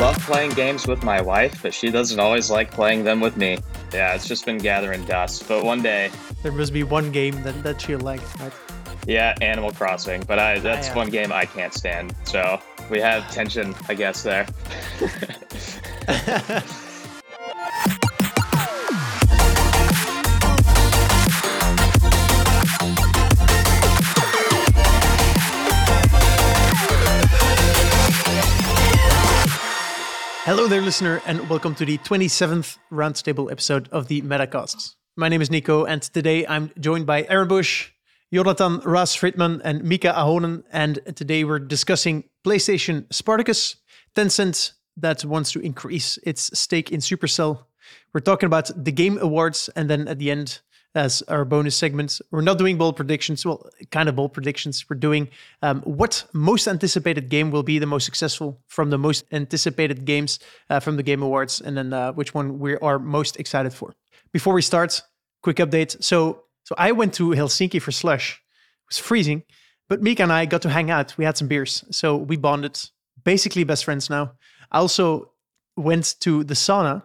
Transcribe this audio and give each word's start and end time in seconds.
love 0.00 0.18
playing 0.20 0.52
games 0.52 0.86
with 0.86 1.02
my 1.04 1.20
wife, 1.20 1.62
but 1.62 1.74
she 1.74 1.90
doesn't 1.90 2.18
always 2.18 2.50
like 2.50 2.70
playing 2.70 3.04
them 3.04 3.20
with 3.20 3.36
me. 3.36 3.58
Yeah, 3.92 4.14
it's 4.14 4.26
just 4.26 4.46
been 4.46 4.56
gathering 4.56 5.04
dust. 5.04 5.46
But 5.46 5.62
one 5.62 5.82
day, 5.82 6.10
There 6.42 6.52
must 6.52 6.72
be 6.72 6.84
one 6.84 7.12
game 7.12 7.42
that, 7.42 7.62
that 7.62 7.86
you 7.86 7.98
like, 7.98 8.22
right? 8.40 8.52
yeah, 9.06 9.34
Animal 9.42 9.72
Crossing. 9.72 10.22
But 10.26 10.38
I 10.38 10.58
that's 10.58 10.88
yeah. 10.88 10.96
one 10.96 11.10
game 11.10 11.32
I 11.32 11.44
can't 11.44 11.74
stand. 11.74 12.14
So 12.24 12.58
we 12.88 12.98
have 13.00 13.30
tension, 13.30 13.74
I 13.88 13.94
guess, 13.94 14.22
there. 14.22 14.46
Hello 30.44 30.66
there, 30.66 30.80
listener, 30.80 31.20
and 31.26 31.50
welcome 31.50 31.74
to 31.74 31.84
the 31.84 31.98
27th 31.98 32.78
Roundtable 32.90 33.52
episode 33.52 33.90
of 33.92 34.08
the 34.08 34.22
Metacasts. 34.22 34.94
My 35.14 35.28
name 35.28 35.42
is 35.42 35.50
Nico, 35.50 35.84
and 35.84 36.00
today 36.00 36.46
I'm 36.46 36.70
joined 36.80 37.04
by 37.04 37.26
Aaron 37.28 37.46
Bush, 37.46 37.90
Yonatan 38.32 38.82
Raz-Fridman, 38.86 39.60
and 39.62 39.82
Miikka 39.82 40.14
Ahonen. 40.14 40.64
And 40.72 40.98
today 41.14 41.44
we're 41.44 41.58
discussing 41.58 42.24
PlayStation 42.42 43.04
Spartacus, 43.12 43.76
Tencent 44.16 44.72
that 44.96 45.26
wants 45.26 45.52
to 45.52 45.60
increase 45.60 46.18
its 46.24 46.58
stake 46.58 46.90
in 46.90 47.00
Supercell. 47.00 47.64
We're 48.14 48.20
talking 48.20 48.46
about 48.46 48.70
the 48.74 48.92
Game 48.92 49.18
Awards, 49.18 49.68
and 49.76 49.90
then 49.90 50.08
at 50.08 50.18
the 50.18 50.30
end, 50.30 50.60
as 50.94 51.22
our 51.28 51.44
bonus 51.44 51.76
segments. 51.76 52.20
we're 52.30 52.40
not 52.40 52.58
doing 52.58 52.76
bold 52.76 52.96
predictions. 52.96 53.44
Well, 53.46 53.68
kind 53.90 54.08
of 54.08 54.16
bold 54.16 54.32
predictions. 54.32 54.84
We're 54.88 54.96
doing 54.96 55.28
um, 55.62 55.82
what 55.82 56.24
most 56.32 56.66
anticipated 56.66 57.28
game 57.28 57.50
will 57.50 57.62
be 57.62 57.78
the 57.78 57.86
most 57.86 58.04
successful 58.04 58.60
from 58.66 58.90
the 58.90 58.98
most 58.98 59.24
anticipated 59.32 60.04
games 60.04 60.40
uh, 60.68 60.80
from 60.80 60.96
the 60.96 61.02
Game 61.02 61.22
Awards, 61.22 61.60
and 61.60 61.76
then 61.76 61.92
uh, 61.92 62.12
which 62.12 62.34
one 62.34 62.58
we 62.58 62.76
are 62.78 62.98
most 62.98 63.38
excited 63.38 63.72
for. 63.72 63.94
Before 64.32 64.54
we 64.54 64.62
start, 64.62 65.00
quick 65.42 65.56
update. 65.56 66.02
So, 66.02 66.44
so 66.64 66.74
I 66.76 66.92
went 66.92 67.14
to 67.14 67.30
Helsinki 67.30 67.80
for 67.80 67.92
Slush. 67.92 68.32
It 68.32 68.88
was 68.88 68.98
freezing, 68.98 69.44
but 69.88 70.02
Miikka 70.02 70.20
and 70.20 70.32
I 70.32 70.44
got 70.46 70.62
to 70.62 70.70
hang 70.70 70.90
out. 70.90 71.16
We 71.16 71.24
had 71.24 71.36
some 71.36 71.48
beers, 71.48 71.84
so 71.90 72.16
we 72.16 72.36
bonded. 72.36 72.80
Basically, 73.22 73.64
best 73.64 73.84
friends 73.84 74.08
now. 74.10 74.32
I 74.72 74.78
also 74.78 75.30
went 75.76 76.16
to 76.20 76.42
the 76.42 76.54
sauna 76.54 77.02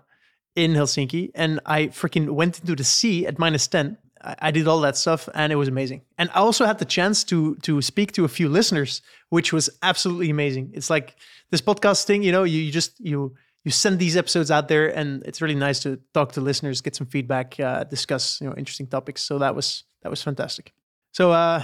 in 0.55 0.73
Helsinki 0.73 1.31
and 1.35 1.59
I 1.65 1.87
freaking 1.87 2.29
went 2.31 2.59
into 2.59 2.75
the 2.75 2.83
sea 2.83 3.27
at 3.27 3.37
minus 3.37 3.67
10. 3.67 3.97
I, 4.23 4.35
I 4.39 4.51
did 4.51 4.67
all 4.67 4.79
that 4.81 4.97
stuff 4.97 5.27
and 5.33 5.51
it 5.51 5.55
was 5.55 5.67
amazing. 5.67 6.01
And 6.17 6.29
I 6.33 6.39
also 6.39 6.65
had 6.65 6.79
the 6.79 6.85
chance 6.85 7.23
to 7.25 7.55
to 7.57 7.81
speak 7.81 8.13
to 8.13 8.25
a 8.25 8.27
few 8.27 8.49
listeners, 8.49 9.01
which 9.29 9.51
was 9.51 9.69
absolutely 9.83 10.29
amazing. 10.29 10.71
It's 10.73 10.89
like 10.89 11.15
this 11.51 11.61
podcast 11.61 12.05
thing, 12.05 12.23
you 12.23 12.31
know, 12.31 12.43
you, 12.43 12.61
you 12.61 12.71
just 12.71 12.99
you 12.99 13.35
you 13.63 13.71
send 13.71 13.99
these 13.99 14.15
episodes 14.15 14.51
out 14.51 14.67
there 14.67 14.95
and 14.95 15.23
it's 15.23 15.41
really 15.41 15.55
nice 15.55 15.79
to 15.81 15.99
talk 16.13 16.31
to 16.33 16.41
listeners, 16.41 16.81
get 16.81 16.95
some 16.95 17.07
feedback, 17.07 17.59
uh, 17.59 17.83
discuss, 17.83 18.39
you 18.39 18.47
know, 18.47 18.55
interesting 18.55 18.87
topics. 18.87 19.21
So 19.23 19.39
that 19.39 19.55
was 19.55 19.83
that 20.03 20.09
was 20.09 20.23
fantastic. 20.23 20.73
So 21.11 21.31
uh 21.31 21.59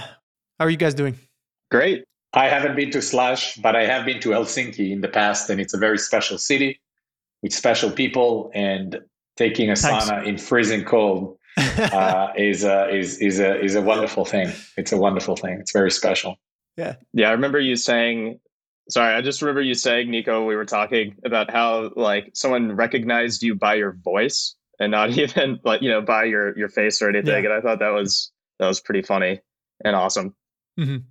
how 0.58 0.66
are 0.66 0.70
you 0.70 0.76
guys 0.76 0.94
doing? 0.94 1.18
Great. 1.70 2.04
I 2.34 2.48
haven't 2.48 2.76
been 2.76 2.90
to 2.92 3.02
Slush, 3.02 3.56
but 3.56 3.76
I 3.76 3.84
have 3.84 4.06
been 4.06 4.20
to 4.20 4.30
Helsinki 4.30 4.90
in 4.90 5.02
the 5.02 5.08
past, 5.08 5.50
and 5.50 5.60
it's 5.60 5.74
a 5.74 5.78
very 5.78 5.98
special 5.98 6.38
city 6.38 6.80
with 7.42 7.52
special 7.52 7.90
people. 7.90 8.50
And 8.54 9.00
taking 9.36 9.70
a 9.70 9.76
Thanks. 9.76 10.06
sauna 10.10 10.26
in 10.26 10.36
freezing 10.38 10.84
cold 10.84 11.38
uh, 11.58 12.28
is 12.36 12.64
a 12.64 12.88
is 12.94 13.18
is 13.18 13.40
a 13.40 13.60
is 13.62 13.74
a 13.74 13.82
wonderful 13.82 14.24
thing. 14.24 14.52
It's 14.76 14.92
a 14.92 14.96
wonderful 14.96 15.36
thing. 15.36 15.58
It's 15.60 15.72
very 15.72 15.90
special. 15.90 16.36
yeah. 16.76 16.96
Yeah, 17.12 17.28
I 17.28 17.32
remember 17.32 17.60
you 17.60 17.76
saying. 17.76 18.38
Sorry, 18.90 19.14
I 19.14 19.20
just 19.22 19.40
remember 19.40 19.62
you 19.62 19.74
saying, 19.74 20.10
Nico. 20.10 20.44
We 20.44 20.56
were 20.56 20.64
talking 20.64 21.14
about 21.24 21.50
how 21.50 21.92
like 21.94 22.30
someone 22.34 22.72
recognized 22.74 23.42
you 23.42 23.54
by 23.54 23.74
your 23.74 23.92
voice 23.92 24.54
and 24.80 24.90
not 24.90 25.10
even 25.18 25.60
like 25.64 25.82
you 25.82 25.88
know 25.90 26.00
by 26.02 26.24
your 26.24 26.56
your 26.58 26.68
face 26.68 27.00
or 27.00 27.08
anything. 27.08 27.44
Yeah. 27.44 27.50
And 27.50 27.52
I 27.52 27.60
thought 27.60 27.78
that 27.78 27.90
was 27.90 28.32
that 28.58 28.66
was 28.66 28.80
pretty 28.80 29.02
funny 29.02 29.40
and 29.84 29.94
awesome. 29.96 30.34
Mhm. 30.78 31.04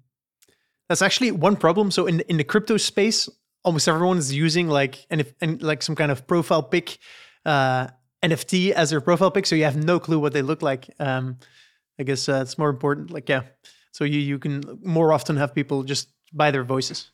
That's 0.89 1.01
actually 1.01 1.31
one 1.31 1.55
problem. 1.55 1.91
So 1.91 2.05
in 2.07 2.19
in 2.22 2.38
the 2.38 2.44
crypto 2.44 2.78
space, 2.78 3.29
almost 3.63 3.88
everyone 3.88 4.17
is 4.17 4.33
using 4.33 4.67
like 4.67 5.05
and 5.09 5.22
if 5.22 5.33
and 5.41 5.61
like 5.61 5.81
some 5.83 5.95
kind 5.95 6.11
of 6.11 6.27
profile 6.27 6.63
pic 6.63 6.97
uh, 7.45 7.88
NFT 8.23 8.72
as 8.72 8.89
their 8.89 9.01
profile 9.01 9.31
pic. 9.31 9.45
So 9.45 9.55
you 9.55 9.63
have 9.63 9.77
no 9.77 9.99
clue 9.99 10.19
what 10.19 10.33
they 10.33 10.41
look 10.41 10.61
like. 10.61 10.89
Um, 10.99 11.38
I 11.99 12.03
guess 12.03 12.27
uh, 12.29 12.41
it's 12.41 12.57
more 12.57 12.69
important. 12.69 13.11
Like 13.11 13.29
yeah, 13.29 13.44
so 13.91 14.03
you 14.03 14.19
you 14.19 14.39
can 14.39 14.63
more 14.83 15.13
often 15.13 15.38
have 15.38 15.53
people 15.53 15.83
just 15.83 16.09
by 16.33 16.51
their 16.51 16.63
voices. 16.63 17.11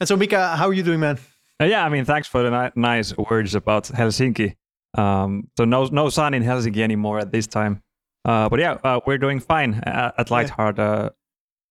And 0.00 0.08
so 0.08 0.16
Miikka, 0.16 0.56
how 0.56 0.68
are 0.68 0.72
you 0.72 0.82
doing, 0.82 1.00
man? 1.00 1.18
Uh, 1.60 1.66
yeah, 1.66 1.84
I 1.84 1.88
mean, 1.88 2.04
thanks 2.04 2.26
for 2.26 2.42
the 2.42 2.50
ni- 2.50 2.72
nice 2.74 3.16
words 3.16 3.54
about 3.54 3.84
Helsinki. 3.84 4.56
Um, 4.94 5.48
so 5.56 5.64
no, 5.64 5.84
no 5.86 6.08
sun 6.08 6.34
in 6.34 6.42
Helsinki 6.42 6.78
anymore 6.78 7.20
at 7.20 7.30
this 7.32 7.46
time. 7.46 7.82
Uh, 8.24 8.48
but 8.48 8.58
yeah, 8.58 8.78
uh, 8.82 9.00
we're 9.06 9.18
doing 9.18 9.38
fine 9.38 9.74
uh, 9.74 10.12
at 10.18 10.30
Lightheart. 10.30 10.78
Uh, 10.78 11.10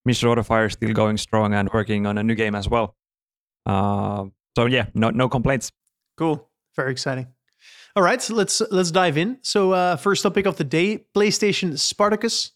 Mr. 0.08 0.34
Autofire 0.34 0.68
is 0.68 0.74
still 0.74 0.94
going 0.94 1.18
strong 1.18 1.54
and 1.54 1.70
working 1.74 2.06
on 2.06 2.18
a 2.18 2.24
new 2.24 2.36
game 2.36 2.56
as 2.56 2.70
well. 2.70 2.96
Uh, 3.66 4.26
so 4.56 4.66
yeah, 4.66 4.88
no, 4.94 5.10
no 5.10 5.30
complaints. 5.30 5.72
Cool. 6.18 6.50
Very 6.76 6.92
exciting. 6.92 7.28
All 7.96 8.04
right, 8.04 8.22
so 8.22 8.34
let's 8.34 8.62
let's 8.72 8.90
dive 8.92 9.18
in. 9.18 9.38
So 9.42 9.72
uh, 9.72 9.98
first 9.98 10.24
topic 10.24 10.48
of 10.48 10.58
the 10.58 10.64
day: 10.64 11.06
PlayStation 11.16 11.78
Spartacus. 11.78 12.52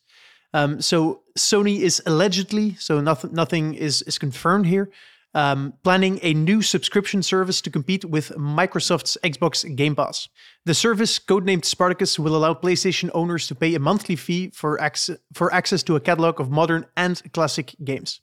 Um, 0.54 0.82
so 0.82 1.22
Sony 1.38 1.82
is 1.82 2.02
allegedly, 2.06 2.76
so 2.80 3.02
nothing 3.02 3.34
nothing 3.34 3.76
is 3.76 4.02
is 4.02 4.18
confirmed 4.18 4.66
here, 4.66 4.90
um, 5.36 5.74
planning 5.84 6.20
a 6.24 6.34
new 6.34 6.64
subscription 6.64 7.22
service 7.22 7.62
to 7.62 7.70
compete 7.70 8.04
with 8.04 8.30
Microsoft's 8.30 9.18
Xbox 9.24 9.64
Game 9.76 9.96
Pass. 9.96 10.28
The 10.66 10.74
service, 10.74 11.20
codenamed 11.20 11.66
Spartacus, 11.66 12.18
will 12.18 12.36
allow 12.36 12.56
PlayStation 12.56 13.12
owners 13.14 13.46
to 13.48 13.54
pay 13.54 13.76
a 13.76 13.80
monthly 13.80 14.16
fee 14.16 14.50
for 14.50 14.82
access 14.82 15.18
for 15.34 15.54
access 15.54 15.84
to 15.84 15.96
a 15.96 16.00
catalog 16.00 16.40
of 16.40 16.50
modern 16.50 16.88
and 16.96 17.22
classic 17.34 17.76
games. 17.84 18.22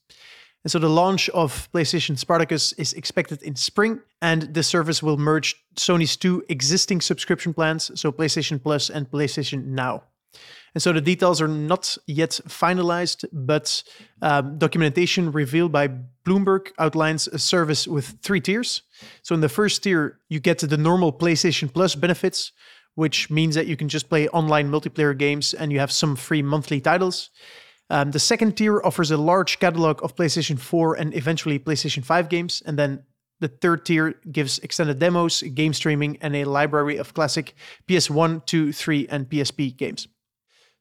And 0.65 0.71
so 0.71 0.79
the 0.79 0.89
launch 0.89 1.29
of 1.31 1.71
PlayStation 1.73 2.19
Spartacus 2.19 2.73
is 2.73 2.95
expected 2.95 3.43
in 3.43 3.55
spring, 3.55 4.01
and 4.23 4.55
the 4.55 4.63
service 4.63 5.03
will 5.03 5.19
merge 5.19 5.55
Sony's 5.77 6.17
two 6.17 6.43
existing 6.49 7.03
subscription 7.03 7.53
plans, 7.53 7.91
so 8.01 8.11
PlayStation 8.11 8.63
Plus 8.63 8.89
and 8.89 9.11
PlayStation 9.11 9.67
Now. 9.67 10.05
And 10.75 10.83
so 10.83 10.93
the 10.93 11.01
details 11.01 11.41
are 11.41 11.49
not 11.49 11.97
yet 12.07 12.41
finalized, 12.49 13.25
but 13.33 13.85
um, 14.23 14.59
documentation 14.59 15.31
revealed 15.31 15.71
by 15.71 15.89
Bloomberg 16.25 16.73
outlines 16.79 17.29
a 17.29 17.39
service 17.39 17.87
with 17.87 18.19
three 18.23 18.41
tiers. 18.41 18.83
So 19.23 19.35
in 19.35 19.41
the 19.41 19.49
first 19.49 19.83
tier, 19.83 20.19
you 20.29 20.41
get 20.41 20.59
the 20.59 20.77
normal 20.77 21.13
PlayStation 21.13 21.73
Plus 21.73 21.95
benefits, 21.95 22.53
which 22.95 23.31
means 23.31 23.55
that 23.55 23.67
you 23.67 23.77
can 23.77 23.89
just 23.89 24.09
play 24.09 24.29
online 24.29 24.71
multiplayer 24.71 25.17
games 25.17 25.55
and 25.55 25.71
you 25.71 25.79
have 25.79 25.93
some 25.93 26.17
free 26.17 26.43
monthly 26.43 26.81
titles. 26.81 27.31
Um, 27.91 28.11
the 28.11 28.19
second 28.19 28.57
tier 28.57 28.81
offers 28.83 29.11
a 29.11 29.17
large 29.17 29.59
catalog 29.59 30.03
of 30.03 30.17
PlayStation 30.17 30.59
4 30.59 30.95
and 30.95 31.15
eventually 31.15 31.59
PlayStation 31.59 32.05
5 32.05 32.29
games. 32.29 32.63
And 32.65 32.79
then 32.79 33.05
the 33.41 33.49
third 33.49 33.85
tier 33.85 34.15
gives 34.31 34.59
extended 34.61 34.99
demos, 34.99 35.43
game 35.43 35.75
streaming, 35.75 36.17
and 36.21 36.35
a 36.35 36.45
library 36.45 36.97
of 36.97 37.15
classic 37.15 37.55
PS1, 37.89 38.47
2, 38.47 38.73
3, 38.73 39.09
and 39.11 39.29
PSP 39.29 39.77
games. 39.77 40.09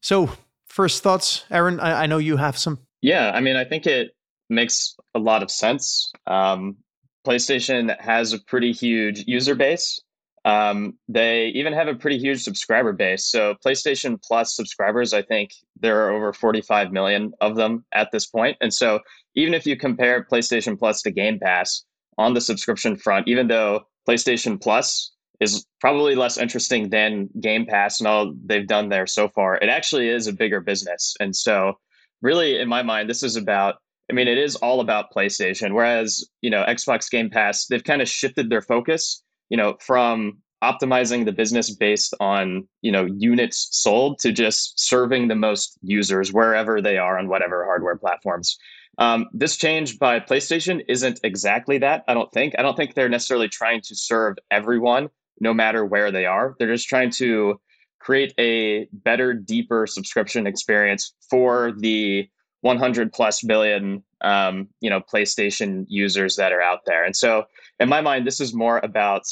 So, 0.01 0.29
first 0.67 1.03
thoughts, 1.03 1.45
Aaron? 1.51 1.79
I, 1.79 2.03
I 2.03 2.05
know 2.05 2.19
you 2.19 2.37
have 2.37 2.57
some. 2.57 2.79
Yeah, 3.01 3.31
I 3.33 3.41
mean, 3.41 3.55
I 3.55 3.65
think 3.65 3.85
it 3.85 4.15
makes 4.49 4.95
a 5.13 5.19
lot 5.19 5.43
of 5.43 5.51
sense. 5.51 6.11
Um, 6.27 6.77
PlayStation 7.25 7.99
has 7.99 8.33
a 8.33 8.39
pretty 8.39 8.71
huge 8.71 9.23
user 9.27 9.55
base. 9.55 10.01
Um, 10.45 10.97
they 11.07 11.47
even 11.47 11.71
have 11.73 11.87
a 11.87 11.95
pretty 11.95 12.17
huge 12.17 12.43
subscriber 12.43 12.91
base. 12.91 13.27
So, 13.27 13.55
PlayStation 13.65 14.21
Plus 14.21 14.55
subscribers, 14.55 15.13
I 15.13 15.21
think 15.21 15.51
there 15.79 16.05
are 16.05 16.11
over 16.11 16.33
45 16.33 16.91
million 16.91 17.33
of 17.39 17.55
them 17.55 17.85
at 17.93 18.11
this 18.11 18.25
point. 18.25 18.57
And 18.59 18.73
so, 18.73 18.99
even 19.35 19.53
if 19.53 19.65
you 19.65 19.77
compare 19.77 20.27
PlayStation 20.29 20.77
Plus 20.77 21.01
to 21.03 21.11
Game 21.11 21.39
Pass 21.39 21.85
on 22.17 22.33
the 22.33 22.41
subscription 22.41 22.97
front, 22.97 23.27
even 23.27 23.47
though 23.47 23.87
PlayStation 24.07 24.61
Plus 24.61 25.13
is 25.39 25.65
probably 25.79 26.15
less 26.15 26.37
interesting 26.37 26.89
than 26.89 27.29
Game 27.39 27.65
Pass 27.65 27.99
and 27.99 28.07
all 28.07 28.33
they've 28.45 28.67
done 28.67 28.89
there 28.89 29.07
so 29.07 29.29
far, 29.29 29.55
it 29.55 29.69
actually 29.69 30.09
is 30.09 30.27
a 30.27 30.33
bigger 30.33 30.59
business. 30.59 31.15
And 31.21 31.33
so, 31.33 31.77
really, 32.21 32.59
in 32.59 32.67
my 32.67 32.83
mind, 32.83 33.09
this 33.09 33.23
is 33.23 33.37
about 33.37 33.75
I 34.11 34.13
mean, 34.13 34.27
it 34.27 34.37
is 34.37 34.55
all 34.57 34.81
about 34.81 35.13
PlayStation. 35.13 35.73
Whereas, 35.73 36.25
you 36.41 36.49
know, 36.49 36.63
Xbox 36.67 37.09
Game 37.09 37.29
Pass, 37.29 37.67
they've 37.67 37.83
kind 37.83 38.01
of 38.01 38.09
shifted 38.09 38.49
their 38.49 38.61
focus, 38.61 39.23
you 39.53 39.57
know, 39.57 39.77
from 39.79 40.39
optimizing 40.63 41.25
the 41.25 41.31
business 41.31 41.69
based 41.69 42.15
on, 42.19 42.67
you 42.81 42.91
know, 42.91 43.05
units 43.05 43.67
sold 43.69 44.17
to 44.17 44.31
just 44.31 44.79
serving 44.79 45.27
the 45.27 45.35
most 45.35 45.77
users 45.83 46.33
wherever 46.33 46.81
they 46.81 46.97
are 46.97 47.19
on 47.19 47.27
whatever 47.27 47.63
hardware 47.63 47.95
platforms. 47.95 48.57
Um, 48.97 49.27
this 49.31 49.55
change 49.55 49.99
by 49.99 50.19
PlayStation 50.19 50.83
isn't 50.87 51.19
exactly 51.23 51.77
that. 51.77 52.03
I 52.07 52.15
don't 52.15 52.31
think. 52.31 52.55
I 52.57 52.63
don't 52.63 52.75
think 52.75 52.95
they're 52.95 53.09
necessarily 53.09 53.47
trying 53.47 53.81
to 53.81 53.95
serve 53.95 54.37
everyone, 54.49 55.09
no 55.39 55.53
matter 55.53 55.85
where 55.85 56.11
they 56.11 56.25
are. 56.25 56.55
They're 56.57 56.73
just 56.73 56.89
trying 56.89 57.11
to 57.11 57.61
create 57.99 58.33
a 58.39 58.87
better, 58.91 59.35
deeper 59.35 59.85
subscription 59.85 60.47
experience 60.47 61.13
for 61.29 61.73
the 61.77 62.27
100 62.61 63.13
plus 63.13 63.43
billion, 63.43 64.03
um, 64.21 64.67
you 64.81 64.89
know, 64.89 65.01
PlayStation 65.01 65.85
users 65.89 66.37
that 66.37 66.53
are 66.53 66.61
out 66.61 66.79
there. 66.87 67.03
And 67.05 67.15
so, 67.15 67.43
in 67.79 67.89
my 67.89 68.01
mind, 68.01 68.25
this 68.25 68.39
is 68.39 68.53
more 68.53 68.79
about 68.83 69.23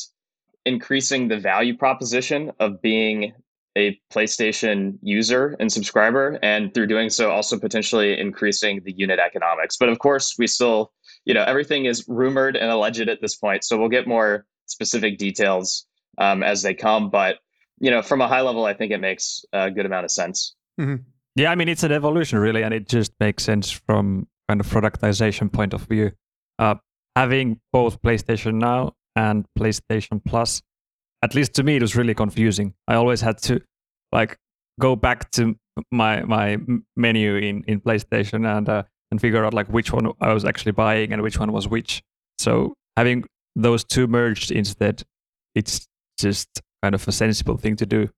increasing 0.66 1.28
the 1.28 1.40
value 1.40 1.76
proposition 1.76 2.52
of 2.60 2.82
being 2.82 3.34
a 3.78 4.00
PlayStation 4.14 4.98
user 5.02 5.56
and 5.60 5.72
subscriber, 5.72 6.38
and 6.44 6.74
through 6.74 6.88
doing 6.88 7.10
so, 7.10 7.32
also 7.32 7.58
potentially 7.58 8.20
increasing 8.20 8.82
the 8.84 8.92
unit 8.92 9.20
economics. 9.20 9.78
But 9.78 9.90
of 9.90 10.00
course, 10.00 10.36
we 10.38 10.48
still, 10.48 10.92
you 11.24 11.34
know, 11.34 11.44
everything 11.44 11.86
is 11.86 12.06
rumored 12.08 12.58
and 12.58 12.70
alleged 12.70 13.08
at 13.08 13.22
this 13.22 13.36
point, 13.36 13.64
so 13.64 13.78
we'll 13.78 13.90
get 13.90 14.08
more 14.08 14.46
specific 14.66 15.18
details 15.18 15.86
um, 16.18 16.44
as 16.44 16.62
they 16.62 16.74
come. 16.74 17.10
But 17.10 17.38
you 17.80 17.90
know, 17.90 18.02
from 18.02 18.22
a 18.22 18.28
high 18.28 18.42
level, 18.42 18.66
I 18.66 18.74
think 18.74 18.92
it 18.92 19.00
makes 19.00 19.44
a 19.54 19.72
good 19.72 19.86
amount 19.86 20.06
of 20.06 20.12
sense. 20.12 20.56
Mm-hmm. 20.80 21.04
Yeah, 21.36 21.52
I 21.52 21.56
mean, 21.56 21.70
it's 21.70 21.84
an 21.84 21.92
evolution, 21.92 22.40
really, 22.40 22.62
and 22.62 22.74
it 22.74 22.88
just 22.88 23.14
makes 23.20 23.44
sense 23.44 23.72
from 23.72 24.28
kind 24.48 24.60
of 24.60 24.68
productization 24.68 25.52
point 25.52 25.74
of 25.74 25.82
view. 25.84 26.12
Uh, 26.60 26.76
having 27.16 27.60
both 27.72 28.02
PlayStation 28.02 28.56
Now 28.56 28.94
and 29.16 29.46
PlayStation 29.58 30.24
Plus 30.24 30.62
at 31.22 31.36
least 31.36 31.54
to 31.56 31.63
me 31.63 31.75
it 31.75 31.81
was 31.81 31.96
really 31.96 32.13
confusing. 32.13 32.74
I 32.88 32.96
always 32.96 33.22
had 33.22 33.38
to 33.44 33.62
like 34.12 34.38
go 34.80 34.96
back 34.96 35.31
to 35.31 35.56
my 35.92 36.24
my 36.24 36.58
menu 36.96 37.36
in 37.36 37.63
in 37.68 37.80
playstation 37.80 38.46
and 38.46 38.68
uh, 38.68 38.84
and 39.12 39.22
figure 39.22 39.46
out 39.46 39.54
like 39.54 39.68
which 39.68 39.92
one 39.92 40.12
i 40.22 40.34
was 40.34 40.46
actually 40.46 40.72
buying 40.72 41.13
and 41.13 41.22
which 41.22 41.40
one 41.40 41.52
was 41.52 41.68
which. 41.68 42.02
So 42.40 42.74
having 42.98 43.25
those 43.56 43.84
two 43.84 44.07
merged 44.07 44.52
instead 44.52 45.04
it's 45.56 45.88
just 46.18 46.62
kind 46.81 46.96
of 46.96 47.07
a 47.07 47.12
sensible 47.12 47.57
thing 47.57 47.75
to 47.75 47.86
do. 47.86 48.10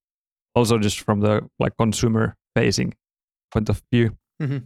Also 0.56 0.78
just 0.78 1.00
from 1.00 1.19
the 1.19 1.50
like 1.60 1.74
consumer 1.78 2.36
facing 2.56 2.94
point 3.51 3.69
of 3.69 3.81
view. 3.92 4.16
Mm-hmm. 4.42 4.57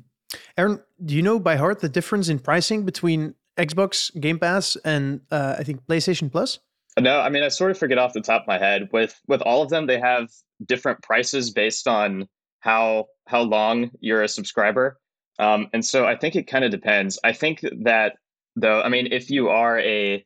aaron 0.57 0.81
do 1.03 1.15
you 1.15 1.21
know 1.21 1.39
by 1.39 1.55
heart 1.55 1.79
the 1.79 1.89
difference 1.89 2.29
in 2.29 2.39
pricing 2.39 2.83
between 2.83 3.35
xbox 3.57 4.17
game 4.19 4.39
pass 4.39 4.75
and 4.85 5.21
uh, 5.31 5.55
i 5.59 5.63
think 5.63 5.85
playstation 5.87 6.31
plus 6.31 6.59
no, 6.99 7.19
I 7.19 7.29
mean 7.29 7.43
I 7.43 7.49
sort 7.49 7.71
of 7.71 7.77
forget 7.77 7.97
off 7.97 8.13
the 8.13 8.21
top 8.21 8.41
of 8.43 8.47
my 8.47 8.57
head. 8.57 8.89
With 8.91 9.19
with 9.27 9.41
all 9.41 9.61
of 9.61 9.69
them, 9.69 9.85
they 9.85 9.99
have 9.99 10.29
different 10.65 11.01
prices 11.03 11.51
based 11.51 11.87
on 11.87 12.27
how 12.61 13.05
how 13.27 13.41
long 13.41 13.91
you're 13.99 14.23
a 14.23 14.27
subscriber. 14.27 14.97
Um, 15.39 15.67
and 15.73 15.85
so 15.85 16.05
I 16.05 16.15
think 16.15 16.35
it 16.35 16.47
kind 16.47 16.65
of 16.65 16.71
depends. 16.71 17.19
I 17.23 17.33
think 17.33 17.63
that 17.83 18.13
though, 18.55 18.81
I 18.81 18.89
mean, 18.89 19.09
if 19.11 19.29
you 19.29 19.49
are 19.49 19.79
a 19.79 20.25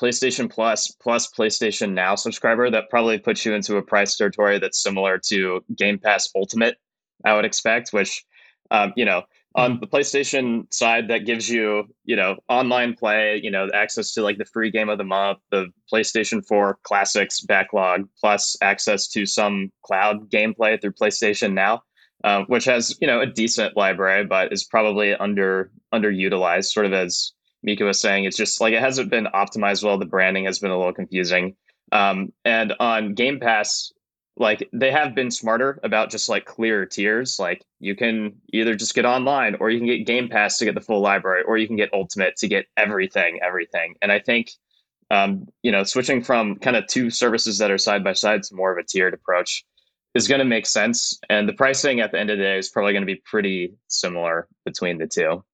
PlayStation 0.00 0.50
Plus 0.50 0.90
plus 1.02 1.30
PlayStation 1.30 1.92
Now 1.92 2.14
subscriber, 2.14 2.70
that 2.70 2.88
probably 2.88 3.18
puts 3.18 3.44
you 3.44 3.54
into 3.54 3.76
a 3.76 3.82
price 3.82 4.16
territory 4.16 4.58
that's 4.58 4.82
similar 4.82 5.18
to 5.28 5.62
Game 5.76 5.98
Pass 5.98 6.30
Ultimate. 6.34 6.76
I 7.24 7.34
would 7.34 7.44
expect, 7.44 7.92
which 7.92 8.24
um, 8.70 8.94
you 8.96 9.04
know 9.04 9.22
on 9.56 9.80
the 9.80 9.86
PlayStation 9.86 10.72
side 10.72 11.08
that 11.08 11.24
gives 11.24 11.48
you, 11.48 11.84
you 12.04 12.14
know, 12.14 12.36
online 12.48 12.94
play, 12.94 13.40
you 13.42 13.50
know, 13.50 13.68
access 13.72 14.12
to 14.12 14.22
like 14.22 14.36
the 14.36 14.44
free 14.44 14.70
game 14.70 14.90
of 14.90 14.98
the 14.98 15.04
month, 15.04 15.38
the 15.50 15.68
PlayStation 15.92 16.46
4 16.46 16.78
classics 16.82 17.40
backlog, 17.40 18.06
plus 18.20 18.56
access 18.60 19.08
to 19.08 19.24
some 19.24 19.72
cloud 19.82 20.30
gameplay 20.30 20.80
through 20.80 20.92
PlayStation 20.92 21.54
Now, 21.54 21.80
uh, 22.22 22.42
which 22.48 22.66
has, 22.66 22.96
you 23.00 23.06
know, 23.06 23.20
a 23.20 23.26
decent 23.26 23.76
library, 23.78 24.26
but 24.26 24.52
is 24.52 24.64
probably 24.64 25.14
under 25.14 25.70
underutilized, 25.92 26.66
sort 26.66 26.84
of 26.84 26.92
as 26.92 27.32
Miikka 27.66 27.86
was 27.86 28.00
saying. 28.00 28.24
It's 28.24 28.36
just 28.36 28.60
like 28.60 28.74
it 28.74 28.82
hasn't 28.82 29.10
been 29.10 29.26
optimized 29.34 29.82
well. 29.82 29.98
The 29.98 30.04
branding 30.04 30.44
has 30.44 30.58
been 30.58 30.70
a 30.70 30.76
little 30.76 30.92
confusing. 30.92 31.56
Um, 31.92 32.32
and 32.44 32.74
on 32.78 33.14
Game 33.14 33.40
Pass, 33.40 33.90
like 34.36 34.68
they 34.72 34.90
have 34.90 35.14
been 35.14 35.30
smarter 35.30 35.80
about 35.82 36.10
just 36.10 36.28
like 36.28 36.44
clear 36.44 36.84
tiers. 36.84 37.38
Like 37.38 37.64
you 37.80 37.96
can 37.96 38.34
either 38.52 38.74
just 38.74 38.94
get 38.94 39.04
online 39.04 39.56
or 39.58 39.70
you 39.70 39.78
can 39.78 39.86
get 39.86 40.06
game 40.06 40.28
pass 40.28 40.58
to 40.58 40.64
get 40.64 40.74
the 40.74 40.80
full 40.80 41.00
library 41.00 41.42
or 41.46 41.56
you 41.56 41.66
can 41.66 41.76
get 41.76 41.92
ultimate 41.92 42.36
to 42.36 42.48
get 42.48 42.66
everything 42.76 43.40
everything. 43.42 43.94
And 44.02 44.12
i 44.12 44.18
think 44.18 44.50
um, 45.10 45.46
you 45.62 45.70
know 45.70 45.84
switching 45.84 46.22
from 46.22 46.56
kind 46.56 46.76
of 46.76 46.86
two 46.86 47.10
services 47.10 47.58
that 47.58 47.70
are 47.70 47.78
side 47.78 48.02
by 48.04 48.12
side 48.12 48.42
to 48.42 48.54
more 48.54 48.72
of 48.72 48.78
a 48.78 48.82
tiered 48.82 49.14
approach 49.14 49.64
is 50.14 50.26
going 50.28 50.38
to 50.38 50.44
make 50.44 50.66
sense. 50.66 51.18
And 51.28 51.48
the 51.48 51.52
pricing 51.52 52.00
at 52.00 52.10
the 52.10 52.18
end 52.18 52.30
of 52.30 52.38
the 52.38 52.44
day 52.44 52.58
is 52.58 52.68
probably 52.68 52.92
going 52.92 53.02
to 53.02 53.06
be 53.06 53.22
pretty 53.24 53.74
similar 53.88 54.48
between 54.64 54.98
the 54.98 55.06
two. 55.06 55.44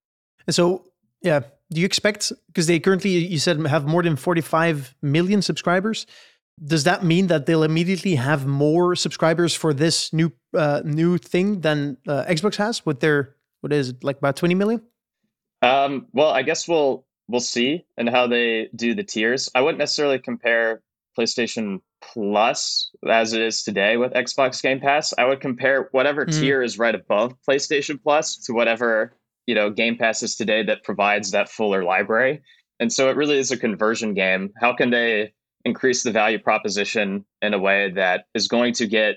And 0.47 0.55
so 0.55 0.87
yeah 1.23 1.41
do 1.73 1.81
you 1.81 1.87
expect 1.87 2.33
because 2.49 2.67
they 2.67 2.79
currently 2.79 3.11
you 3.11 3.39
said 3.39 3.65
have 3.67 3.87
more 3.87 4.03
than 4.03 4.17
45 4.17 4.95
million 5.03 5.41
subscribers 5.43 6.07
does 6.65 6.85
that 6.85 7.05
mean 7.05 7.29
that 7.29 7.47
they'll 7.47 7.63
immediately 7.63 8.15
have 8.15 8.47
more 8.47 8.95
subscribers 8.95 9.55
for 9.55 9.73
this 9.73 10.13
new 10.13 10.33
uh, 10.57 10.83
new 10.85 11.19
thing 11.19 11.61
than 11.61 11.97
uh, 12.07 12.25
Xbox 12.25 12.57
has 12.57 12.85
with 12.85 13.01
their 13.01 13.37
what 13.61 13.73
is 13.73 13.91
it 13.91 14.05
like 14.05 14.19
about 14.19 14.37
20 14.37 14.55
million? 14.55 14.83
Um, 15.63 16.07
well, 16.13 16.31
I 16.31 16.43
guess 16.43 16.69
we'll 16.69 17.07
we'll 17.29 17.41
see 17.41 17.85
and 17.97 18.09
how 18.09 18.27
they 18.27 18.69
do 18.75 18.95
the 18.95 19.05
tiers. 19.05 19.49
I 19.55 19.61
wouldn't 19.61 19.79
necessarily 19.79 20.19
compare 20.19 20.83
PlayStation 21.19 21.81
Plus 22.03 22.91
as 23.09 23.33
it 23.33 23.41
is 23.41 23.63
today 23.63 23.97
with 23.97 24.13
Xbox 24.13 24.61
Game 24.61 24.81
Pass. 24.81 25.15
I 25.17 25.25
would 25.25 25.41
compare 25.41 25.89
whatever 25.93 26.27
mm. 26.27 26.39
tier 26.39 26.63
is 26.63 26.79
right 26.79 26.95
above 26.95 27.35
PlayStation 27.49 28.03
Plus 28.03 28.37
to 28.39 28.53
whatever 28.53 29.15
you 29.47 29.55
know 29.55 29.71
Game 29.71 29.97
Pass 29.97 30.23
is 30.23 30.37
today 30.37 30.63
that 30.65 30.85
provides 30.85 31.31
that 31.31 31.49
fuller 31.49 31.85
library. 31.85 32.43
And 32.81 32.93
so 32.93 33.09
it 33.09 33.17
really 33.17 33.39
is 33.39 33.53
a 33.53 33.57
conversion 33.57 34.15
game. 34.15 34.51
How 34.61 34.75
can 34.75 34.91
they 34.91 35.33
increase 35.65 36.03
the 36.03 36.11
value 36.11 36.39
proposition 36.39 37.25
in 37.41 37.55
a 37.55 37.59
way 37.59 37.91
that 37.93 38.25
is 38.35 38.49
going 38.49 38.75
to 38.75 38.87
get, 38.87 39.17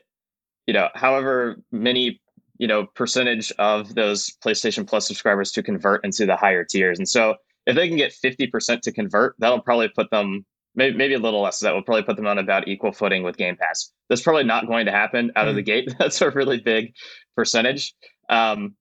you 0.67 0.73
know, 0.73 0.89
however 0.95 1.57
many, 1.71 2.21
you 2.57 2.67
know, 2.67 2.85
percentage 2.95 3.51
of 3.59 3.95
those 3.95 4.31
PlayStation 4.43 4.87
Plus 4.87 5.07
subscribers 5.07 5.51
to 5.53 5.63
convert 5.63 6.03
into 6.05 6.25
the 6.25 6.35
higher 6.35 6.63
tiers. 6.63 6.97
And 6.97 7.07
so 7.07 7.35
if 7.65 7.75
they 7.75 7.87
can 7.87 7.97
get 7.97 8.13
50% 8.13 8.81
to 8.81 8.91
convert, 8.91 9.35
that'll 9.39 9.61
probably 9.61 9.89
put 9.89 10.09
them 10.11 10.45
maybe, 10.75 10.95
maybe 10.95 11.13
a 11.13 11.19
little 11.19 11.41
less. 11.41 11.59
That 11.59 11.73
will 11.73 11.81
probably 11.81 12.03
put 12.03 12.15
them 12.15 12.27
on 12.27 12.37
about 12.37 12.67
equal 12.67 12.91
footing 12.91 13.23
with 13.23 13.37
Game 13.37 13.57
Pass. 13.57 13.91
That's 14.09 14.21
probably 14.21 14.43
not 14.43 14.67
going 14.67 14.85
to 14.85 14.91
happen 14.91 15.31
out 15.35 15.45
mm 15.45 15.49
of 15.49 15.55
the 15.55 15.63
mm-hmm. 15.63 15.87
gate. 15.87 15.95
That's 15.99 16.21
a 16.21 16.29
really 16.29 16.59
big 16.59 16.93
percentage. 17.35 17.93
Um, 18.29 18.75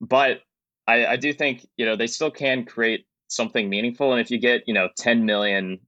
but 0.00 0.40
I, 0.86 1.06
I 1.06 1.16
do 1.16 1.32
think, 1.32 1.66
you 1.76 1.84
know, 1.84 1.96
they 1.96 2.06
still 2.06 2.30
can 2.30 2.64
create 2.64 3.06
something 3.28 3.68
meaningful. 3.68 4.12
And 4.12 4.20
if 4.20 4.30
you 4.30 4.38
get, 4.38 4.62
you 4.66 4.74
know, 4.74 4.88
10 4.98 5.24
million 5.24 5.78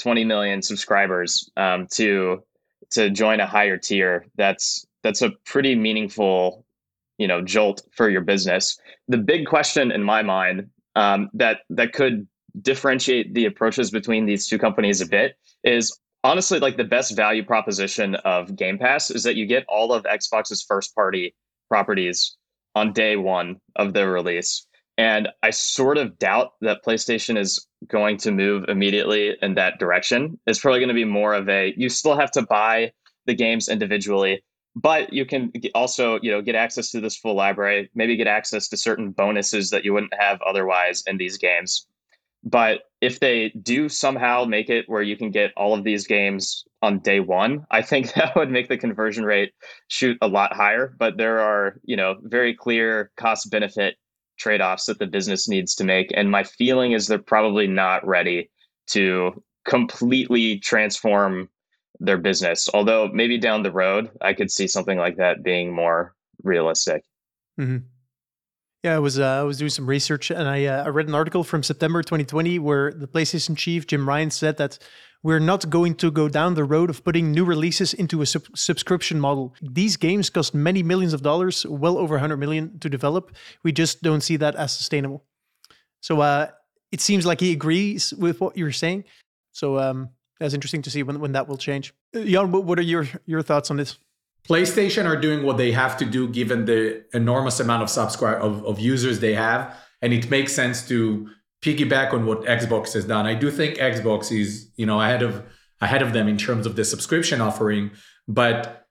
20 0.00 0.24
million 0.24 0.62
subscribers 0.62 1.50
um, 1.56 1.86
to 1.92 2.42
to 2.90 3.10
join 3.10 3.40
a 3.40 3.46
higher 3.46 3.76
tier. 3.76 4.26
That's 4.36 4.86
that's 5.02 5.22
a 5.22 5.30
pretty 5.44 5.74
meaningful 5.74 6.64
you 7.18 7.26
know 7.26 7.42
jolt 7.42 7.82
for 7.92 8.08
your 8.08 8.22
business. 8.22 8.78
The 9.08 9.18
big 9.18 9.46
question 9.46 9.90
in 9.90 10.02
my 10.02 10.22
mind 10.22 10.68
um, 10.94 11.30
that 11.34 11.60
that 11.70 11.92
could 11.92 12.26
differentiate 12.62 13.34
the 13.34 13.44
approaches 13.44 13.90
between 13.90 14.26
these 14.26 14.48
two 14.48 14.58
companies 14.58 15.00
a 15.00 15.06
bit 15.06 15.36
is 15.62 15.98
honestly 16.24 16.58
like 16.58 16.76
the 16.76 16.84
best 16.84 17.14
value 17.14 17.44
proposition 17.44 18.14
of 18.16 18.56
game 18.56 18.78
pass 18.78 19.10
is 19.10 19.22
that 19.22 19.36
you 19.36 19.44
get 19.46 19.64
all 19.68 19.92
of 19.92 20.04
xbox's 20.04 20.62
first 20.62 20.94
party 20.94 21.34
properties 21.68 22.36
on 22.74 22.92
day 22.92 23.16
one 23.16 23.60
of 23.76 23.92
their 23.92 24.10
release 24.10 24.65
and 24.98 25.28
I 25.42 25.50
sort 25.50 25.98
of 25.98 26.18
doubt 26.18 26.52
that 26.62 26.84
PlayStation 26.84 27.36
is 27.36 27.66
going 27.88 28.16
to 28.18 28.32
move 28.32 28.64
immediately 28.68 29.36
in 29.42 29.54
that 29.54 29.78
direction. 29.78 30.38
It's 30.46 30.58
probably 30.58 30.80
going 30.80 30.88
to 30.88 30.94
be 30.94 31.04
more 31.04 31.34
of 31.34 31.48
a 31.48 31.74
you 31.76 31.88
still 31.88 32.16
have 32.16 32.30
to 32.32 32.42
buy 32.42 32.92
the 33.26 33.34
games 33.34 33.68
individually, 33.68 34.42
but 34.74 35.12
you 35.12 35.26
can 35.26 35.52
also, 35.74 36.18
you 36.22 36.30
know, 36.30 36.40
get 36.40 36.54
access 36.54 36.90
to 36.92 37.00
this 37.00 37.16
full 37.16 37.34
library, 37.34 37.90
maybe 37.94 38.16
get 38.16 38.26
access 38.26 38.68
to 38.68 38.76
certain 38.76 39.10
bonuses 39.10 39.70
that 39.70 39.84
you 39.84 39.92
wouldn't 39.92 40.14
have 40.18 40.40
otherwise 40.42 41.02
in 41.06 41.18
these 41.18 41.36
games. 41.36 41.86
But 42.42 42.82
if 43.00 43.18
they 43.18 43.50
do 43.60 43.88
somehow 43.88 44.44
make 44.44 44.70
it 44.70 44.88
where 44.88 45.02
you 45.02 45.16
can 45.16 45.30
get 45.30 45.52
all 45.56 45.74
of 45.74 45.82
these 45.82 46.06
games 46.06 46.64
on 46.80 47.00
day 47.00 47.20
one, 47.20 47.66
I 47.70 47.82
think 47.82 48.12
that 48.14 48.36
would 48.36 48.50
make 48.50 48.68
the 48.68 48.78
conversion 48.78 49.24
rate 49.24 49.52
shoot 49.88 50.16
a 50.22 50.28
lot 50.28 50.54
higher. 50.54 50.94
But 50.98 51.18
there 51.18 51.40
are, 51.40 51.80
you 51.84 51.96
know, 51.96 52.16
very 52.22 52.54
clear 52.54 53.10
cost 53.16 53.50
benefit 53.50 53.96
trade 54.36 54.60
offs 54.60 54.86
that 54.86 54.98
the 54.98 55.06
business 55.06 55.48
needs 55.48 55.74
to 55.76 55.84
make. 55.84 56.12
And 56.14 56.30
my 56.30 56.44
feeling 56.44 56.92
is 56.92 57.06
they're 57.06 57.18
probably 57.18 57.66
not 57.66 58.06
ready 58.06 58.50
to 58.88 59.42
completely 59.64 60.58
transform 60.58 61.48
their 61.98 62.18
business. 62.18 62.68
Although 62.72 63.08
maybe 63.12 63.38
down 63.38 63.62
the 63.62 63.72
road, 63.72 64.10
I 64.20 64.34
could 64.34 64.50
see 64.50 64.66
something 64.68 64.98
like 64.98 65.16
that 65.16 65.42
being 65.42 65.72
more 65.72 66.14
realistic. 66.42 67.02
Mm-hmm. 67.58 67.78
Yeah, 68.84 68.96
I 68.96 68.98
was 68.98 69.18
uh, 69.18 69.24
I 69.24 69.42
was 69.42 69.58
doing 69.58 69.70
some 69.70 69.86
research 69.86 70.30
and 70.30 70.48
I 70.48 70.66
uh, 70.66 70.84
I 70.84 70.88
read 70.88 71.08
an 71.08 71.14
article 71.14 71.42
from 71.42 71.62
September 71.62 72.02
2020 72.02 72.58
where 72.58 72.92
the 72.92 73.08
PlayStation 73.08 73.56
chief 73.56 73.86
Jim 73.86 74.08
Ryan 74.08 74.30
said 74.30 74.58
that 74.58 74.78
we're 75.22 75.40
not 75.40 75.68
going 75.70 75.96
to 75.96 76.10
go 76.12 76.28
down 76.28 76.54
the 76.54 76.62
road 76.62 76.88
of 76.88 77.02
putting 77.02 77.32
new 77.32 77.44
releases 77.44 77.92
into 77.94 78.22
a 78.22 78.26
sub- 78.26 78.56
subscription 78.56 79.18
model. 79.18 79.54
These 79.60 79.96
games 79.96 80.30
cost 80.30 80.54
many 80.54 80.84
millions 80.84 81.12
of 81.12 81.22
dollars, 81.22 81.66
well 81.66 81.98
over 81.98 82.14
100 82.14 82.36
million 82.36 82.78
to 82.78 82.88
develop. 82.88 83.34
We 83.64 83.72
just 83.72 84.02
don't 84.02 84.20
see 84.20 84.36
that 84.36 84.54
as 84.54 84.70
sustainable. 84.70 85.24
So 86.00 86.20
uh, 86.20 86.50
it 86.92 87.00
seems 87.00 87.26
like 87.26 87.40
he 87.40 87.50
agrees 87.50 88.14
with 88.14 88.40
what 88.40 88.56
you're 88.56 88.70
saying. 88.70 89.04
So 89.50 89.80
um, 89.80 90.10
that's 90.38 90.54
interesting 90.54 90.82
to 90.82 90.90
see 90.90 91.02
when, 91.02 91.18
when 91.18 91.32
that 91.32 91.48
will 91.48 91.56
change. 91.56 91.92
Uh, 92.14 92.20
Jan, 92.20 92.52
what 92.52 92.78
are 92.78 92.82
your, 92.82 93.08
your 93.24 93.42
thoughts 93.42 93.70
on 93.70 93.78
this? 93.78 93.98
PlayStation 94.48 95.06
are 95.06 95.16
doing 95.16 95.42
what 95.42 95.56
they 95.56 95.72
have 95.72 95.96
to 95.98 96.04
do 96.04 96.28
given 96.28 96.64
the 96.64 97.04
enormous 97.12 97.60
amount 97.60 97.82
of 97.82 97.90
subscribe 97.90 98.42
of, 98.42 98.64
of 98.64 98.78
users 98.78 99.20
they 99.20 99.34
have, 99.34 99.76
and 100.02 100.12
it 100.12 100.30
makes 100.30 100.52
sense 100.52 100.86
to 100.88 101.28
piggyback 101.62 102.12
on 102.12 102.26
what 102.26 102.42
Xbox 102.42 102.92
has 102.92 103.04
done. 103.04 103.26
I 103.26 103.34
do 103.34 103.50
think 103.50 103.76
Xbox 103.76 104.30
is, 104.30 104.70
you 104.76 104.86
know, 104.86 105.00
ahead 105.00 105.22
of 105.22 105.42
ahead 105.80 106.00
of 106.00 106.12
them 106.12 106.28
in 106.28 106.38
terms 106.38 106.64
of 106.66 106.76
the 106.76 106.84
subscription 106.84 107.40
offering, 107.40 107.90
but 108.26 108.86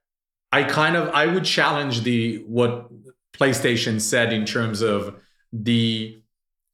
I 0.52 0.64
kind 0.64 0.96
of 0.96 1.10
I 1.10 1.26
would 1.26 1.46
challenge 1.46 2.04
the 2.04 2.44
what 2.48 2.90
PlayStation 3.34 4.00
said 4.02 4.32
in 4.34 4.46
terms 4.46 4.82
of 4.82 5.16
the 5.52 6.22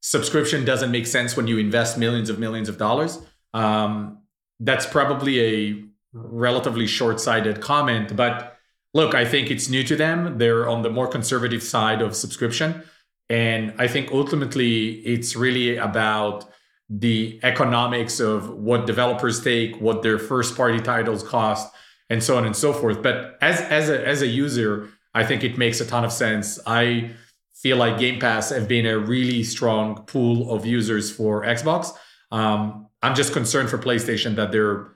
subscription 0.01 0.65
doesn't 0.65 0.91
make 0.91 1.07
sense 1.07 1.37
when 1.37 1.47
you 1.47 1.57
invest 1.57 1.97
millions 1.97 2.29
of 2.29 2.39
millions 2.39 2.69
of 2.69 2.77
dollars. 2.77 3.19
Um, 3.53 4.19
that's 4.59 4.85
probably 4.85 5.39
a 5.41 5.83
relatively 6.13 6.87
short-sighted 6.87 7.61
comment, 7.61 8.15
but 8.15 8.50
look, 8.93 9.15
I 9.15 9.25
think 9.25 9.49
it's 9.49 9.69
new 9.69 9.83
to 9.83 9.95
them. 9.95 10.37
They're 10.37 10.67
on 10.67 10.81
the 10.81 10.89
more 10.89 11.07
conservative 11.07 11.63
side 11.63 12.01
of 12.01 12.15
subscription. 12.15 12.83
And 13.29 13.73
I 13.77 13.87
think 13.87 14.11
ultimately 14.11 14.99
it's 15.05 15.35
really 15.35 15.77
about 15.77 16.45
the 16.89 17.39
economics 17.43 18.19
of 18.19 18.49
what 18.49 18.85
developers 18.85 19.41
take, 19.41 19.79
what 19.79 20.03
their 20.03 20.19
first 20.19 20.57
party 20.57 20.81
titles 20.81 21.23
cost, 21.23 21.73
and 22.09 22.21
so 22.21 22.37
on 22.37 22.45
and 22.45 22.55
so 22.55 22.73
forth. 22.73 23.01
But 23.01 23.37
as 23.41 23.61
as 23.61 23.89
a 23.89 24.05
as 24.05 24.21
a 24.21 24.27
user, 24.27 24.89
I 25.13 25.23
think 25.23 25.45
it 25.45 25.57
makes 25.57 25.79
a 25.79 25.85
ton 25.85 26.03
of 26.03 26.11
sense. 26.11 26.59
I 26.67 27.11
feel 27.55 27.77
like 27.77 27.97
Game 27.97 28.19
Pass 28.19 28.49
have 28.49 28.67
been 28.67 28.85
a 28.85 28.99
really 28.99 29.43
strong 29.43 30.03
pool 30.03 30.53
of 30.53 30.65
users 30.65 31.09
for 31.09 31.43
Xbox. 31.43 31.93
Um, 32.31 32.87
I'm 33.01 33.15
just 33.15 33.31
concerned 33.31 33.69
for 33.69 33.77
PlayStation 33.77 34.35
that 34.35 34.51
they're 34.51 34.91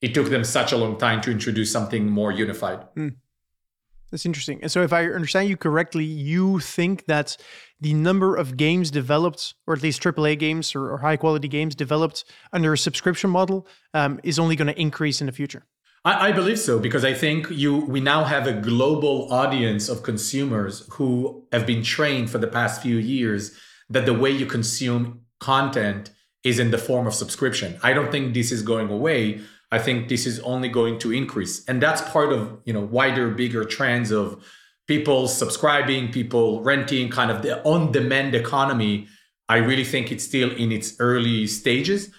it 0.00 0.14
took 0.14 0.28
them 0.28 0.44
such 0.44 0.72
a 0.72 0.76
long 0.76 0.98
time 0.98 1.20
to 1.22 1.30
introduce 1.30 1.70
something 1.70 2.08
more 2.08 2.32
unified. 2.32 2.86
Mm. 2.96 3.16
That's 4.10 4.24
interesting. 4.24 4.60
And 4.62 4.70
so, 4.70 4.82
if 4.82 4.92
I 4.92 5.06
understand 5.06 5.48
you 5.48 5.56
correctly, 5.56 6.04
you 6.04 6.60
think 6.60 7.06
that 7.06 7.36
the 7.80 7.92
number 7.92 8.36
of 8.36 8.56
games 8.56 8.90
developed, 8.90 9.54
or 9.66 9.74
at 9.74 9.82
least 9.82 10.02
AAA 10.02 10.38
games 10.38 10.74
or, 10.74 10.92
or 10.92 10.98
high 10.98 11.16
quality 11.16 11.48
games 11.48 11.74
developed 11.74 12.24
under 12.52 12.72
a 12.72 12.78
subscription 12.78 13.30
model, 13.30 13.66
um, 13.94 14.20
is 14.22 14.38
only 14.38 14.56
going 14.56 14.68
to 14.68 14.80
increase 14.80 15.20
in 15.20 15.26
the 15.26 15.32
future. 15.32 15.66
I, 16.04 16.28
I, 16.28 16.32
believe 16.32 16.60
so 16.60 16.78
because 16.78 17.04
I 17.04 17.12
think 17.12 17.48
you 17.50 17.78
we 17.78 18.00
now 18.00 18.24
have 18.24 18.46
a 18.46 18.52
global 18.52 19.32
audience 19.32 19.88
of 19.88 20.04
consumers 20.04 20.86
who 20.92 21.44
have 21.50 21.66
been 21.66 21.82
trained 21.82 22.30
for 22.30 22.38
the 22.38 22.46
past 22.46 22.80
few 22.80 22.96
years 22.96 23.58
that 23.90 24.06
the 24.06 24.14
way 24.14 24.30
you 24.30 24.46
consume 24.46 25.22
content 25.40 26.10
is 26.44 26.60
in 26.60 26.70
the 26.70 26.78
form 26.78 27.08
of 27.08 27.14
subscription. 27.14 27.76
I 27.82 27.92
don't 27.92 28.12
think 28.12 28.34
this 28.34 28.52
is 28.52 28.62
going 28.62 28.88
away. 28.88 29.40
I 29.72 29.78
think 29.78 30.08
this 30.08 30.26
is 30.26 30.38
only 30.40 30.68
going 30.68 30.98
to 31.00 31.12
increase, 31.12 31.64
and 31.66 31.82
that's 31.82 32.02
part 32.02 32.32
of 32.32 32.60
you 32.64 32.72
know 32.72 32.80
wider, 32.80 33.30
bigger 33.30 33.64
trends 33.64 34.10
of 34.10 34.44
people 34.86 35.26
subscribing, 35.26 36.12
people 36.12 36.62
renting, 36.62 37.10
kind 37.10 37.30
of 37.30 37.42
the 37.42 37.62
on-demand 37.64 38.34
economy. 38.34 39.08
I 39.48 39.56
really 39.56 39.84
think 39.84 40.12
it's 40.12 40.24
still 40.24 40.50
in 40.52 40.70
its 40.70 40.94
early 41.00 41.46
stages. 41.46 42.10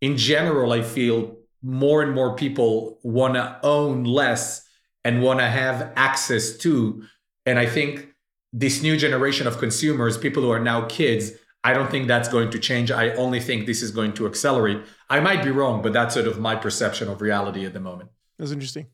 In 0.00 0.16
general, 0.16 0.72
I 0.72 0.82
feel 0.82 1.36
more 1.62 2.02
and 2.02 2.12
more 2.12 2.34
people 2.36 2.98
want 3.02 3.34
to 3.34 3.58
own 3.62 4.04
less 4.04 4.66
and 5.04 5.22
want 5.22 5.40
to 5.40 5.46
have 5.46 5.92
access 5.96 6.56
to. 6.58 7.04
And 7.46 7.58
I 7.58 7.66
think 7.66 8.08
this 8.52 8.82
new 8.82 8.96
generation 8.96 9.46
of 9.46 9.58
consumers, 9.58 10.16
people 10.16 10.42
who 10.42 10.50
are 10.50 10.60
now 10.60 10.86
kids, 10.86 11.32
I 11.62 11.72
don't 11.72 11.90
think 11.90 12.06
that's 12.06 12.28
going 12.28 12.50
to 12.50 12.58
change. 12.58 12.90
I 12.90 13.10
only 13.14 13.40
think 13.40 13.66
this 13.66 13.82
is 13.82 13.90
going 13.90 14.12
to 14.14 14.26
accelerate. 14.26 14.82
I 15.10 15.20
might 15.20 15.44
be 15.44 15.50
wrong, 15.50 15.82
but 15.82 15.92
that's 15.92 16.14
sort 16.14 16.26
of 16.26 16.38
my 16.38 16.56
perception 16.56 17.08
of 17.08 17.20
reality 17.20 17.66
at 17.66 17.72
the 17.72 17.80
moment. 17.80 18.10
That's 18.38 18.52
interesting. 18.52 18.86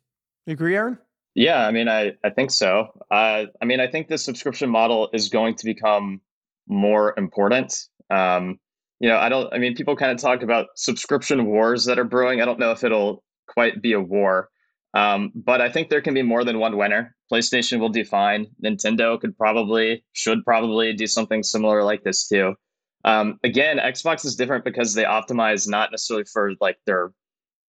You 0.46 0.54
agree, 0.54 0.76
Aaron? 0.76 0.98
Yeah, 1.34 1.66
I 1.66 1.70
mean, 1.70 1.88
I, 1.88 2.12
I 2.24 2.30
think 2.30 2.50
so. 2.50 2.88
Uh, 3.10 3.44
I 3.60 3.64
mean, 3.64 3.80
I 3.80 3.86
think 3.86 4.08
the 4.08 4.18
subscription 4.18 4.68
model 4.68 5.08
is 5.12 5.28
going 5.28 5.54
to 5.56 5.64
become 5.64 6.20
more 6.66 7.14
important. 7.16 7.74
Um, 8.10 8.58
you 8.98 9.08
know, 9.08 9.16
I 9.16 9.28
don't, 9.28 9.52
I 9.54 9.58
mean, 9.58 9.74
people 9.74 9.96
kind 9.96 10.12
of 10.12 10.18
talk 10.18 10.42
about 10.42 10.66
subscription 10.74 11.46
wars 11.46 11.84
that 11.84 11.98
are 11.98 12.04
brewing. 12.04 12.42
I 12.42 12.44
don't 12.44 12.58
know 12.58 12.72
if 12.72 12.82
it'll 12.84 13.22
quite 13.46 13.80
be 13.80 13.92
a 13.92 14.00
war, 14.00 14.50
um, 14.94 15.30
but 15.34 15.60
I 15.60 15.70
think 15.70 15.88
there 15.88 16.02
can 16.02 16.14
be 16.14 16.22
more 16.22 16.44
than 16.44 16.58
one 16.58 16.76
winner. 16.76 17.14
PlayStation 17.32 17.78
will 17.78 17.88
do 17.88 18.04
fine. 18.04 18.46
Nintendo 18.62 19.18
could 19.18 19.36
probably, 19.38 20.04
should 20.12 20.44
probably 20.44 20.92
do 20.92 21.06
something 21.06 21.42
similar 21.42 21.84
like 21.84 22.02
this 22.02 22.28
too. 22.28 22.54
Um, 23.04 23.38
again, 23.44 23.78
Xbox 23.78 24.24
is 24.24 24.36
different 24.36 24.64
because 24.64 24.94
they 24.94 25.04
optimize 25.04 25.68
not 25.68 25.90
necessarily 25.90 26.24
for 26.24 26.52
like 26.60 26.78
their 26.86 27.12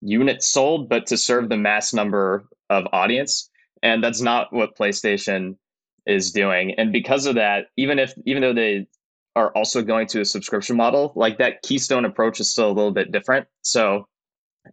units 0.01 0.51
sold, 0.51 0.89
but 0.89 1.05
to 1.07 1.17
serve 1.17 1.49
the 1.49 1.57
mass 1.57 1.93
number 1.93 2.45
of 2.69 2.85
audience. 2.91 3.49
And 3.83 4.03
that's 4.03 4.21
not 4.21 4.51
what 4.51 4.77
PlayStation 4.77 5.55
is 6.05 6.31
doing. 6.31 6.73
And 6.77 6.91
because 6.91 7.25
of 7.25 7.35
that, 7.35 7.67
even 7.77 7.99
if 7.99 8.13
even 8.25 8.41
though 8.41 8.53
they 8.53 8.87
are 9.35 9.51
also 9.55 9.81
going 9.81 10.07
to 10.07 10.21
a 10.21 10.25
subscription 10.25 10.75
model, 10.75 11.13
like 11.15 11.37
that 11.37 11.61
keystone 11.61 12.05
approach 12.05 12.39
is 12.39 12.51
still 12.51 12.67
a 12.67 12.73
little 12.73 12.91
bit 12.91 13.11
different. 13.11 13.47
So 13.61 14.07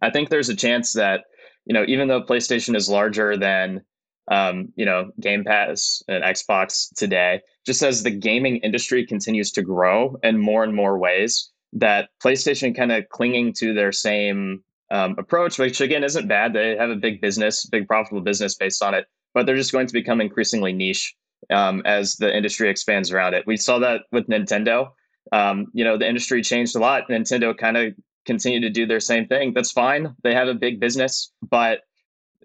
I 0.01 0.09
think 0.09 0.29
there's 0.29 0.49
a 0.49 0.55
chance 0.55 0.93
that, 0.93 1.21
you 1.65 1.73
know, 1.73 1.85
even 1.87 2.07
though 2.07 2.21
PlayStation 2.21 2.75
is 2.75 2.89
larger 2.89 3.37
than 3.37 3.81
um, 4.29 4.71
you 4.75 4.85
know, 4.85 5.11
Game 5.19 5.43
Pass 5.43 6.03
and 6.07 6.23
Xbox 6.23 6.93
today, 6.95 7.41
just 7.65 7.81
as 7.81 8.03
the 8.03 8.11
gaming 8.11 8.57
industry 8.57 9.05
continues 9.05 9.51
to 9.51 9.61
grow 9.61 10.17
in 10.23 10.37
more 10.37 10.63
and 10.63 10.75
more 10.75 10.97
ways, 10.97 11.51
that 11.73 12.09
PlayStation 12.23 12.75
kind 12.75 12.91
of 12.91 13.09
clinging 13.09 13.53
to 13.53 13.73
their 13.73 13.91
same 13.91 14.63
um, 14.91 15.15
approach, 15.17 15.59
which 15.59 15.81
again 15.81 16.03
isn't 16.03 16.27
bad. 16.27 16.53
They 16.53 16.75
have 16.75 16.89
a 16.89 16.95
big 16.95 17.21
business, 17.21 17.65
big 17.65 17.87
profitable 17.87 18.21
business 18.21 18.55
based 18.55 18.83
on 18.83 18.93
it, 18.93 19.05
but 19.33 19.45
they're 19.45 19.55
just 19.55 19.71
going 19.71 19.87
to 19.87 19.93
become 19.93 20.21
increasingly 20.21 20.73
niche 20.73 21.15
um, 21.49 21.81
as 21.85 22.15
the 22.15 22.35
industry 22.35 22.69
expands 22.69 23.11
around 23.11 23.33
it. 23.33 23.45
We 23.47 23.57
saw 23.57 23.79
that 23.79 24.01
with 24.11 24.27
Nintendo. 24.27 24.91
Um, 25.31 25.67
you 25.73 25.83
know, 25.83 25.97
the 25.97 26.07
industry 26.07 26.41
changed 26.41 26.75
a 26.75 26.79
lot. 26.79 27.07
Nintendo 27.09 27.55
kind 27.55 27.77
of 27.77 27.93
continued 28.25 28.61
to 28.61 28.69
do 28.69 28.85
their 28.85 28.99
same 28.99 29.27
thing. 29.27 29.53
That's 29.53 29.71
fine. 29.71 30.15
They 30.23 30.33
have 30.33 30.47
a 30.47 30.53
big 30.53 30.79
business, 30.79 31.31
but 31.49 31.81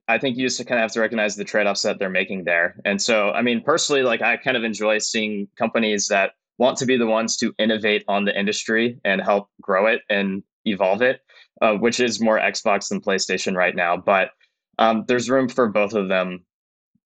I 0.07 0.19
think 0.19 0.37
you 0.37 0.47
just 0.47 0.59
kind 0.67 0.79
of 0.79 0.83
have 0.83 0.93
to 0.93 1.01
recognize 1.01 1.35
the 1.35 1.45
trade 1.45 1.67
offs 1.67 1.83
that 1.83 1.99
they're 1.99 2.11
making 2.11 2.45
there. 2.45 2.77
And 2.85 3.01
so, 3.01 3.31
I 3.31 3.43
mean, 3.43 3.63
personally, 3.63 4.03
like 4.03 4.23
I 4.23 4.37
kind 4.37 4.57
of 4.57 4.65
enjoy 4.65 4.99
seeing 4.99 5.49
companies 5.57 6.09
that 6.09 6.33
want 6.59 6.77
to 6.79 6.87
be 6.87 6.97
the 6.97 7.07
ones 7.07 7.37
to 7.39 7.55
innovate 7.59 8.05
on 8.07 8.25
the 8.25 8.39
industry 8.39 8.99
and 9.05 9.21
help 9.21 9.49
grow 9.61 9.87
it 9.87 10.03
and 10.11 10.43
evolve 10.67 11.03
it, 11.03 11.21
uh, 11.63 11.75
which 11.75 12.01
is 12.01 12.21
more 12.21 12.39
Xbox 12.39 12.89
than 12.89 13.01
PlayStation 13.01 13.57
right 13.57 13.75
now. 13.75 13.97
But 13.97 14.31
um, 14.79 15.05
there's 15.09 15.31
room 15.31 15.49
for 15.49 15.69
both 15.69 15.95
of 15.95 16.09
them 16.09 16.45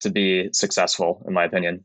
to 0.01 0.11
be 0.11 0.51
successful, 0.53 1.25
in 1.27 1.35
my 1.35 1.45
opinion. 1.45 1.85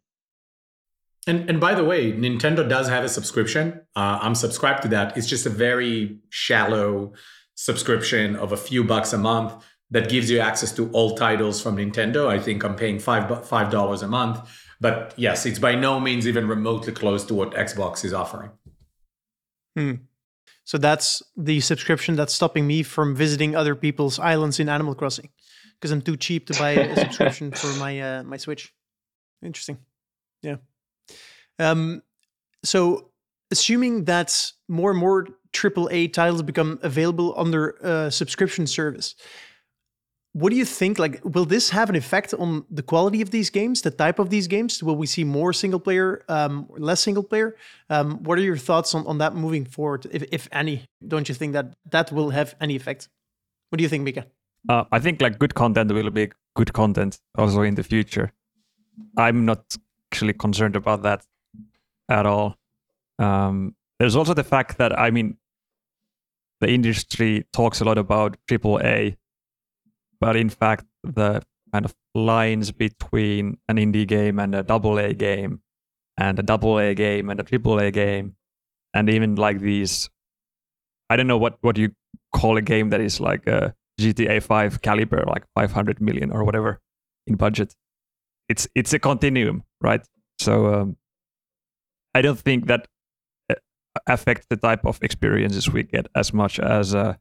And 1.25 1.49
and 1.49 1.59
by 1.59 1.73
the 1.73 1.85
way, 1.85 2.11
Nintendo 2.11 2.67
does 2.67 2.89
have 2.89 3.03
a 3.03 3.09
subscription. 3.09 3.81
Uh, 3.95 4.19
I'm 4.21 4.35
subscribed 4.35 4.81
to 4.83 4.87
that. 4.89 5.15
It's 5.15 5.27
just 5.27 5.45
a 5.45 5.49
very 5.49 6.19
shallow 6.29 7.13
subscription 7.55 8.35
of 8.35 8.51
a 8.51 8.57
few 8.57 8.83
bucks 8.83 9.13
a 9.13 9.17
month 9.17 9.63
that 9.93 10.09
gives 10.09 10.29
you 10.29 10.39
access 10.39 10.71
to 10.73 10.89
all 10.91 11.15
titles 11.15 11.61
from 11.61 11.77
Nintendo. 11.77 12.27
I 12.27 12.39
think 12.39 12.63
I'm 12.63 12.75
paying 12.75 12.99
five 12.99 13.47
five 13.47 13.71
dollars 13.71 14.01
a 14.01 14.07
month. 14.07 14.39
But 14.81 15.13
yes, 15.15 15.45
it's 15.45 15.59
by 15.59 15.75
no 15.75 15.99
means 15.99 16.27
even 16.27 16.47
remotely 16.47 16.91
close 16.91 17.23
to 17.27 17.33
what 17.33 17.51
Xbox 17.51 18.03
is 18.03 18.13
offering. 18.13 18.51
Hmm. 19.77 19.93
So 20.65 20.77
that's 20.77 21.21
the 21.37 21.59
subscription 21.59 22.15
that's 22.15 22.33
stopping 22.33 22.65
me 22.65 22.83
from 22.83 23.15
visiting 23.15 23.55
other 23.55 23.75
people's 23.75 24.17
islands 24.19 24.59
in 24.59 24.67
Animal 24.67 24.95
Crossing 24.95 25.29
because 25.75 25.91
I'm 25.91 26.01
too 26.01 26.17
cheap 26.17 26.47
to 26.47 26.57
buy 26.57 26.71
a 26.71 26.95
subscription 27.03 27.51
for 27.51 27.67
my 27.77 27.99
uh, 27.99 28.23
my 28.23 28.37
Switch. 28.37 28.73
Interesting. 29.43 29.77
Yeah. 30.41 30.57
Um, 31.59 32.01
so 32.63 33.11
assuming 33.51 34.05
that 34.05 34.51
more 34.67 34.89
and 34.89 34.99
more 34.99 35.27
AAA 35.51 36.13
titles 36.13 36.41
become 36.41 36.79
available 36.81 37.35
under 37.37 37.71
a 37.81 38.09
subscription 38.09 38.65
service, 38.65 39.15
what 40.33 40.49
do 40.49 40.55
you 40.55 40.65
think? 40.65 40.99
Like, 40.99 41.21
will 41.23 41.45
this 41.45 41.69
have 41.69 41.89
an 41.89 41.95
effect 41.95 42.33
on 42.33 42.65
the 42.69 42.83
quality 42.83 43.21
of 43.21 43.29
these 43.31 43.49
games, 43.49 43.81
the 43.81 43.91
type 43.91 44.19
of 44.19 44.29
these 44.29 44.47
games? 44.47 44.83
Will 44.83 44.95
we 44.95 45.07
see 45.07 45.23
more 45.23 45.53
single 45.53 45.79
player, 45.79 46.23
um, 46.27 46.67
less 46.77 47.01
single 47.01 47.23
player? 47.23 47.55
Um, 47.89 48.23
what 48.23 48.37
are 48.37 48.41
your 48.41 48.57
thoughts 48.57 48.95
on, 48.95 49.05
on 49.07 49.19
that 49.19 49.35
moving 49.35 49.65
forward, 49.65 50.07
if, 50.11 50.23
if 50.31 50.49
any? 50.51 50.87
Don't 51.07 51.29
you 51.29 51.35
think 51.35 51.53
that 51.53 51.75
that 51.91 52.11
will 52.11 52.31
have 52.31 52.55
any 52.59 52.75
effect? 52.75 53.09
What 53.69 53.77
do 53.77 53.83
you 53.83 53.89
think, 53.89 54.07
Miikka? 54.07 54.25
uh, 54.69 54.83
I 54.91 54.99
think 54.99 55.21
like 55.21 55.39
good 55.39 55.55
content 55.55 55.91
will 55.91 56.09
be 56.09 56.31
good 56.55 56.73
content 56.73 57.19
also 57.37 57.61
in 57.61 57.75
the 57.75 57.83
future. 57.83 58.31
I'm 59.17 59.45
not 59.45 59.75
actually 60.11 60.33
concerned 60.33 60.75
about 60.75 61.03
that 61.03 61.25
at 62.09 62.25
all. 62.25 62.57
Um, 63.19 63.75
there's 63.99 64.15
also 64.15 64.33
the 64.33 64.43
fact 64.43 64.77
that 64.77 64.97
I 64.97 65.11
mean, 65.11 65.37
the 66.61 66.69
industry 66.69 67.45
talks 67.51 67.81
a 67.81 67.85
lot 67.85 67.97
about 67.97 68.37
AAA, 68.47 69.17
but 70.23 70.37
in 70.37 70.47
fact, 70.47 70.85
the 71.03 71.43
kind 71.73 71.83
of 71.83 71.93
lines 72.15 72.71
between 72.71 73.57
an 73.67 73.75
indie 73.75 74.07
game 74.07 74.39
and 74.39 74.55
a 74.55 74.63
double 74.63 74.97
A 74.97 75.13
game, 75.13 75.59
and 76.15 76.39
a 76.39 76.43
double 76.43 76.79
A 76.79 76.95
game 76.95 77.29
and 77.29 77.41
a 77.41 77.43
triple 77.43 77.77
A 77.77 77.91
game, 77.91 78.37
and 78.93 79.09
even 79.09 79.35
like 79.35 79.59
these, 79.59 80.09
I 81.09 81.17
don't 81.17 81.27
know 81.27 81.37
what 81.37 81.57
what 81.59 81.77
you 81.77 81.91
call 82.31 82.55
a 82.55 82.61
game 82.61 82.89
that 82.91 83.01
is 83.01 83.19
like 83.19 83.45
a 83.47 83.75
GTA 83.99 84.41
5 84.41 84.81
caliber, 84.81 85.25
like 85.27 85.43
500 85.55 85.99
million 85.99 86.31
or 86.31 86.45
whatever 86.45 86.79
in 87.27 87.35
budget. 87.35 87.75
it's 88.47 88.65
it's 88.75 88.93
a 88.93 88.99
continuum, 88.99 89.63
right? 89.81 90.07
So 90.39 90.73
um, 90.73 90.97
I 92.15 92.21
don't 92.21 92.39
think 92.39 92.67
that 92.67 92.87
uh, 93.49 93.55
affects 94.07 94.47
the 94.49 94.55
type 94.55 94.85
of 94.85 95.03
experiences 95.03 95.69
we 95.69 95.83
get 95.83 96.07
as 96.15 96.33
much 96.33 96.61
as 96.61 96.95
uh, 96.95 97.15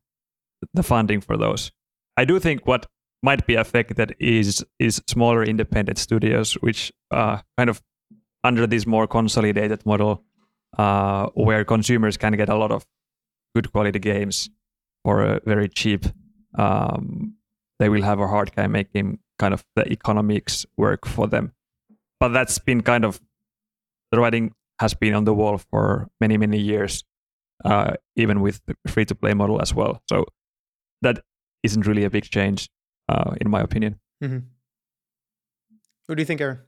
the 0.73 0.85
funding 0.85 1.21
for 1.21 1.37
those. 1.37 1.73
I 2.17 2.25
do 2.25 2.39
think 2.39 2.67
what 2.67 2.87
might 3.23 3.47
be 3.47 3.55
affected 3.55 4.15
is 4.19 4.65
is 4.79 5.01
smaller 5.07 5.45
independent 5.45 5.99
studios, 5.99 6.55
which 6.55 6.93
uh, 7.11 7.39
kind 7.57 7.71
of 7.71 7.83
under 8.45 8.67
this 8.67 8.87
more 8.87 9.07
consolidated 9.07 9.87
model, 9.87 10.25
uh, 10.79 11.27
where 11.35 11.65
consumers 11.65 12.17
can 12.17 12.33
get 12.37 12.49
a 12.49 12.57
lot 12.57 12.73
of 12.73 12.85
good 13.55 13.73
quality 13.73 13.99
games 13.99 14.51
for 15.05 15.23
a 15.23 15.41
very 15.45 15.69
cheap. 15.69 16.05
Um, 16.59 17.35
they 17.79 17.89
will 17.89 18.03
have 18.03 18.21
a 18.21 18.29
hard 18.29 18.53
time 18.53 18.73
making 18.73 19.19
kind 19.39 19.55
of 19.55 19.65
the 19.77 19.91
economics 19.91 20.67
work 20.77 21.07
for 21.07 21.27
them. 21.27 21.53
But 22.21 22.29
that's 22.29 22.59
been 22.59 22.83
kind 22.83 23.05
of 23.05 23.21
the 24.11 24.21
writing 24.21 24.55
has 24.79 24.95
been 24.95 25.15
on 25.15 25.25
the 25.25 25.35
wall 25.35 25.59
for 25.59 26.09
many 26.21 26.37
many 26.37 26.59
years, 26.59 27.05
uh, 27.65 27.95
even 28.17 28.41
with 28.41 28.61
the 28.67 28.75
free 28.89 29.05
to 29.07 29.15
play 29.15 29.35
model 29.35 29.61
as 29.61 29.75
well. 29.75 30.03
So 30.09 30.27
that 31.03 31.25
isn't 31.63 31.87
really 31.87 32.05
a 32.05 32.11
big 32.11 32.25
change, 32.25 32.69
uh, 33.09 33.35
in 33.41 33.51
my 33.51 33.61
opinion. 33.61 33.99
Mm-hmm. 34.23 34.39
What 36.07 36.17
do 36.17 36.23
you 36.23 36.27
think, 36.27 36.41
Aaron? 36.41 36.61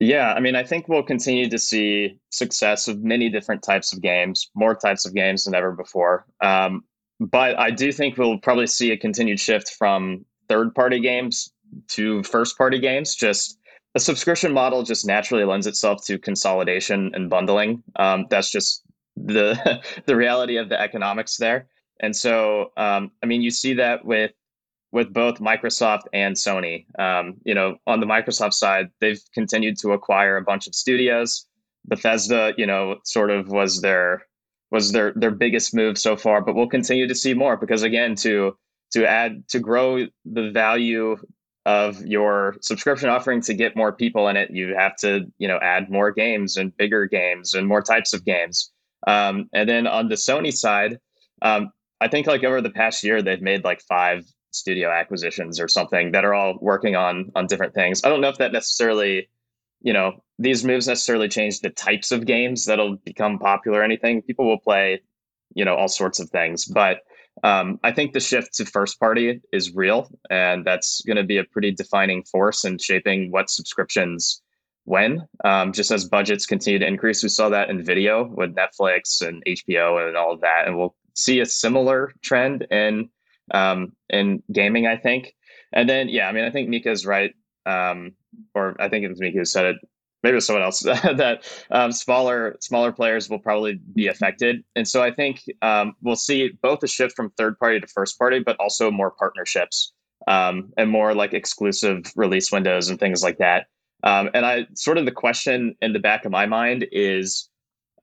Yeah, 0.00 0.32
I 0.32 0.40
mean, 0.40 0.56
I 0.56 0.64
think 0.64 0.88
we'll 0.88 1.02
continue 1.02 1.48
to 1.50 1.58
see 1.58 2.18
success 2.30 2.88
of 2.88 3.02
many 3.02 3.28
different 3.28 3.62
types 3.62 3.92
of 3.92 4.00
games, 4.00 4.50
more 4.54 4.74
types 4.74 5.04
of 5.04 5.14
games 5.14 5.44
than 5.44 5.54
ever 5.54 5.72
before. 5.72 6.24
Um, 6.40 6.84
but 7.20 7.58
I 7.58 7.70
do 7.70 7.92
think 7.92 8.16
we'll 8.16 8.38
probably 8.38 8.66
see 8.66 8.92
a 8.92 8.96
continued 8.96 9.38
shift 9.38 9.74
from 9.78 10.24
third 10.48 10.74
party 10.74 11.00
games 11.00 11.52
to 11.88 12.22
first 12.22 12.56
party 12.56 12.78
games. 12.78 13.14
Just 13.14 13.58
a 13.94 14.00
subscription 14.00 14.52
model 14.52 14.82
just 14.82 15.06
naturally 15.06 15.44
lends 15.44 15.66
itself 15.66 16.04
to 16.06 16.18
consolidation 16.18 17.10
and 17.14 17.28
bundling. 17.28 17.82
Um, 17.96 18.26
that's 18.30 18.50
just 18.50 18.82
the 19.16 19.82
the 20.06 20.16
reality 20.16 20.56
of 20.56 20.70
the 20.70 20.80
economics 20.80 21.36
there. 21.36 21.68
And 22.00 22.14
so, 22.14 22.72
um, 22.76 23.12
I 23.22 23.26
mean, 23.26 23.42
you 23.42 23.50
see 23.50 23.74
that 23.74 24.04
with 24.04 24.32
with 24.92 25.12
both 25.12 25.38
Microsoft 25.38 26.02
and 26.12 26.34
Sony. 26.34 26.86
Um, 26.98 27.36
you 27.44 27.54
know, 27.54 27.76
on 27.86 28.00
the 28.00 28.06
Microsoft 28.06 28.54
side, 28.54 28.90
they've 29.00 29.20
continued 29.34 29.78
to 29.78 29.92
acquire 29.92 30.36
a 30.36 30.42
bunch 30.42 30.66
of 30.66 30.74
studios. 30.74 31.46
Bethesda, 31.84 32.52
you 32.56 32.66
know, 32.66 32.96
sort 33.04 33.30
of 33.30 33.48
was 33.48 33.80
their 33.80 34.26
was 34.70 34.92
their 34.92 35.12
their 35.14 35.30
biggest 35.30 35.74
move 35.74 35.98
so 35.98 36.16
far, 36.16 36.40
but 36.40 36.54
we'll 36.54 36.68
continue 36.68 37.06
to 37.06 37.14
see 37.14 37.34
more 37.34 37.56
because 37.56 37.82
again, 37.82 38.14
to 38.16 38.56
to 38.92 39.06
add 39.06 39.46
to 39.48 39.60
grow 39.60 40.06
the 40.24 40.50
value 40.50 41.16
of 41.66 42.04
your 42.04 42.56
subscription 42.62 43.08
offering 43.08 43.40
to 43.42 43.54
get 43.54 43.76
more 43.76 43.92
people 43.92 44.28
in 44.28 44.36
it, 44.36 44.50
you 44.50 44.74
have 44.74 44.96
to 44.96 45.26
you 45.38 45.48
know 45.48 45.58
add 45.62 45.90
more 45.90 46.10
games 46.10 46.56
and 46.56 46.76
bigger 46.76 47.06
games 47.06 47.54
and 47.54 47.66
more 47.66 47.82
types 47.82 48.12
of 48.12 48.24
games. 48.24 48.72
Um, 49.06 49.48
and 49.52 49.68
then 49.68 49.86
on 49.86 50.08
the 50.08 50.14
Sony 50.14 50.52
side, 50.52 50.98
um, 51.42 51.72
I 52.00 52.08
think 52.08 52.26
like 52.26 52.44
over 52.44 52.60
the 52.60 52.70
past 52.70 53.04
year 53.04 53.22
they've 53.22 53.42
made 53.42 53.64
like 53.64 53.80
five 53.82 54.24
studio 54.52 54.90
acquisitions 54.90 55.60
or 55.60 55.68
something 55.68 56.12
that 56.12 56.24
are 56.24 56.34
all 56.34 56.58
working 56.60 56.96
on 56.96 57.30
on 57.34 57.46
different 57.46 57.74
things. 57.74 58.02
I 58.04 58.08
don't 58.08 58.20
know 58.20 58.28
if 58.28 58.38
that 58.38 58.52
necessarily, 58.52 59.28
you 59.82 59.92
know, 59.92 60.22
these 60.38 60.64
moves 60.64 60.88
necessarily 60.88 61.28
change 61.28 61.60
the 61.60 61.70
types 61.70 62.10
of 62.10 62.26
games 62.26 62.64
that'll 62.64 62.96
become 62.96 63.38
popular 63.38 63.80
or 63.80 63.84
anything. 63.84 64.22
People 64.22 64.46
will 64.46 64.58
play, 64.58 65.02
you 65.54 65.64
know, 65.64 65.74
all 65.76 65.88
sorts 65.88 66.18
of 66.18 66.30
things, 66.30 66.64
but 66.64 67.00
um, 67.42 67.78
I 67.82 67.92
think 67.92 68.12
the 68.12 68.20
shift 68.20 68.54
to 68.54 68.64
first 68.64 68.98
party 68.98 69.40
is 69.52 69.74
real, 69.74 70.10
and 70.30 70.64
that's 70.64 71.00
going 71.02 71.16
to 71.16 71.24
be 71.24 71.38
a 71.38 71.44
pretty 71.44 71.70
defining 71.70 72.22
force 72.24 72.64
in 72.64 72.78
shaping 72.78 73.30
what 73.30 73.48
subscriptions 73.48 74.42
when. 74.84 75.26
Um, 75.44 75.72
just 75.72 75.90
as 75.90 76.06
budgets 76.06 76.46
continue 76.46 76.78
to 76.78 76.86
increase, 76.86 77.22
we 77.22 77.28
saw 77.28 77.48
that 77.48 77.70
in 77.70 77.84
video 77.84 78.24
with 78.24 78.54
Netflix 78.54 79.26
and 79.26 79.42
HBO 79.46 80.06
and 80.06 80.16
all 80.16 80.32
of 80.32 80.40
that, 80.40 80.66
and 80.66 80.76
we'll 80.76 80.94
see 81.20 81.40
a 81.40 81.46
similar 81.46 82.12
trend 82.22 82.66
in 82.70 83.08
um, 83.52 83.92
in 84.08 84.42
gaming, 84.52 84.86
I 84.86 84.96
think. 84.96 85.34
And 85.72 85.88
then, 85.88 86.08
yeah, 86.08 86.28
I 86.28 86.32
mean, 86.32 86.44
I 86.44 86.50
think 86.50 86.68
Miikka's 86.68 87.06
right, 87.06 87.32
um, 87.66 88.12
or 88.54 88.76
I 88.80 88.88
think 88.88 89.04
it 89.04 89.08
was 89.08 89.20
Miikka 89.20 89.34
who 89.34 89.44
said 89.44 89.66
it. 89.66 89.76
Maybe 90.22 90.32
it 90.32 90.36
was 90.36 90.46
someone 90.46 90.64
else 90.64 90.80
that 90.82 91.44
um, 91.70 91.92
smaller 91.92 92.56
smaller 92.60 92.92
players 92.92 93.30
will 93.30 93.38
probably 93.38 93.80
be 93.94 94.08
affected, 94.08 94.62
and 94.76 94.86
so 94.86 95.02
I 95.02 95.10
think 95.10 95.42
um, 95.62 95.94
we'll 96.02 96.16
see 96.16 96.50
both 96.62 96.82
a 96.82 96.88
shift 96.88 97.16
from 97.16 97.30
third 97.30 97.58
party 97.58 97.80
to 97.80 97.86
first 97.86 98.18
party, 98.18 98.40
but 98.40 98.56
also 98.60 98.90
more 98.90 99.12
partnerships 99.12 99.92
um, 100.28 100.72
and 100.76 100.90
more 100.90 101.14
like 101.14 101.32
exclusive 101.32 102.12
release 102.16 102.52
windows 102.52 102.90
and 102.90 103.00
things 103.00 103.22
like 103.22 103.38
that. 103.38 103.66
Um, 104.02 104.30
and 104.34 104.44
I 104.44 104.66
sort 104.74 104.98
of 104.98 105.06
the 105.06 105.12
question 105.12 105.74
in 105.80 105.92
the 105.92 105.98
back 105.98 106.24
of 106.24 106.32
my 106.32 106.46
mind 106.46 106.86
is 106.92 107.48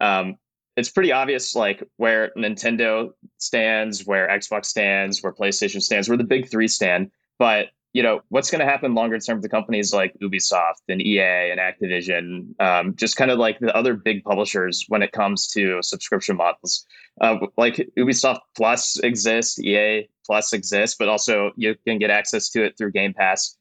um, 0.01 0.37
it's 0.77 0.89
pretty 0.89 1.11
obvious 1.11 1.55
like 1.55 1.83
where 1.97 2.31
Nintendo 2.37 3.09
stands, 3.39 4.05
where 4.05 4.29
Xbox 4.29 4.65
stands, 4.65 5.21
where 5.21 5.33
PlayStation 5.33 5.81
stands, 5.81 6.07
where 6.07 6.17
the 6.17 6.23
big 6.23 6.49
three 6.49 6.67
stand. 6.67 7.11
But 7.39 7.67
you 7.93 8.03
know 8.03 8.21
what's 8.29 8.51
going 8.51 8.59
to 8.59 8.65
happen 8.65 8.93
longer 8.93 9.17
term 9.17 9.41
to 9.41 9.49
companies 9.49 9.91
like 9.91 10.13
Ubisoft 10.21 10.85
and 10.87 11.01
EA 11.01 11.51
and 11.51 11.59
Activision, 11.59 12.59
um, 12.61 12.95
just 12.95 13.17
kind 13.17 13.31
of 13.31 13.39
like 13.39 13.59
the 13.59 13.75
other 13.75 13.95
big 13.95 14.23
publishers 14.23 14.85
when 14.87 15.01
it 15.01 15.11
comes 15.11 15.47
to 15.47 15.81
subscription 15.81 16.37
models. 16.37 16.85
Uh, 17.19 17.37
like 17.57 17.89
Ubisoft 17.97 18.39
Plus 18.55 18.99
exists, 18.99 19.59
EA 19.59 20.07
Plus 20.27 20.53
exists, 20.53 20.95
but 20.99 21.09
also 21.09 21.51
you 21.55 21.75
can 21.87 21.97
get 21.97 22.11
access 22.11 22.49
to 22.49 22.63
it 22.63 22.77
through 22.77 22.91
Game 22.91 23.15
Pass 23.15 23.57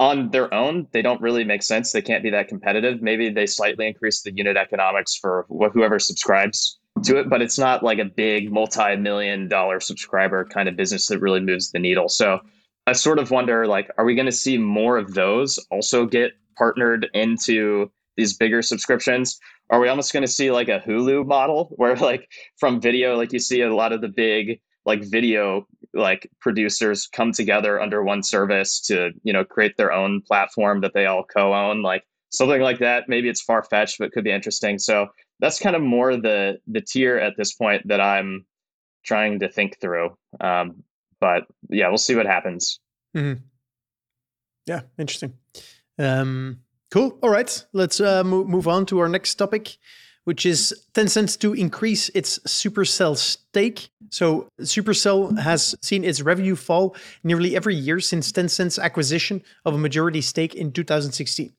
on 0.00 0.30
their 0.30 0.52
own, 0.52 0.86
they 0.92 1.02
don't 1.02 1.20
really 1.20 1.44
make 1.44 1.62
sense. 1.62 1.92
They 1.92 2.02
can't 2.02 2.22
be 2.22 2.30
that 2.30 2.48
competitive. 2.48 3.00
Maybe 3.00 3.30
they 3.30 3.46
slightly 3.46 3.86
increase 3.86 4.22
the 4.22 4.34
unit 4.34 4.56
economics 4.56 5.16
for 5.16 5.46
whoever 5.48 5.98
subscribes 5.98 6.78
to 7.04 7.18
it, 7.18 7.28
but 7.28 7.42
it's 7.42 7.58
not 7.58 7.82
like 7.82 7.98
a 7.98 8.04
big 8.04 8.52
multi-million 8.52 9.48
dollar 9.48 9.80
subscriber 9.80 10.44
kind 10.44 10.68
of 10.68 10.76
business 10.76 11.06
that 11.08 11.20
really 11.20 11.40
moves 11.40 11.70
the 11.70 11.78
needle. 11.78 12.08
So 12.08 12.40
I 12.86 12.92
sort 12.92 13.18
of 13.18 13.30
wonder 13.30 13.66
like, 13.66 13.88
are 13.96 14.04
we 14.04 14.14
going 14.14 14.26
to 14.26 14.32
see 14.32 14.58
more 14.58 14.96
of 14.96 15.14
those 15.14 15.58
also 15.70 16.06
get 16.06 16.32
partnered 16.56 17.08
into 17.14 17.90
these 18.16 18.36
bigger 18.36 18.62
subscriptions? 18.62 19.38
Are 19.70 19.80
we 19.80 19.88
almost 19.88 20.12
going 20.12 20.24
to 20.24 20.28
see 20.28 20.50
like 20.50 20.68
a 20.68 20.80
Hulu 20.80 21.26
model 21.26 21.72
where 21.76 21.96
like 21.96 22.28
from 22.58 22.80
video, 22.80 23.16
like 23.16 23.32
you 23.32 23.38
see 23.38 23.62
a 23.62 23.74
lot 23.74 23.92
of 23.92 24.00
the 24.00 24.08
big 24.08 24.60
like 24.84 25.02
video 25.02 25.66
like 25.94 26.30
producers 26.40 27.06
come 27.06 27.32
together 27.32 27.80
under 27.80 28.02
one 28.02 28.22
service 28.22 28.80
to 28.80 29.10
you 29.22 29.32
know 29.32 29.44
create 29.44 29.76
their 29.76 29.92
own 29.92 30.20
platform 30.22 30.80
that 30.80 30.92
they 30.94 31.06
all 31.06 31.24
co-own 31.24 31.82
like 31.82 32.04
something 32.30 32.60
like 32.60 32.80
that. 32.80 33.04
Maybe 33.08 33.28
it's 33.28 33.42
far-fetched 33.42 33.98
but 33.98 34.12
could 34.12 34.24
be 34.24 34.32
interesting. 34.32 34.78
So 34.78 35.08
that's 35.40 35.58
kind 35.58 35.76
of 35.76 35.82
more 35.82 36.16
the 36.16 36.58
the 36.66 36.80
tier 36.80 37.16
at 37.16 37.34
this 37.36 37.54
point 37.54 37.86
that 37.88 38.00
i'm 38.00 38.46
trying 39.04 39.40
to 39.40 39.48
think 39.48 39.80
through. 39.80 40.16
Um, 40.40 40.82
but 41.20 41.44
yeah 41.68 41.88
we'll 41.88 41.98
see 41.98 42.14
what 42.14 42.26
happens. 42.26 42.80
Mm-hmm. 43.16 43.40
yeah 44.66 44.82
interesting. 44.98 45.34
Um, 45.98 46.60
cool. 46.90 47.18
All 47.22 47.30
right. 47.30 47.64
Let's 47.72 48.00
uh, 48.00 48.24
move, 48.24 48.48
move 48.48 48.66
on 48.66 48.86
to 48.86 48.98
our 48.98 49.08
next 49.08 49.34
topic 49.34 49.76
which 50.24 50.44
is 50.46 50.74
Tencent 50.94 51.38
to 51.40 51.52
increase 51.52 52.08
its 52.10 52.38
Supercell 52.40 53.16
stake. 53.16 53.88
So 54.10 54.48
Supercell 54.60 55.38
has 55.38 55.74
seen 55.82 56.04
its 56.04 56.20
revenue 56.20 56.56
fall 56.56 56.96
nearly 57.22 57.56
every 57.56 57.74
year 57.74 58.00
since 58.00 58.32
Tencent's 58.32 58.78
acquisition 58.78 59.42
of 59.64 59.74
a 59.74 59.78
majority 59.78 60.20
stake 60.20 60.54
in 60.54 60.72
2016. 60.72 61.52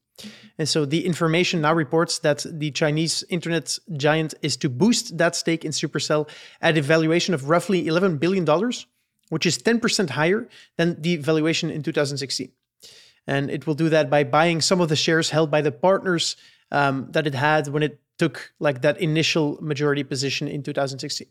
And 0.57 0.67
so 0.67 0.85
the 0.85 1.05
information 1.05 1.61
now 1.61 1.73
reports 1.73 2.19
that 2.19 2.45
the 2.49 2.71
Chinese 2.71 3.23
internet 3.29 3.77
giant 3.97 4.33
is 4.41 4.55
to 4.57 4.69
boost 4.69 5.17
that 5.17 5.35
stake 5.35 5.65
in 5.65 5.71
Supercell 5.71 6.29
at 6.61 6.77
a 6.77 6.81
valuation 6.81 7.33
of 7.33 7.49
roughly 7.49 7.83
$11 7.83 8.19
billion, 8.19 8.45
which 9.29 9.45
is 9.45 9.57
10% 9.57 10.11
higher 10.11 10.47
than 10.77 11.01
the 11.01 11.17
valuation 11.17 11.69
in 11.69 11.83
2016. 11.83 12.51
And 13.27 13.49
it 13.49 13.67
will 13.67 13.73
do 13.73 13.89
that 13.89 14.09
by 14.09 14.23
buying 14.23 14.61
some 14.61 14.79
of 14.79 14.87
the 14.87 14.95
shares 14.95 15.31
held 15.31 15.51
by 15.51 15.61
the 15.61 15.71
partners 15.71 16.37
um, 16.71 17.07
that 17.11 17.27
it 17.27 17.35
had 17.35 17.67
when 17.67 17.83
it 17.83 17.99
took 18.17 18.53
like 18.59 18.81
that 18.81 18.99
initial 19.01 19.57
majority 19.61 20.03
position 20.03 20.47
in 20.47 20.63
2016. 20.63 21.27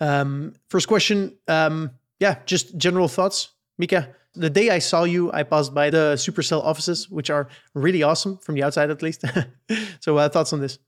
Um, 0.00 0.54
first 0.68 0.88
question, 0.88 1.36
um, 1.48 1.90
yeah, 2.20 2.38
just 2.46 2.76
general 2.76 3.08
thoughts, 3.08 3.50
Miikka. 3.80 4.14
The 4.34 4.50
day 4.50 4.68
I 4.70 4.80
saw 4.80 5.04
you, 5.04 5.32
I 5.32 5.44
passed 5.44 5.72
by 5.72 5.88
the 5.88 6.14
Supercell 6.16 6.62
offices, 6.62 7.08
which 7.08 7.30
are 7.30 7.48
really 7.74 8.02
awesome 8.02 8.36
from 8.38 8.54
the 8.54 8.62
outside, 8.62 8.90
at 8.90 9.00
least. 9.00 9.24
so, 10.00 10.18
uh, 10.18 10.28
thoughts 10.28 10.52
on 10.52 10.60
this? 10.60 10.78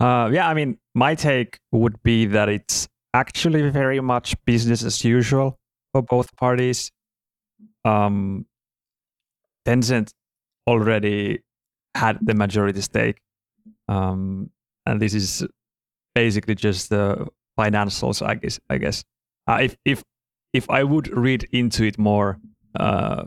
Uh, 0.00 0.30
yeah, 0.32 0.48
I 0.48 0.54
mean, 0.54 0.78
my 0.94 1.14
take 1.14 1.60
would 1.70 2.02
be 2.02 2.26
that 2.26 2.48
it's 2.48 2.88
actually 3.14 3.68
very 3.70 4.00
much 4.00 4.34
business 4.44 4.82
as 4.84 5.04
usual 5.04 5.58
for 5.92 6.02
both 6.02 6.34
parties. 6.36 6.90
Um, 7.84 8.46
Tencent 9.64 10.12
already 10.66 11.40
had 11.94 12.18
the 12.20 12.34
majority 12.34 12.80
stake 12.80 13.20
um, 13.88 14.50
and 14.86 15.00
this 15.00 15.14
is 15.14 15.46
basically 16.14 16.54
just 16.54 16.90
the 16.90 17.26
financials, 17.58 18.24
I 18.26 18.34
guess. 18.34 18.60
I 18.68 18.78
guess 18.78 19.04
uh, 19.46 19.58
if 19.60 19.76
if 19.84 20.02
if 20.52 20.70
I 20.70 20.82
would 20.82 21.08
read 21.16 21.48
into 21.52 21.84
it 21.84 21.98
more, 21.98 22.38
uh, 22.78 23.24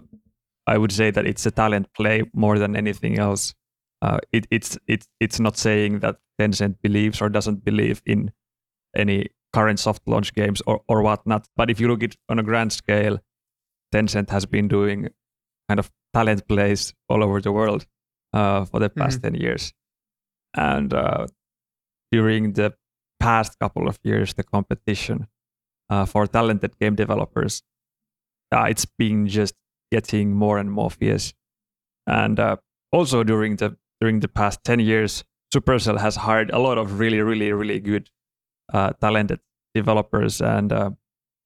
I 0.67 0.77
would 0.77 0.91
say 0.91 1.11
that 1.11 1.25
it's 1.25 1.45
a 1.45 1.51
talent 1.51 1.93
play 1.93 2.23
more 2.33 2.57
than 2.59 2.75
anything 2.75 3.19
else. 3.19 3.53
Uh, 4.01 4.19
it, 4.31 4.47
it's 4.51 4.77
it's 4.87 5.07
it's 5.19 5.39
not 5.39 5.57
saying 5.57 5.99
that 5.99 6.17
Tencent 6.39 6.81
believes 6.81 7.21
or 7.21 7.29
doesn't 7.29 7.63
believe 7.63 8.01
in 8.05 8.31
any 8.95 9.27
current 9.53 9.79
soft 9.79 10.01
launch 10.07 10.33
games 10.33 10.61
or 10.65 10.81
or 10.87 11.01
whatnot. 11.01 11.47
But 11.55 11.69
if 11.69 11.79
you 11.79 11.87
look 11.87 12.03
at 12.03 12.15
on 12.29 12.39
a 12.39 12.43
grand 12.43 12.73
scale, 12.73 13.19
Tencent 13.93 14.29
has 14.29 14.45
been 14.45 14.67
doing 14.67 15.09
kind 15.69 15.79
of 15.79 15.91
talent 16.13 16.47
plays 16.47 16.93
all 17.09 17.23
over 17.23 17.41
the 17.41 17.51
world 17.51 17.85
uh, 18.33 18.65
for 18.65 18.79
the 18.79 18.89
past 18.89 19.21
mm-hmm. 19.21 19.35
10 19.35 19.41
years. 19.41 19.73
And 20.55 20.93
uh, 20.93 21.27
during 22.11 22.53
the 22.53 22.73
past 23.19 23.57
couple 23.59 23.87
of 23.87 23.99
years, 24.03 24.33
the 24.33 24.43
competition 24.43 25.27
uh, 25.89 26.05
for 26.05 26.27
talented 26.27 26.77
game 26.79 26.95
developers, 26.95 27.63
uh, 28.51 28.63
it's 28.63 28.85
been 28.85 29.27
just 29.27 29.55
getting 29.91 30.33
more 30.33 30.57
and 30.57 30.71
more 30.71 30.89
fierce. 30.89 31.33
And 32.07 32.39
uh, 32.39 32.57
also 32.91 33.23
during 33.23 33.57
the 33.57 33.77
during 33.99 34.19
the 34.19 34.27
past 34.27 34.63
10 34.63 34.79
years, 34.79 35.23
Supercell 35.53 35.99
has 35.99 36.15
hired 36.15 36.49
a 36.49 36.57
lot 36.57 36.79
of 36.79 36.99
really, 36.99 37.21
really, 37.21 37.51
really 37.53 37.79
good 37.79 38.09
uh, 38.73 38.93
talented 38.99 39.39
developers. 39.75 40.41
And 40.41 40.73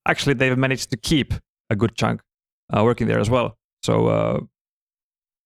actually, 0.08 0.36
they've 0.36 0.58
managed 0.58 0.89
to 0.91 0.98
keep 0.98 1.34
a 1.70 1.76
good 1.76 1.96
chunk 1.96 2.22
working 2.74 3.08
there 3.08 3.20
as 3.20 3.30
well. 3.30 3.58
So 3.84 4.48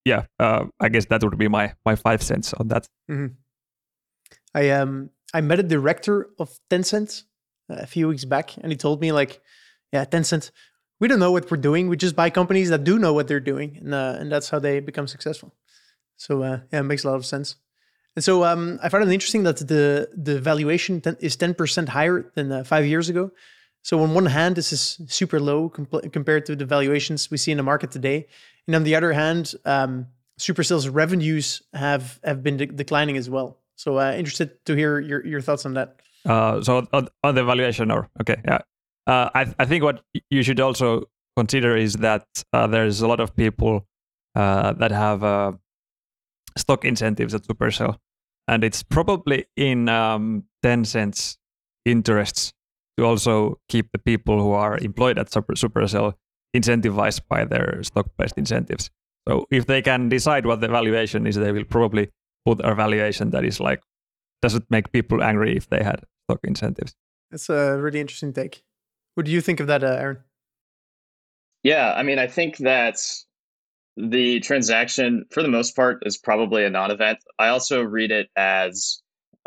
yeah, 0.05 0.25
uh, 0.39 0.65
I 0.79 0.89
guess 0.89 1.05
that 1.05 1.23
would 1.23 1.37
be 1.37 1.47
my 1.47 1.73
my 1.85 1.95
five 1.95 2.21
cents 2.21 2.53
on 2.53 2.67
that. 2.69 2.87
Mm-hmm. 3.09 3.33
I 4.53 4.69
um 4.71 5.09
I 5.33 5.41
met 5.41 5.59
a 5.59 5.63
director 5.63 6.29
of 6.39 6.59
Tencent 6.69 7.23
uh, 7.69 7.77
a 7.79 7.85
few 7.85 8.07
weeks 8.07 8.25
back, 8.25 8.57
and 8.57 8.71
he 8.71 8.77
told 8.77 9.01
me 9.01 9.11
like, 9.11 9.41
yeah, 9.93 10.05
Tencent, 10.05 10.51
we 10.99 11.07
don't 11.07 11.19
know 11.19 11.31
what 11.31 11.49
we're 11.49 11.57
doing. 11.57 11.87
We 11.87 11.97
just 11.97 12.15
buy 12.15 12.29
companies 12.29 12.69
that 12.69 12.83
do 12.83 12.97
know 12.97 13.13
what 13.13 13.27
they're 13.27 13.39
doing, 13.39 13.77
and 13.77 13.93
uh, 13.93 14.17
and 14.19 14.31
that's 14.31 14.49
how 14.49 14.59
they 14.59 14.79
become 14.79 15.07
successful. 15.07 15.53
So 16.17 16.43
uh, 16.43 16.59
yeah, 16.71 16.79
it 16.79 16.83
makes 16.83 17.03
a 17.03 17.09
lot 17.09 17.15
of 17.15 17.25
sense. 17.25 17.55
And 18.15 18.23
so 18.23 18.43
um, 18.43 18.79
I 18.83 18.89
found 18.89 19.03
it 19.03 19.13
interesting 19.13 19.43
that 19.43 19.57
the 19.57 20.09
the 20.13 20.39
valuation 20.39 20.99
ten, 21.01 21.15
is 21.19 21.35
ten 21.35 21.53
percent 21.53 21.89
higher 21.89 22.31
than 22.35 22.51
uh, 22.51 22.63
five 22.63 22.85
years 22.85 23.07
ago. 23.07 23.31
So 23.81 24.01
on 24.01 24.13
one 24.13 24.25
hand, 24.25 24.55
this 24.55 24.73
is 24.73 24.99
super 25.07 25.39
low 25.39 25.69
comp- 25.69 26.11
compared 26.11 26.45
to 26.47 26.55
the 26.55 26.65
valuations 26.65 27.31
we 27.31 27.37
see 27.37 27.51
in 27.51 27.57
the 27.57 27.63
market 27.63 27.91
today. 27.91 28.27
And 28.67 28.75
on 28.75 28.83
the 28.83 28.95
other 28.95 29.13
hand, 29.13 29.53
um, 29.63 30.07
Supercell's 30.37 30.89
revenues 30.89 31.61
have 31.73 32.19
have 32.23 32.43
been 32.43 32.57
de- 32.57 32.65
declining 32.65 33.15
as 33.15 33.29
well. 33.29 33.58
So 33.79 33.97
uh, 33.97 34.11
interested 34.11 34.51
to 34.65 34.75
hear 34.75 34.99
your, 34.99 35.25
your 35.25 35.39
thoughts 35.39 35.65
on 35.65 35.73
that. 35.75 36.01
Uh, 36.25 36.61
so 36.61 36.85
on, 36.91 37.07
on, 37.23 37.35
the 37.35 37.45
valuation, 37.45 37.91
or 37.91 38.09
okay, 38.19 38.35
yeah. 38.43 38.59
Uh, 39.07 39.29
I 39.33 39.53
I 39.57 39.63
think 39.63 39.85
what 39.85 40.03
you 40.29 40.43
should 40.43 40.59
also 40.59 41.05
consider 41.37 41.77
is 41.77 41.93
that 41.93 42.27
uh, 42.51 42.67
there's 42.67 42.99
a 42.99 43.07
lot 43.07 43.21
of 43.21 43.33
people 43.37 43.87
uh, 44.35 44.73
that 44.73 44.91
have 44.91 45.23
uh, 45.23 45.53
stock 46.57 46.83
incentives 46.83 47.33
at 47.33 47.43
Supercell, 47.43 47.95
and 48.49 48.65
it's 48.65 48.83
probably 48.83 49.45
in 49.55 49.87
um, 49.87 50.43
Tencent's 50.61 51.37
interests 51.85 52.51
to 52.97 53.05
also 53.05 53.61
keep 53.69 53.93
the 53.93 53.99
people 53.99 54.41
who 54.41 54.51
are 54.51 54.77
employed 54.79 55.17
at 55.17 55.31
Super, 55.31 55.53
Supercell 55.53 56.15
incentivized 56.53 57.21
by 57.29 57.45
their 57.45 57.81
stock-based 57.83 58.37
incentives. 58.37 58.91
So 59.25 59.45
if 59.51 59.67
they 59.67 59.81
can 59.81 60.09
decide 60.09 60.45
what 60.45 60.59
the 60.59 60.67
valuation 60.67 61.25
is, 61.25 61.35
they 61.35 61.53
will 61.53 61.63
probably 61.63 62.09
put 62.45 62.59
a 62.61 62.75
valuation 62.75 63.31
that 63.31 63.45
is 63.45 63.59
like 63.59 63.81
doesn't 64.41 64.65
make 64.69 64.91
people 64.91 65.21
angry 65.21 65.57
if 65.57 65.69
they 65.69 65.83
had 65.83 66.03
stock 66.25 66.39
incentives. 66.43 66.95
That's 67.31 67.49
a 67.49 67.77
really 67.77 67.99
interesting 67.99 68.33
take. 68.33 68.63
What 69.15 69.25
do 69.25 69.31
you 69.31 69.41
think 69.41 69.59
of 69.59 69.67
that, 69.67 69.83
uh, 69.83 69.97
Aaron? 69.99 70.17
Yeah, 71.63 71.93
I 71.95 72.03
mean, 72.03 72.19
I 72.19 72.27
think 72.27 72.57
that 72.57 72.97
the 73.97 74.39
transaction, 74.39 75.25
for 75.31 75.43
the 75.43 75.49
most 75.49 75.75
part, 75.75 76.01
is 76.05 76.17
probably 76.17 76.63
a 76.63 76.69
non-event. 76.69 77.19
I 77.37 77.49
also 77.49 77.81
read 77.81 78.11
it 78.11 78.29
as, 78.37 79.01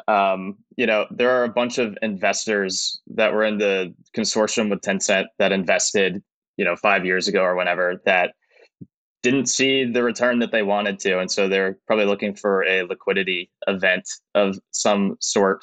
um, 0.09 0.59
you 0.77 0.87
know, 0.87 1.07
there 1.11 1.31
are 1.31 1.45
a 1.45 1.49
bunch 1.49 1.79
of 1.79 1.97
investors 2.03 3.01
that 3.15 3.33
were 3.33 3.45
in 3.45 3.57
the 3.57 3.95
consortium 4.15 4.69
with 4.69 4.83
Tencent 4.83 5.25
that 5.39 5.53
invested 5.53 6.23
you 6.57 6.65
know 6.65 6.77
five 6.77 7.05
years 7.05 7.29
ago 7.29 7.43
or 7.43 7.57
whenever 7.57 8.01
that 8.05 8.35
didn't 9.23 9.47
see 9.47 9.85
the 9.85 10.03
return 10.03 10.39
that 10.41 10.53
they 10.53 10.63
wanted 10.63 10.99
to 10.99 11.19
and 11.19 11.31
so 11.31 11.49
they're 11.49 11.79
probably 11.87 12.05
looking 12.05 12.35
for 12.35 12.65
a 12.65 12.83
liquidity 12.83 13.51
event 13.67 14.09
of 14.35 14.59
some 14.71 15.17
sort 15.21 15.61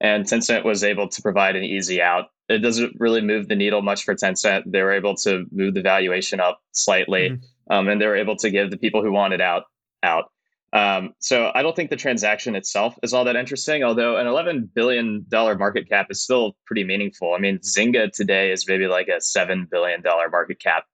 and 0.00 0.24
tencent 0.24 0.64
was 0.64 0.84
able 0.84 1.08
to 1.08 1.22
provide 1.22 1.56
an 1.56 1.64
easy 1.64 2.00
out 2.00 2.26
it 2.48 2.58
doesn't 2.58 2.94
really 2.98 3.20
move 3.20 3.48
the 3.48 3.56
needle 3.56 3.82
much 3.82 4.04
for 4.04 4.14
tencent 4.14 4.62
they 4.66 4.82
were 4.82 4.92
able 4.92 5.14
to 5.14 5.44
move 5.50 5.74
the 5.74 5.82
valuation 5.82 6.40
up 6.40 6.60
slightly 6.72 7.30
mm-hmm. 7.30 7.72
um, 7.72 7.88
and 7.88 8.00
they 8.00 8.06
were 8.06 8.16
able 8.16 8.36
to 8.36 8.50
give 8.50 8.70
the 8.70 8.78
people 8.78 9.02
who 9.02 9.12
wanted 9.12 9.40
out 9.40 9.64
out 10.02 10.30
um, 10.72 11.14
so 11.18 11.50
I 11.54 11.62
don't 11.62 11.74
think 11.74 11.90
the 11.90 11.96
transaction 11.96 12.54
itself 12.54 12.96
is 13.02 13.12
all 13.12 13.24
that 13.24 13.36
interesting, 13.36 13.82
although 13.82 14.16
an 14.16 14.26
$11 14.26 14.72
billion 14.72 15.26
market 15.32 15.88
cap 15.88 16.06
is 16.10 16.22
still 16.22 16.56
pretty 16.64 16.84
meaningful. 16.84 17.34
I 17.34 17.40
mean, 17.40 17.58
Zynga 17.58 18.12
today 18.12 18.52
is 18.52 18.68
maybe 18.68 18.86
like 18.86 19.08
a 19.08 19.18
$7 19.18 19.68
billion 19.68 20.02
market 20.30 20.60
cap. 20.60 20.84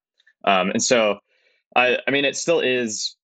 Um, 0.45 0.71
and 0.71 0.83
so, 0.83 1.19
I, 1.77 1.99
I 2.07 2.11
mean, 2.11 2.25
it 2.25 2.37
still 2.37 2.61
is 2.61 3.17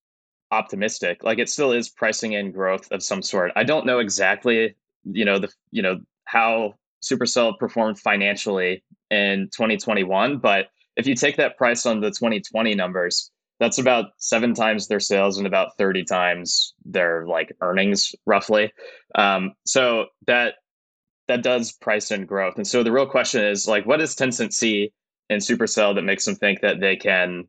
optimistic. 0.53 1.25
Like 1.25 1.39
it 1.39 1.49
still 1.49 1.73
is 1.73 1.89
pricing 1.89 2.35
in 2.35 2.53
growth 2.53 2.87
of 2.93 3.03
some 3.03 3.23
sort. 3.23 3.51
I 3.57 3.65
don't 3.65 3.87
know 3.87 3.99
exactly, 3.99 4.77
you 5.05 5.25
know, 5.25 5.39
the, 5.39 5.49
you 5.71 5.83
know, 5.83 6.01
how 6.27 6.75
Supercell 7.03 7.59
performed 7.59 7.99
financially 7.99 8.85
in 9.11 9.49
2021, 9.53 10.39
but 10.39 10.67
if 10.97 11.07
you 11.07 11.15
take 11.17 11.37
that 11.39 11.57
price 11.57 11.87
on 11.87 12.01
the 12.01 12.11
2020 12.11 12.75
numbers, 12.75 13.31
that's 13.63 13.79
about 13.79 14.07
seven 14.19 14.55
times 14.55 14.89
their 14.89 15.01
sales 15.01 15.39
and 15.39 15.47
about 15.47 15.79
30 15.79 16.05
times 16.05 16.75
their 16.85 17.25
like 17.27 17.55
earnings 17.61 18.13
roughly 18.27 18.73
um, 19.15 19.53
so 19.65 20.07
that 20.27 20.55
that 21.29 21.45
does 21.45 21.71
price 21.71 22.11
in 22.11 22.27
growth 22.27 22.57
and 22.57 22.67
so 22.67 22.83
the 22.83 22.91
real 22.91 23.07
question 23.07 23.45
is 23.45 23.69
like 23.69 23.87
what 23.87 23.99
does 23.99 24.17
tencent 24.17 24.53
see 24.53 24.93
in 25.31 25.39
supercell 25.39 25.95
that 25.95 26.03
makes 26.03 26.25
them 26.25 26.35
think 26.35 26.61
that 26.61 26.81
they 26.81 26.97
can 26.97 27.45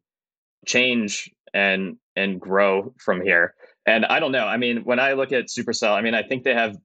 change 0.66 1.32
and 1.54 1.98
and 2.16 2.40
grow 2.40 2.94
from 2.98 3.22
here 3.22 3.54
and 3.86 4.06
i 4.06 4.20
don't 4.20 4.32
know 4.32 4.46
i 4.46 4.58
mean 4.58 4.84
when 4.84 5.00
i 5.00 5.14
look 5.14 5.32
at 5.32 5.46
supercell 5.46 5.94
i 5.94 6.02
mean 6.02 6.16
i 6.16 6.24
think 6.24 6.44
they 6.44 6.54
have 6.54 6.78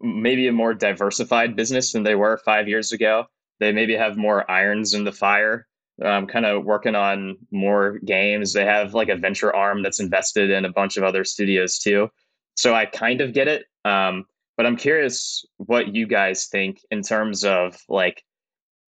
maybe 0.00 0.46
a 0.46 0.52
more 0.52 0.74
diversified 0.74 1.56
business 1.56 1.92
than 1.92 2.02
they 2.02 2.14
were 2.14 2.38
five 2.44 2.68
years 2.68 2.92
ago 2.92 3.24
they 3.60 3.72
maybe 3.72 3.94
have 3.94 4.16
more 4.16 4.48
irons 4.50 4.94
in 4.94 5.04
the 5.04 5.12
fire 5.12 5.66
um, 6.04 6.26
kind 6.26 6.44
of 6.44 6.64
working 6.64 6.94
on 6.94 7.36
more 7.50 7.98
games. 8.04 8.52
They 8.52 8.64
have 8.64 8.94
like 8.94 9.08
a 9.08 9.16
venture 9.16 9.54
arm 9.54 9.82
that's 9.82 10.00
invested 10.00 10.50
in 10.50 10.64
a 10.64 10.72
bunch 10.72 10.96
of 10.96 11.04
other 11.04 11.24
studios 11.24 11.78
too. 11.78 12.10
So 12.54 12.74
I 12.74 12.86
kind 12.86 13.20
of 13.20 13.32
get 13.32 13.48
it. 13.48 13.64
Um, 13.84 14.24
but 14.56 14.66
I'm 14.66 14.76
curious 14.76 15.44
what 15.56 15.94
you 15.94 16.06
guys 16.06 16.46
think 16.46 16.80
in 16.90 17.02
terms 17.02 17.44
of 17.44 17.76
like 17.88 18.22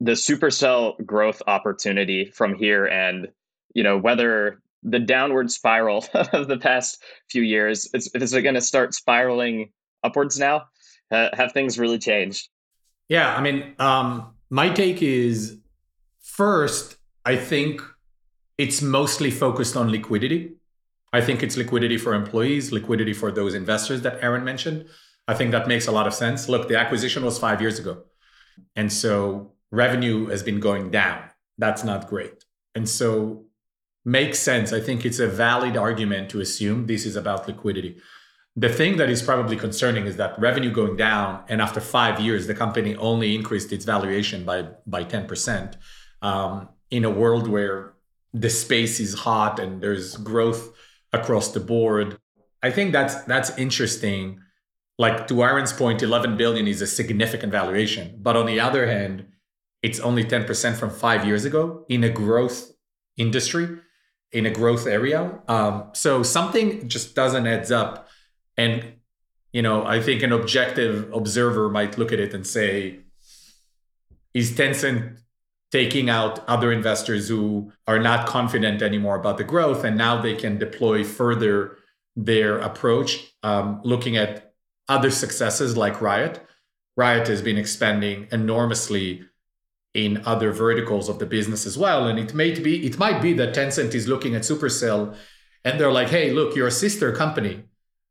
the 0.01 0.13
supercell 0.13 1.05
growth 1.05 1.43
opportunity 1.47 2.27
from 2.27 2.55
here 2.55 2.87
and 2.87 3.29
you 3.75 3.83
know 3.83 3.97
whether 3.97 4.61
the 4.83 4.99
downward 4.99 5.51
spiral 5.51 6.05
of 6.33 6.49
the 6.49 6.59
past 6.59 7.03
few 7.31 7.43
years 7.43 7.89
is, 7.95 8.11
is 8.15 8.33
it 8.33 8.43
going 8.43 8.55
to 8.55 8.61
start 8.61 8.95
spiraling 8.95 9.71
upwards 10.05 10.39
now 10.39 10.65
uh, 11.11 11.29
have 11.33 11.53
things 11.53 11.79
really 11.79 11.99
changed 11.99 12.49
yeah 13.09 13.35
i 13.37 13.41
mean 13.41 13.75
um, 13.79 14.35
my 14.51 14.69
take 14.69 15.03
is 15.03 15.59
first 16.21 16.99
I 17.29 17.37
think 17.37 17.83
it's 18.57 18.81
mostly 18.81 19.31
focused 19.31 19.77
on 19.77 19.91
liquidity. 19.91 20.55
I 21.13 21.21
think 21.21 21.43
it's 21.43 21.59
liquidity 21.59 21.99
for 21.99 22.15
employees, 22.15 22.73
liquidity 22.73 23.13
for 23.13 23.31
those 23.31 23.53
investors 23.53 24.01
that 24.01 24.23
Aaron 24.23 24.45
mentioned. 24.45 24.87
I 25.27 25.35
think 25.35 25.51
that 25.51 25.69
makes 25.69 25.87
a 25.87 25.93
lot 25.93 26.07
of 26.07 26.15
sense. 26.15 26.49
Look, 26.49 26.69
the 26.69 26.79
acquisition 26.79 27.23
was 27.23 27.39
five 27.39 27.61
years 27.61 27.79
ago. 27.79 28.05
And 28.77 28.91
so 28.91 29.53
revenue 29.71 30.29
has 30.29 30.43
been 30.43 30.59
going 30.59 30.91
down. 30.91 31.23
That's 31.59 31.85
not 31.85 32.09
great. 32.09 32.45
And 32.75 32.89
so 32.89 33.45
makes 34.09 34.39
sense. 34.39 34.73
I 34.73 34.81
think 34.81 35.05
it's 35.05 35.19
a 35.19 35.29
valid 35.29 35.77
argument 35.77 36.31
to 36.31 36.41
assume 36.41 36.87
this 36.87 37.05
is 37.05 37.17
about 37.17 37.47
liquidity. 37.47 38.01
The 38.57 38.69
thing 38.69 38.97
that 38.97 39.11
is 39.11 39.23
probably 39.23 39.57
concerning 39.57 40.07
is 40.07 40.17
that 40.17 40.39
revenue 40.39 40.73
going 40.73 40.97
down, 40.97 41.45
and 41.49 41.61
after 41.61 41.81
five 41.81 42.19
years, 42.19 42.47
the 42.47 42.55
company 42.55 42.97
only 42.97 43.35
increased 43.35 43.73
its 43.73 43.85
valuation 43.85 44.45
by 44.45 44.59
by 44.87 45.05
10%. 45.05 45.75
Um, 46.23 46.69
in 46.91 47.05
a 47.05 47.11
world 47.11 47.47
where 47.49 47.95
the 48.33 48.51
space 48.51 49.01
is 49.01 49.15
hot 49.15 49.59
and 49.59 49.81
there's 49.83 50.17
growth 50.17 50.75
across 51.13 51.53
the 51.53 51.61
board. 51.61 52.19
I 52.63 52.71
think 52.71 52.93
that's 52.93 53.23
that's 53.25 53.51
interesting. 53.59 54.41
Like 54.99 55.29
to 55.29 55.43
Aaron's 55.43 55.73
point, 55.73 56.03
11 56.03 56.37
billion 56.37 56.67
is 56.67 56.83
a 56.83 56.87
significant 56.87 57.53
valuation, 57.53 58.19
but 58.21 58.35
on 58.37 58.47
the 58.47 58.59
other 58.59 58.87
hand, 58.89 59.27
it's 59.81 60.01
only 60.01 60.25
10% 60.25 60.77
from 60.77 60.91
five 60.91 61.25
years 61.25 61.45
ago 61.45 61.85
in 61.89 62.03
a 62.03 62.09
growth 62.09 62.73
industry, 63.17 63.79
in 64.33 64.47
a 64.47 64.51
growth 64.51 64.87
area. 64.87 65.41
Um, 65.49 65.91
so 65.95 66.23
something 66.23 66.89
just 66.89 67.15
doesn't 67.15 67.47
adds 67.47 67.71
up. 67.71 68.09
And 68.57 68.99
you 69.53 69.63
know, 69.63 69.85
I 69.87 70.01
think 70.01 70.23
an 70.23 70.33
objective 70.33 71.13
observer 71.13 71.69
might 71.71 71.97
look 71.97 72.13
at 72.13 72.21
it 72.21 72.35
and 72.35 72.47
say, 72.47 73.01
is 74.35 74.53
Tencent 74.53 75.19
taking 75.71 76.09
out 76.09 76.47
other 76.49 76.73
investors 76.73 77.29
who 77.29 77.73
are 77.87 77.99
not 77.99 78.27
confident 78.27 78.83
anymore 78.83 79.17
about 79.17 79.39
the 79.39 79.45
growth. 79.45 79.85
And 79.85 79.97
now 79.97 80.21
they 80.21 80.35
can 80.35 80.59
deploy 80.59 81.05
further 81.05 81.79
their 82.17 82.59
approach, 82.59 83.33
um, 83.43 83.81
looking 83.85 84.17
at 84.17 84.55
other 84.89 85.11
successes 85.11 85.77
like 85.77 86.01
Riot. 86.01 86.45
Riot 86.97 87.29
has 87.29 87.43
been 87.43 87.59
expanding 87.59 88.29
enormously 88.33 89.25
in 89.95 90.23
other 90.27 90.53
verticals 90.53 91.09
of 91.09 91.19
the 91.19 91.27
business 91.27 91.67
as 91.67 91.77
well. 91.79 92.07
And 92.07 92.19
it 92.19 92.35
may 92.35 92.59
be 92.59 92.87
it 92.87 92.99
might 92.99 93.21
be 93.21 93.33
that 93.35 93.55
Tencent 93.55 93.95
is 93.95 94.07
looking 94.07 94.35
at 94.35 94.43
Supercell 94.43 95.17
and 95.65 95.79
they're 95.79 95.93
like, 95.93 96.09
hey, 96.09 96.31
look, 96.31 96.55
you're 96.55 96.69
a 96.69 96.73
sister 96.73 97.13
company 97.13 97.65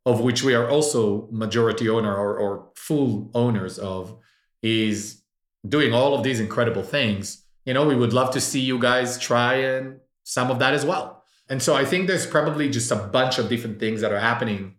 of 0.07 0.21
which 0.21 0.41
we 0.41 0.55
are 0.55 0.69
also 0.69 1.27
majority 1.31 1.89
owner 1.89 2.15
or, 2.15 2.37
or 2.37 2.69
full 2.75 3.29
owners 3.33 3.77
of, 3.77 4.17
is 4.61 5.21
doing 5.67 5.93
all 5.93 6.13
of 6.13 6.23
these 6.23 6.39
incredible 6.39 6.81
things. 6.81 7.43
You 7.65 7.73
know, 7.73 7.85
we 7.85 7.93
would 7.93 8.13
love 8.13 8.31
to 8.31 8.39
see 8.39 8.61
you 8.61 8.79
guys 8.79 9.19
try 9.19 9.55
and 9.55 9.99
some 10.23 10.49
of 10.49 10.59
that 10.59 10.73
as 10.73 10.85
well. 10.85 11.25
And 11.49 11.61
so 11.61 11.75
I 11.75 11.83
think 11.83 12.07
there's 12.07 12.25
probably 12.25 12.69
just 12.69 12.89
a 12.89 12.95
bunch 12.95 13.37
of 13.37 13.49
different 13.49 13.81
things 13.81 13.99
that 13.99 14.13
are 14.13 14.19
happening 14.19 14.75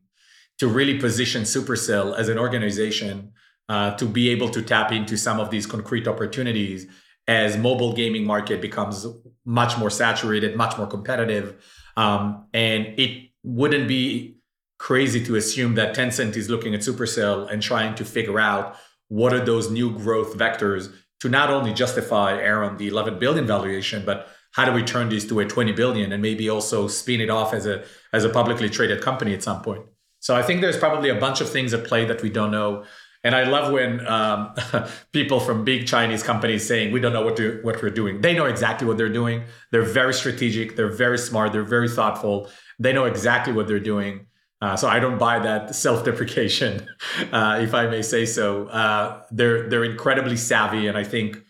to 0.60 0.66
really 0.66 0.98
position 0.98 1.42
Supercell 1.42 2.16
as 2.16 2.30
an 2.30 2.38
organization 2.38 3.32
uh, 3.68 3.94
to 3.96 4.06
be 4.06 4.30
able 4.30 4.48
to 4.50 4.62
tap 4.62 4.92
into 4.92 5.16
some 5.16 5.40
of 5.40 5.50
these 5.50 5.66
concrete 5.66 6.08
opportunities 6.08 6.86
as 7.26 7.56
mobile 7.58 7.92
gaming 7.92 8.24
market 8.24 8.60
becomes 8.60 9.06
much 9.44 9.76
more 9.78 9.90
saturated, 9.90 10.56
much 10.56 10.76
more 10.78 10.86
competitive. 10.86 11.56
Um, 11.96 12.46
and 12.54 12.98
it 12.98 13.30
wouldn't 13.42 13.88
be 13.88 14.38
crazy 14.78 15.22
to 15.24 15.36
assume 15.36 15.74
that 15.74 15.94
Tencent 15.94 16.36
is 16.36 16.48
looking 16.48 16.74
at 16.74 16.80
Supercell 16.80 17.50
and 17.50 17.62
trying 17.62 17.94
to 17.96 18.04
figure 18.04 18.38
out 18.38 18.76
what 19.08 19.34
are 19.34 19.44
those 19.44 19.70
new 19.70 19.96
growth 19.96 20.36
vectors 20.36 20.92
to 21.20 21.28
not 21.28 21.50
only 21.50 21.74
justify 21.74 22.34
Aaron 22.34 22.76
the 22.76 22.88
11 22.88 23.18
billion 23.18 23.46
valuation, 23.46 24.04
but 24.04 24.28
how 24.52 24.64
do 24.64 24.72
we 24.72 24.82
turn 24.82 25.08
these 25.08 25.26
to 25.28 25.40
a 25.40 25.44
20 25.44 25.72
billion 25.72 26.12
and 26.12 26.22
maybe 26.22 26.48
also 26.48 26.88
spin 26.88 27.20
it 27.20 27.30
off 27.30 27.52
as 27.52 27.66
a 27.66 27.84
as 28.12 28.24
a 28.24 28.28
publicly 28.28 28.68
traded 28.70 29.02
company 29.02 29.34
at 29.34 29.42
some 29.42 29.62
point. 29.62 29.82
So 30.20 30.34
I 30.34 30.42
think 30.42 30.60
there's 30.60 30.76
probably 30.76 31.10
a 31.10 31.14
bunch 31.14 31.40
of 31.40 31.48
things 31.48 31.74
at 31.74 31.84
play 31.84 32.04
that 32.06 32.22
we 32.22 32.30
don't 32.30 32.50
know. 32.50 32.84
And 33.24 33.34
I 33.34 33.44
love 33.44 33.72
when 33.72 34.06
um, 34.06 34.54
people 35.12 35.40
from 35.40 35.64
big 35.64 35.86
Chinese 35.86 36.22
companies 36.22 36.66
saying 36.66 36.92
we 36.92 37.00
don't 37.00 37.12
know 37.12 37.24
what 37.24 37.36
to, 37.36 37.58
what 37.62 37.82
we're 37.82 37.90
doing. 37.90 38.20
They 38.20 38.34
know 38.34 38.46
exactly 38.46 38.86
what 38.86 38.96
they're 38.96 39.08
doing. 39.08 39.44
They're 39.72 39.82
very 39.82 40.14
strategic. 40.14 40.76
They're 40.76 40.92
very 40.92 41.18
smart. 41.18 41.52
They're 41.52 41.62
very 41.62 41.88
thoughtful. 41.88 42.48
They 42.78 42.92
know 42.92 43.06
exactly 43.06 43.52
what 43.52 43.66
they're 43.66 43.80
doing. 43.80 44.26
Uh, 44.60 44.76
so 44.76 44.88
I 44.88 44.98
don't 44.98 45.18
buy 45.18 45.38
that 45.40 45.74
self-deprecation, 45.84 46.86
uh, 47.32 47.58
if 47.60 47.74
I 47.74 47.86
may 47.86 48.02
say 48.02 48.26
so. 48.26 48.66
Uh, 48.68 49.22
they're 49.30 49.68
they're 49.68 49.84
incredibly 49.84 50.36
savvy, 50.36 50.86
and 50.86 50.98
I 50.98 51.04
think 51.04 51.42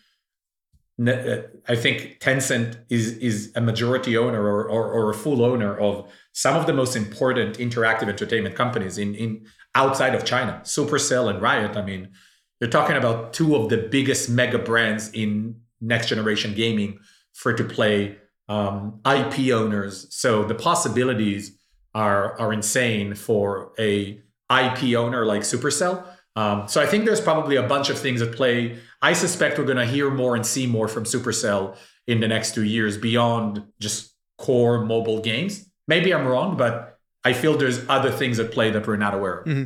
uh, 1.07 1.41
I 1.67 1.75
think 1.75 2.19
Tencent 2.19 2.77
is 2.89 3.17
is 3.17 3.51
a 3.55 3.61
majority 3.61 4.17
owner 4.17 4.41
or, 4.43 4.69
or, 4.69 4.91
or 4.91 5.09
a 5.09 5.13
full 5.13 5.43
owner 5.43 5.77
of 5.77 6.11
some 6.33 6.55
of 6.55 6.67
the 6.67 6.73
most 6.73 6.95
important 6.95 7.57
interactive 7.57 8.09
entertainment 8.09 8.55
companies 8.55 8.97
in 8.97 9.15
in 9.15 9.45
outside 9.75 10.15
of 10.15 10.25
China, 10.25 10.61
Supercell 10.63 11.29
and 11.29 11.41
Riot. 11.41 11.77
I 11.77 11.83
mean, 11.83 12.09
you're 12.59 12.69
talking 12.69 12.97
about 12.97 13.33
two 13.33 13.55
of 13.55 13.69
the 13.69 13.77
biggest 13.77 14.29
mega 14.29 14.59
brands 14.59 15.09
in 15.11 15.61
next 15.81 16.07
generation 16.07 16.53
gaming, 16.53 16.99
free 17.33 17.55
to 17.55 17.63
play 17.63 18.17
um, 18.47 18.99
IP 19.05 19.53
owners. 19.53 20.07
So 20.09 20.43
the 20.43 20.55
possibilities 20.55 21.57
are 21.95 22.39
are 22.39 22.53
insane 22.53 23.15
for 23.15 23.71
a 23.79 24.21
IP 24.51 24.95
owner 24.95 25.25
like 25.25 25.41
Supercell. 25.41 26.05
Um, 26.35 26.67
so 26.67 26.81
I 26.81 26.85
think 26.85 27.05
there's 27.05 27.21
probably 27.21 27.55
a 27.55 27.63
bunch 27.63 27.89
of 27.89 27.97
things 27.97 28.21
at 28.21 28.33
play. 28.33 28.79
I 29.01 29.13
suspect 29.13 29.57
we're 29.57 29.65
going 29.65 29.77
to 29.77 29.85
hear 29.85 30.09
more 30.09 30.35
and 30.35 30.45
see 30.45 30.67
more 30.67 30.87
from 30.87 31.03
Supercell 31.03 31.75
in 32.07 32.19
the 32.19 32.27
next 32.27 32.55
two 32.55 32.63
years 32.63 32.97
beyond 32.97 33.63
just 33.79 34.13
core 34.37 34.85
mobile 34.85 35.21
games. 35.21 35.69
Maybe 35.87 36.13
I'm 36.13 36.27
wrong, 36.27 36.55
but 36.55 36.98
I 37.29 37.33
feel 37.33 37.57
there's 37.57 37.87
other 37.87 38.11
things 38.11 38.39
at 38.39 38.51
play 38.51 38.71
that 38.71 38.87
we're 38.87 38.97
not 38.97 39.13
aware 39.13 39.39
of. 39.39 39.45
Mm-hmm. 39.45 39.63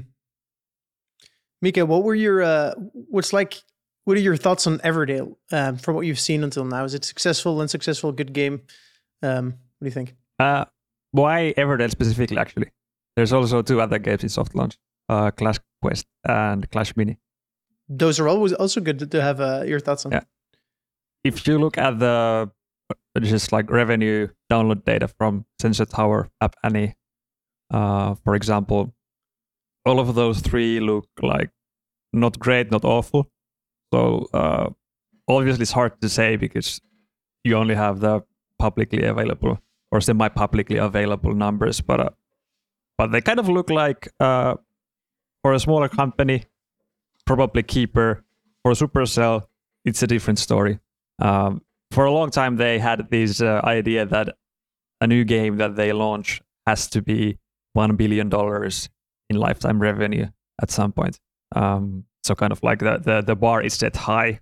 Miikka, 1.65 1.87
what 1.87 2.03
were 2.03 2.15
your 2.15 2.43
uh, 2.43 2.73
what's 3.09 3.31
like? 3.31 3.61
What 4.05 4.17
are 4.17 4.19
your 4.19 4.35
thoughts 4.35 4.67
on 4.67 4.79
Everdale 4.79 5.37
um, 5.53 5.77
from 5.77 5.95
what 5.95 6.05
you've 6.05 6.19
seen 6.19 6.43
until 6.43 6.65
now? 6.65 6.83
Is 6.83 6.93
it 6.93 7.05
successful, 7.05 7.61
unsuccessful, 7.61 8.11
good 8.11 8.33
game? 8.33 8.63
Um, 9.21 9.45
what 9.79 9.85
do 9.85 9.85
you 9.85 9.91
think? 9.91 10.13
Uh, 10.39 10.65
why 11.11 11.53
Everdale 11.57 11.89
specifically? 11.89 12.37
Actually, 12.37 12.69
there's 13.15 13.31
also 13.31 13.61
two 13.61 13.79
other 13.79 13.97
games 13.97 14.23
in 14.23 14.29
soft 14.29 14.55
launch: 14.55 14.77
uh, 15.07 15.31
Clash 15.31 15.59
Quest 15.81 16.05
and 16.25 16.69
Clash 16.69 16.97
Mini. 16.97 17.17
Those 17.87 18.19
are 18.19 18.27
always 18.27 18.51
also 18.51 18.81
good 18.81 19.09
to 19.09 19.21
have 19.21 19.39
uh, 19.39 19.63
your 19.65 19.79
thoughts 19.79 20.05
on. 20.05 20.11
Yeah. 20.11 20.23
If 21.23 21.47
you 21.47 21.57
look 21.59 21.77
at 21.77 21.97
the 21.99 22.51
just 23.21 23.53
like 23.53 23.69
revenue 23.71 24.27
download 24.51 24.83
data 24.83 25.07
from 25.07 25.45
Sensor 25.61 25.85
Tower, 25.85 26.29
App 26.41 26.55
Annie, 26.61 26.95
uh, 27.73 28.15
for 28.23 28.35
example, 28.35 28.93
all 29.85 29.99
of 29.99 30.15
those 30.15 30.39
three 30.39 30.79
look 30.79 31.09
like 31.21 31.49
not 32.13 32.39
great, 32.39 32.71
not 32.71 32.85
awful. 32.85 33.29
So 33.93 34.27
uh, 34.33 34.69
obviously, 35.27 35.63
it's 35.63 35.71
hard 35.71 35.99
to 36.01 36.09
say 36.09 36.35
because 36.35 36.79
you 37.43 37.57
only 37.57 37.75
have 37.75 37.99
the 37.99 38.21
publicly 38.59 39.03
available 39.03 39.59
or 39.91 39.99
semi-publicly 39.99 40.77
available 40.77 41.33
numbers, 41.33 41.81
but 41.81 41.99
uh, 41.99 42.09
but 42.97 43.11
they 43.11 43.21
kind 43.21 43.39
of 43.39 43.49
look 43.49 43.69
like 43.69 44.07
uh, 44.19 44.55
for 45.41 45.53
a 45.53 45.59
smaller 45.59 45.89
company, 45.89 46.45
probably 47.25 47.63
Keeper. 47.63 48.23
For 48.63 48.71
Supercell, 48.71 49.47
it's 49.83 50.01
a 50.03 50.07
different 50.07 50.39
story. 50.39 50.79
Um, 51.19 51.61
for 51.91 52.05
a 52.05 52.11
long 52.11 52.29
time, 52.29 52.55
they 52.55 52.79
had 52.79 53.09
this 53.09 53.41
uh, 53.41 53.59
idea 53.65 54.05
that 54.05 54.37
a 55.01 55.07
new 55.07 55.25
game 55.25 55.57
that 55.57 55.75
they 55.75 55.91
launch 55.91 56.41
has 56.65 56.87
to 56.87 57.01
be 57.01 57.39
one 57.73 57.95
billion 57.95 58.29
dollars 58.29 58.89
in 59.29 59.37
lifetime 59.37 59.79
revenue 59.79 60.27
at 60.61 60.71
some 60.71 60.91
point. 60.91 61.19
Um, 61.55 62.05
so 62.23 62.35
kind 62.35 62.51
of 62.51 62.63
like 62.63 62.79
the, 62.79 62.97
the 62.97 63.21
the 63.21 63.35
bar 63.35 63.61
is 63.61 63.73
set 63.73 63.95
high, 63.95 64.39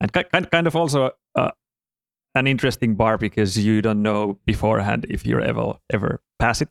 and 0.00 0.12
kind 0.12 0.50
kind 0.50 0.66
of 0.66 0.74
also 0.74 1.10
uh, 1.34 1.50
an 2.34 2.46
interesting 2.46 2.94
bar 2.94 3.18
because 3.18 3.58
you 3.58 3.82
don't 3.82 4.02
know 4.02 4.38
beforehand 4.46 5.06
if 5.10 5.26
you're 5.26 5.40
ever 5.42 5.74
ever 5.92 6.20
pass 6.38 6.62
it. 6.62 6.70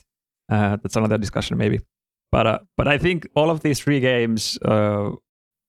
Uh, 0.50 0.78
that's 0.82 0.96
another 0.96 1.18
discussion 1.18 1.58
maybe. 1.58 1.80
But 2.32 2.48
uh, 2.48 2.60
but 2.78 2.88
I 2.88 2.98
think 2.98 3.28
all 3.36 3.50
of 3.50 3.62
these 3.62 3.80
three 3.80 4.00
games 4.00 4.58
uh, 4.64 5.12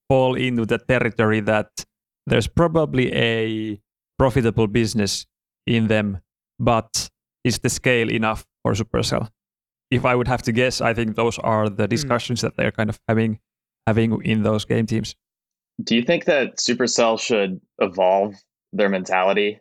fall 0.09 0.35
into 0.35 0.67
the 0.67 0.79
territory 0.79 1.41
that 1.41 1.85
there's 2.27 2.47
probably 2.49 3.13
a 3.15 3.81
profitable 4.19 4.67
business 4.67 5.27
in 5.67 5.89
them, 5.89 6.19
but 6.59 7.11
is 7.45 7.59
the 7.59 7.71
scale 7.71 8.11
enough 8.11 8.47
for 8.63 8.73
Supercell? 8.73 9.29
If 9.91 10.05
I 10.05 10.15
would 10.15 10.29
have 10.29 10.43
to 10.43 10.53
guess, 10.53 10.81
I 10.81 10.95
think 10.95 11.17
those 11.17 11.39
are 11.39 11.69
the 11.69 11.85
hmm. 11.85 11.89
discussions 11.89 12.41
mm. 12.41 12.43
that 12.43 12.57
they're 12.57 12.73
kind 12.73 12.91
of 12.91 13.01
having 13.09 13.41
having 13.87 14.23
in 14.23 14.43
those 14.43 14.65
game 14.65 14.87
teams. 14.87 15.17
Do 15.83 15.97
you 15.97 16.03
think 16.03 16.27
that 16.27 16.59
Supercell 16.59 17.19
should 17.19 17.61
evolve 17.81 18.35
their 18.73 18.89
mentality 18.89 19.61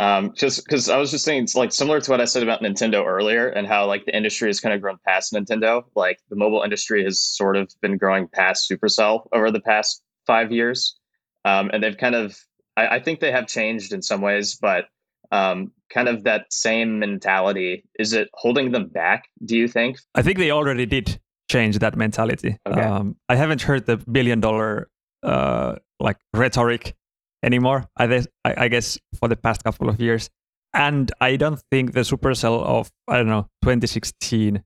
um, 0.00 0.32
just 0.34 0.64
because 0.64 0.88
I 0.88 0.96
was 0.96 1.10
just 1.10 1.24
saying 1.24 1.42
it's 1.42 1.56
like 1.56 1.72
similar 1.72 2.00
to 2.00 2.10
what 2.10 2.20
I 2.20 2.24
said 2.24 2.44
about 2.44 2.62
Nintendo 2.62 3.04
earlier 3.04 3.48
and 3.48 3.66
how 3.66 3.86
like 3.86 4.04
the 4.04 4.16
industry 4.16 4.48
has 4.48 4.60
kind 4.60 4.72
of 4.72 4.80
grown 4.80 4.98
past 5.04 5.32
Nintendo. 5.32 5.82
Like 5.96 6.20
the 6.30 6.36
mobile 6.36 6.62
industry 6.62 7.02
has 7.04 7.20
sort 7.20 7.56
of 7.56 7.72
been 7.80 7.96
growing 7.96 8.28
past 8.28 8.70
Supercell 8.70 9.26
over 9.32 9.50
the 9.50 9.60
past 9.60 10.02
five 10.26 10.52
years. 10.52 10.96
Um, 11.44 11.70
and 11.72 11.82
they've 11.82 11.96
kind 11.96 12.14
of, 12.14 12.36
I, 12.76 12.96
I, 12.96 13.00
think 13.00 13.20
they 13.20 13.32
have 13.32 13.46
changed 13.46 13.92
in 13.92 14.02
some 14.02 14.20
ways, 14.20 14.56
but 14.60 14.84
um, 15.30 15.72
kind 15.90 16.08
of 16.08 16.24
that 16.24 16.52
same 16.52 16.98
mentality, 16.98 17.84
is 17.98 18.12
it 18.12 18.28
holding 18.34 18.72
them 18.72 18.88
back, 18.88 19.28
do 19.44 19.56
you 19.56 19.68
think? 19.68 19.98
I 20.14 20.22
think 20.22 20.38
they 20.38 20.50
already 20.50 20.86
did 20.86 21.20
change 21.50 21.78
that 21.78 21.96
mentality. 21.96 22.58
Okay. 22.66 22.80
Um, 22.80 23.16
I 23.28 23.36
haven't 23.36 23.62
heard 23.62 23.86
the 23.86 23.96
billion 23.96 24.40
dollar 24.40 24.88
uh, 25.22 25.76
like 26.00 26.18
rhetoric 26.34 26.94
anymore. 27.42 27.86
I, 27.96 28.24
I 28.44 28.68
guess 28.68 28.98
for 29.18 29.28
the 29.28 29.36
past 29.36 29.64
couple 29.64 29.88
of 29.88 30.00
years, 30.00 30.30
and 30.74 31.10
I 31.20 31.36
don't 31.36 31.60
think 31.70 31.92
the 31.92 32.00
Supercell 32.00 32.62
of 32.62 32.90
I 33.08 33.16
don't 33.16 33.28
know 33.28 33.48
2016 33.62 34.62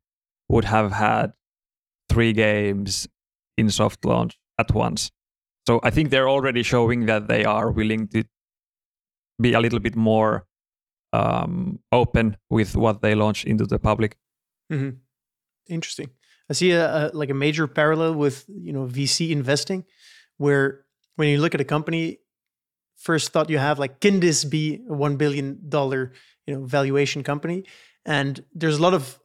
would 0.48 0.64
have 0.64 0.92
had 0.92 1.32
three 2.08 2.32
games 2.32 3.08
in 3.56 3.70
soft 3.70 4.04
launch 4.04 4.38
at 4.58 4.72
once. 4.74 5.10
So 5.66 5.80
I 5.82 5.90
think 5.90 6.10
they're 6.10 6.28
already 6.28 6.62
showing 6.62 7.06
that 7.06 7.28
they 7.28 7.44
are 7.44 7.70
willing 7.70 8.08
to 8.08 8.24
be 9.40 9.52
a 9.52 9.60
little 9.60 9.78
bit 9.78 9.96
more 9.96 10.44
um, 11.12 11.78
open 11.90 12.36
with 12.50 12.76
what 12.76 13.02
they 13.02 13.14
launch 13.14 13.44
into 13.44 13.66
the 13.66 13.78
public. 13.78 14.16
Mm-hmm. 14.72 14.96
Interesting. 15.68 16.10
I 16.50 16.54
see 16.54 16.72
a, 16.72 16.86
a, 16.86 17.10
like 17.12 17.30
a 17.30 17.34
major 17.34 17.66
parallel 17.66 18.14
with 18.14 18.44
you 18.48 18.72
know 18.72 18.86
VC 18.86 19.30
investing, 19.30 19.84
where 20.38 20.84
when 21.16 21.28
you 21.28 21.38
look 21.40 21.54
at 21.54 21.60
a 21.60 21.64
company, 21.64 22.18
first 23.02 23.32
thought 23.32 23.50
you 23.50 23.58
have 23.58 23.78
like 23.78 24.00
can 24.00 24.20
this 24.20 24.44
be 24.44 24.80
a 24.88 24.94
1 24.94 25.16
billion 25.16 25.58
dollar 25.68 26.12
you 26.46 26.54
know 26.54 26.64
valuation 26.64 27.22
company 27.22 27.64
and 28.06 28.44
there's 28.54 28.78
a 28.78 28.82
lot 28.82 28.94
of 28.94 29.18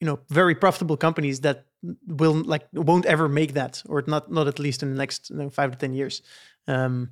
you 0.00 0.06
know 0.06 0.20
very 0.28 0.54
profitable 0.54 0.96
companies 0.96 1.40
that 1.40 1.66
will 2.06 2.34
like 2.34 2.66
won't 2.72 3.06
ever 3.06 3.28
make 3.28 3.54
that 3.54 3.82
or 3.88 4.02
not 4.06 4.30
not 4.30 4.46
at 4.46 4.58
least 4.58 4.82
in 4.82 4.90
the 4.90 4.96
next 4.96 5.30
you 5.30 5.36
know, 5.36 5.50
5 5.50 5.72
to 5.72 5.78
10 5.78 5.92
years 5.92 6.22
um 6.68 7.10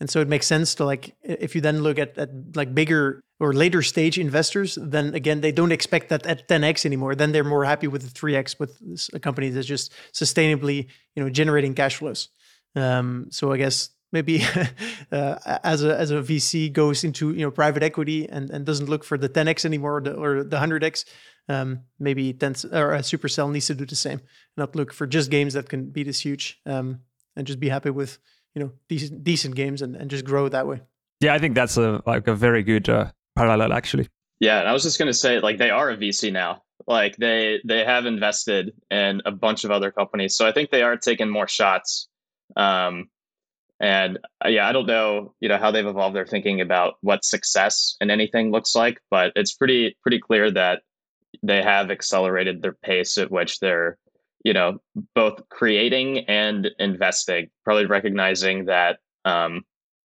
and 0.00 0.10
so 0.10 0.20
it 0.20 0.28
makes 0.28 0.46
sense 0.46 0.74
to 0.74 0.84
like 0.84 1.14
if 1.22 1.54
you 1.54 1.60
then 1.60 1.82
look 1.82 1.98
at, 1.98 2.16
at 2.18 2.30
like 2.54 2.74
bigger 2.74 3.22
or 3.40 3.52
later 3.52 3.82
stage 3.82 4.18
investors, 4.18 4.78
then 4.80 5.14
again 5.14 5.40
they 5.40 5.52
don't 5.52 5.72
expect 5.72 6.08
that 6.10 6.26
at 6.26 6.48
10x 6.48 6.84
anymore. 6.84 7.14
Then 7.14 7.32
they're 7.32 7.44
more 7.44 7.64
happy 7.64 7.86
with 7.86 8.02
the 8.02 8.20
3x 8.20 8.58
with 8.58 8.80
a 9.12 9.18
company 9.18 9.48
that's 9.50 9.66
just 9.66 9.92
sustainably 10.12 10.88
you 11.14 11.22
know 11.22 11.30
generating 11.30 11.74
cash 11.74 11.96
flows. 11.96 12.28
Um, 12.74 13.28
so 13.30 13.52
I 13.52 13.56
guess 13.56 13.90
maybe 14.12 14.42
uh, 15.12 15.36
as 15.64 15.82
a 15.82 15.98
as 15.98 16.10
a 16.10 16.20
VC 16.20 16.72
goes 16.72 17.04
into 17.04 17.32
you 17.32 17.40
know 17.40 17.50
private 17.50 17.82
equity 17.82 18.28
and, 18.28 18.50
and 18.50 18.66
doesn't 18.66 18.88
look 18.88 19.04
for 19.04 19.16
the 19.16 19.28
10x 19.28 19.64
anymore 19.64 19.98
or 19.98 20.00
the, 20.02 20.12
or 20.12 20.44
the 20.44 20.58
100x, 20.58 21.04
um, 21.48 21.80
maybe 21.98 22.32
10 22.32 22.54
or 22.72 22.92
a 22.92 23.00
Supercell 23.00 23.50
needs 23.50 23.66
to 23.66 23.74
do 23.74 23.86
the 23.86 23.96
same, 23.96 24.20
not 24.56 24.76
look 24.76 24.92
for 24.92 25.06
just 25.06 25.30
games 25.30 25.54
that 25.54 25.68
can 25.68 25.90
be 25.90 26.02
this 26.02 26.20
huge, 26.20 26.60
um, 26.66 27.00
and 27.34 27.46
just 27.46 27.60
be 27.60 27.70
happy 27.70 27.90
with 27.90 28.18
you 28.56 28.62
know 28.62 28.72
decent 28.88 29.22
decent 29.22 29.54
games 29.54 29.82
and, 29.82 29.94
and 29.94 30.10
just 30.10 30.24
grow 30.24 30.48
that 30.48 30.66
way. 30.66 30.80
Yeah, 31.20 31.34
I 31.34 31.38
think 31.38 31.54
that's 31.54 31.76
a 31.76 32.02
like 32.06 32.26
a 32.26 32.34
very 32.34 32.64
good 32.64 32.88
uh, 32.88 33.12
parallel 33.36 33.72
actually. 33.72 34.08
Yeah, 34.40 34.58
and 34.60 34.68
I 34.68 34.72
was 34.72 34.82
just 34.82 34.98
going 34.98 35.06
to 35.06 35.14
say 35.14 35.38
like 35.38 35.58
they 35.58 35.70
are 35.70 35.90
a 35.90 35.96
VC 35.96 36.32
now. 36.32 36.62
Like 36.86 37.16
they 37.16 37.60
they 37.64 37.84
have 37.84 38.06
invested 38.06 38.72
in 38.90 39.22
a 39.24 39.30
bunch 39.30 39.64
of 39.64 39.70
other 39.70 39.92
companies, 39.92 40.34
so 40.34 40.46
I 40.46 40.52
think 40.52 40.70
they 40.70 40.82
are 40.82 40.96
taking 40.96 41.30
more 41.30 41.46
shots. 41.46 42.08
Um, 42.56 43.10
and 43.78 44.18
uh, 44.44 44.48
yeah, 44.48 44.66
I 44.66 44.72
don't 44.72 44.86
know, 44.86 45.34
you 45.40 45.48
know, 45.50 45.58
how 45.58 45.70
they've 45.70 45.86
evolved 45.86 46.16
their 46.16 46.26
thinking 46.26 46.62
about 46.62 46.94
what 47.02 47.24
success 47.24 47.96
in 48.00 48.10
anything 48.10 48.50
looks 48.50 48.74
like, 48.74 48.98
but 49.10 49.32
it's 49.36 49.54
pretty 49.54 49.96
pretty 50.02 50.18
clear 50.18 50.50
that 50.50 50.82
they 51.42 51.62
have 51.62 51.90
accelerated 51.90 52.62
their 52.62 52.72
pace 52.72 53.18
at 53.18 53.30
which 53.30 53.60
they're, 53.60 53.98
you 54.44 54.52
know, 54.52 54.78
both 55.14 55.48
creating 55.48 56.20
and 56.28 56.70
investing. 56.78 57.48
Probably 57.64 57.86
recognizing 57.86 58.66
that 58.66 58.98
um, 59.24 59.62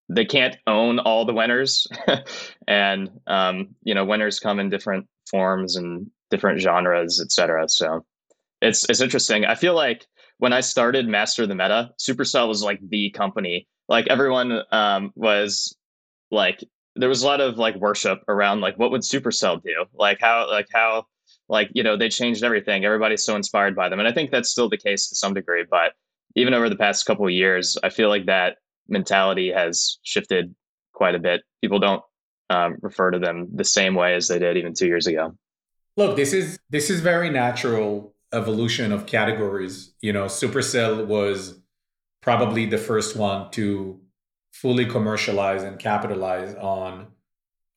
they 0.10 0.26
can't 0.26 0.58
own 0.68 1.00
all 1.00 1.26
the 1.26 1.34
winners, 1.34 1.88
and 2.68 3.10
um, 3.28 3.76
you 3.84 3.94
know, 3.94 4.06
winners 4.06 4.40
come 4.40 4.60
in 4.60 4.70
different 4.70 5.08
forms 5.30 5.76
and 5.76 6.10
different 6.30 6.60
genres, 6.60 7.22
etc. 7.22 7.70
So 7.70 8.06
it's 8.62 8.90
it's 8.90 9.02
interesting. 9.02 9.46
I 9.46 9.56
feel 9.56 9.76
like 9.76 10.06
when 10.38 10.54
I 10.54 10.62
started 10.62 11.08
Master 11.08 11.46
the 11.46 11.56
Meta, 11.56 11.92
Supercell 12.00 12.48
was 12.48 12.64
like 12.64 12.80
the 12.90 13.12
company. 13.12 13.68
Like 13.88 14.08
everyone 14.10 14.62
um, 14.72 15.12
was 15.16 15.78
like 16.32 16.64
there 16.96 17.10
was 17.10 17.24
a 17.24 17.28
lot 17.28 17.42
of 17.42 17.58
like 17.58 17.76
worship 17.76 18.20
around 18.28 18.62
like 18.62 18.78
what 18.78 18.92
would 18.92 19.02
Supercell 19.02 19.62
do? 19.62 19.86
Like 19.94 20.20
how 20.20 20.50
like 20.50 20.68
how 20.72 21.06
like 21.52 21.70
you 21.74 21.84
know 21.84 21.96
they 21.96 22.10
changed 22.10 22.44
everything. 22.44 22.86
Everybody's 22.86 23.24
so 23.24 23.36
inspired 23.36 23.76
by 23.76 23.90
them, 23.90 24.00
and 24.00 24.08
I 24.08 24.12
think 24.12 24.32
that's 24.32 24.50
still 24.50 24.70
the 24.70 24.78
case 24.78 25.10
to 25.10 25.16
some 25.16 25.34
degree. 25.34 25.66
But 25.70 25.94
even 26.36 26.54
over 26.54 26.70
the 26.70 26.76
past 26.76 27.06
couple 27.06 27.26
of 27.26 27.32
years, 27.32 27.78
I 27.84 27.90
feel 27.90 28.10
like 28.10 28.26
that 28.26 28.58
mentality 28.88 29.52
has 29.52 30.00
shifted 30.02 30.56
quite 30.94 31.14
a 31.14 31.20
bit. 31.20 31.42
People 31.62 31.80
don't 31.80 32.02
um, 32.50 32.78
refer 32.82 33.12
to 33.12 33.20
them 33.20 33.50
the 33.54 33.64
same 33.64 33.96
way 33.96 34.16
as 34.16 34.28
they 34.28 34.40
did 34.40 34.58
even 34.58 34.74
two 34.74 34.88
years 34.88 35.08
ago. 35.08 35.36
Look, 35.98 36.16
this 36.16 36.34
is 36.34 36.58
this 36.70 36.90
is 36.90 37.02
very 37.02 37.30
natural 37.30 38.16
evolution 38.34 38.92
of 38.94 39.06
categories. 39.06 39.94
You 40.02 40.14
know, 40.14 40.26
Supercell 40.26 41.06
was 41.06 41.60
probably 42.22 42.66
the 42.66 42.78
first 42.78 43.18
one 43.18 43.52
to 43.52 44.00
fully 44.54 44.86
commercialize 44.86 45.64
and 45.64 45.78
capitalize 45.78 46.56
on 46.56 47.08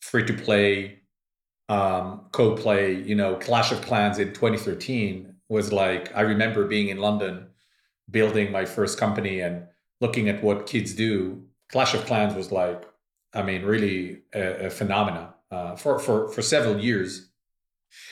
free 0.00 0.24
to 0.26 0.34
play, 0.34 1.00
um, 1.68 2.26
co 2.32 2.56
play. 2.56 2.94
You 2.94 3.14
know, 3.14 3.36
Clash 3.36 3.72
of 3.72 3.82
Clans 3.82 4.18
in 4.18 4.28
2013 4.28 5.34
was 5.48 5.72
like, 5.72 6.14
I 6.16 6.22
remember 6.22 6.66
being 6.66 6.88
in 6.88 6.98
London 6.98 7.48
building 8.10 8.52
my 8.52 8.64
first 8.64 8.98
company 8.98 9.40
and 9.40 9.66
looking 10.00 10.28
at 10.28 10.42
what 10.42 10.66
kids 10.66 10.94
do. 10.94 11.44
Clash 11.70 11.94
of 11.94 12.04
Clans 12.06 12.34
was 12.34 12.52
like, 12.52 12.84
I 13.32 13.42
mean, 13.42 13.62
really 13.62 14.22
a, 14.34 14.66
a 14.66 14.70
phenomena 14.70 15.34
uh, 15.50 15.76
for, 15.76 15.98
for, 15.98 16.28
for 16.28 16.42
several 16.42 16.78
years 16.78 17.30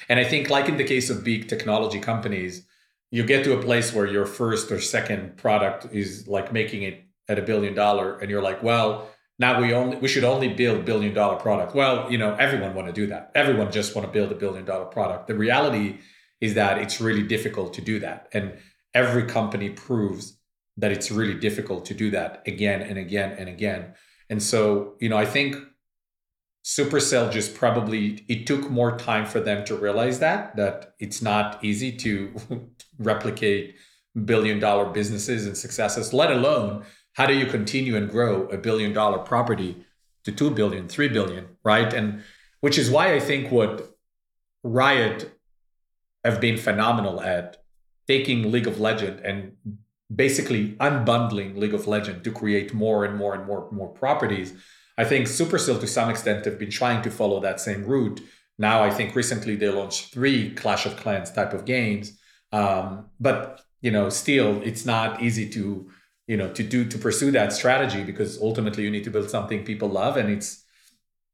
and 0.09 0.19
I 0.19 0.25
think, 0.25 0.51
like 0.51 0.69
in 0.69 0.77
the 0.77 0.85
case 0.85 1.11
of 1.11 1.25
big 1.25 1.49
technology 1.49 2.01
companies, 2.01 2.67
you 3.11 3.25
get 3.25 3.45
to 3.45 3.59
a 3.59 3.63
place 3.63 3.93
where 3.93 4.07
your 4.07 4.27
first 4.27 4.71
or 4.71 4.81
second 4.81 5.37
product 5.37 5.87
is 5.93 6.27
like 6.29 6.53
making 6.53 6.83
it 6.83 7.05
at 7.29 7.39
a 7.39 7.43
billion 7.43 7.75
dollar, 7.75 8.19
and 8.19 8.31
you're 8.31 8.43
like, 8.43 8.63
well, 8.63 9.09
now 9.39 9.61
we 9.61 9.73
only 9.73 9.97
we 9.97 10.09
should 10.09 10.25
only 10.25 10.49
build 10.49 10.85
billion 10.85 11.15
dollar 11.15 11.37
product. 11.37 11.75
Well, 11.75 12.11
you 12.11 12.19
know, 12.19 12.35
everyone 12.35 12.75
want 12.75 12.89
to 12.89 12.93
do 12.93 13.07
that. 13.09 13.33
Everyone 13.35 13.71
just 13.73 13.95
want 13.95 14.07
to 14.07 14.13
build 14.13 14.31
a 14.31 14.35
billion 14.35 14.65
dollar 14.65 14.85
product. 14.87 15.27
The 15.27 15.35
reality 15.35 15.99
is 16.41 16.55
that 16.55 16.79
it's 16.79 17.01
really 17.01 17.23
difficult 17.23 17.75
to 17.75 17.81
do 17.81 17.99
that, 18.01 18.29
and 18.33 18.59
every 18.95 19.25
company 19.25 19.71
proves 19.71 20.39
that 20.77 20.93
it's 20.93 21.11
really 21.11 21.35
difficult 21.35 21.85
to 21.87 21.95
do 21.95 22.11
that 22.11 22.43
again 22.47 22.83
and 22.83 22.99
again 22.99 23.33
and 23.39 23.49
again. 23.49 23.95
And 24.31 24.43
so, 24.43 24.95
you 25.01 25.09
know, 25.09 25.19
I 25.19 25.27
think 25.27 25.57
Supercell 26.65 27.31
just 27.31 27.55
probably 27.55 28.25
it 28.29 28.47
took 28.47 28.71
more 28.71 28.97
time 28.97 29.27
for 29.27 29.41
them 29.41 29.65
to 29.65 29.75
realize 29.75 30.21
that 30.21 30.57
that 30.57 30.95
it's 30.99 31.21
not 31.21 31.63
easy 31.65 31.93
to 31.99 32.35
replicate 32.99 33.75
billion 34.25 34.61
dollar 34.61 34.87
businesses 34.91 35.47
and 35.47 35.57
successes, 35.57 36.13
let 36.13 36.31
alone 36.31 36.85
how 37.15 37.27
do 37.27 37.35
you 37.35 37.47
continue 37.47 37.97
and 37.97 38.11
grow 38.11 38.47
a 38.49 38.57
billion 38.57 38.93
dollar 38.93 39.19
property 39.19 39.85
to 40.25 40.33
2 40.33 40.51
billion, 40.51 40.89
3 40.89 41.09
billion, 41.09 41.49
right? 41.65 41.93
And 41.93 42.23
which 42.61 42.79
is 42.79 42.91
why 42.91 43.15
I 43.15 43.21
think 43.21 43.51
what 43.51 43.97
Riot 44.63 45.39
have 46.25 46.41
been 46.41 46.57
phenomenal 46.57 47.21
at 47.21 47.65
taking 48.07 48.53
League 48.53 48.69
of 48.69 48.81
Legend 48.81 49.21
and 49.21 49.57
basically 50.15 50.73
unbundling 50.75 51.57
League 51.57 51.75
of 51.75 51.87
Legend 51.87 52.23
to 52.25 52.31
create 52.31 52.73
more 52.73 53.05
and 53.05 53.17
more 53.17 53.35
and 53.35 53.47
more 53.47 53.69
more 53.73 53.89
properties 53.89 54.55
I 54.99 55.05
think 55.05 55.27
Supercell 55.27 55.81
to 55.81 55.87
some 55.87 56.11
extent 56.11 56.45
have 56.45 56.59
been 56.59 56.71
trying 56.71 57.03
to 57.03 57.11
follow 57.11 57.41
that 57.41 57.61
same 57.61 57.85
route. 57.85 58.21
Now 58.59 58.83
I 58.83 58.91
think 58.91 59.15
recently 59.15 59.57
they 59.57 59.69
launched 59.69 60.13
three 60.13 60.55
Clash 60.55 60.87
of 60.87 60.97
Clans 60.97 61.31
type 61.31 61.53
of 61.53 61.65
games. 61.65 62.19
Um, 62.53 63.07
but 63.19 63.63
you 63.81 63.91
know, 63.91 64.11
still 64.11 64.61
it's 64.63 64.85
not 64.85 65.23
easy 65.23 65.49
to, 65.51 65.91
you 66.27 66.37
know, 66.37 66.53
to 66.53 66.63
do 66.63 66.85
to 66.85 66.99
pursue 66.99 67.31
that 67.33 67.53
strategy 67.53 68.03
because 68.05 68.41
ultimately 68.41 68.85
you 68.85 68.91
need 68.91 69.05
to 69.05 69.11
build 69.11 69.29
something 69.31 69.65
people 69.65 69.89
love 69.89 70.17
and 70.17 70.31
it's 70.31 70.65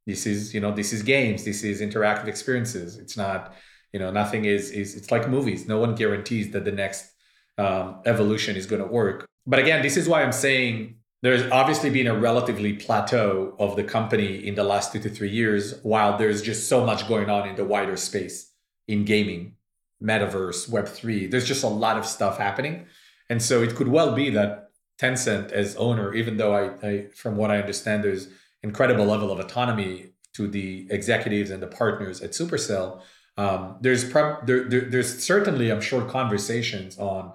this 0.07 0.27
is, 0.27 0.55
you 0.55 0.61
know, 0.61 0.73
this 0.73 0.95
is 0.95 1.03
games, 1.03 1.45
this 1.45 1.63
is 1.63 1.83
interactive 1.83 2.29
experiences. 2.29 2.97
It's 2.97 3.15
not, 3.15 3.55
you 3.93 4.01
know, 4.01 4.11
nothing 4.11 4.47
is 4.47 4.71
is 4.71 4.97
it's 4.97 5.11
like 5.11 5.29
movies. 5.29 5.69
No 5.69 5.79
one 5.79 5.95
guarantees 5.95 6.51
that 6.53 6.65
the 6.65 6.73
next 6.73 7.13
um, 7.59 8.01
evolution 8.07 8.57
is 8.57 8.65
going 8.67 8.81
to 8.81 8.89
work. 8.89 9.27
But 9.47 9.59
again, 9.59 9.83
this 9.83 9.97
is 9.97 10.09
why 10.09 10.23
I'm 10.23 10.33
saying 10.33 10.97
there's 11.21 11.51
obviously 11.51 11.91
been 11.91 12.07
a 12.07 12.19
relatively 12.19 12.73
plateau 12.73 13.55
of 13.59 13.77
the 13.77 13.85
company 13.85 14.47
in 14.47 14.55
the 14.55 14.65
last 14.65 14.93
two 14.93 15.01
to 15.01 15.11
three 15.11 15.31
years, 15.31 15.79
while 15.83 16.17
there's 16.17 16.41
just 16.43 16.69
so 16.69 16.87
much 16.87 17.09
going 17.09 17.29
on 17.29 17.49
in 17.49 17.57
the 17.57 17.65
wider 17.65 17.97
space 17.97 18.53
in 18.87 19.05
gaming, 19.05 19.57
metaverse, 20.03 20.71
Web3. 20.71 21.31
There's 21.31 21.47
just 21.47 21.65
a 21.65 21.69
lot 21.69 21.99
of 21.99 22.07
stuff 22.07 22.39
happening. 22.39 22.87
And 23.29 23.43
so 23.43 23.63
it 23.63 23.75
could 23.75 23.89
well 23.89 24.15
be 24.15 24.31
that 24.31 24.68
Tencent 25.01 25.53
as 25.53 25.77
owner, 25.77 26.13
even 26.15 26.37
though 26.37 26.55
I, 26.55 26.87
I 26.87 27.07
from 27.15 27.37
what 27.37 27.51
I 27.51 27.59
understand, 27.59 28.03
there's 28.03 28.29
incredible 28.63 29.05
level 29.05 29.31
of 29.31 29.39
autonomy 29.39 30.13
to 30.35 30.49
the 30.49 30.87
executives 30.91 31.51
and 31.51 31.63
the 31.63 31.67
partners 31.67 32.21
at 32.21 32.31
Supercell. 32.33 33.01
Um, 33.37 33.77
there's 33.81 34.13
there, 34.13 34.65
there, 34.69 34.81
there's 34.81 35.23
certainly, 35.23 35.71
I'm 35.71 35.81
sure, 35.81 36.03
conversations 36.03 36.99
on, 36.99 37.33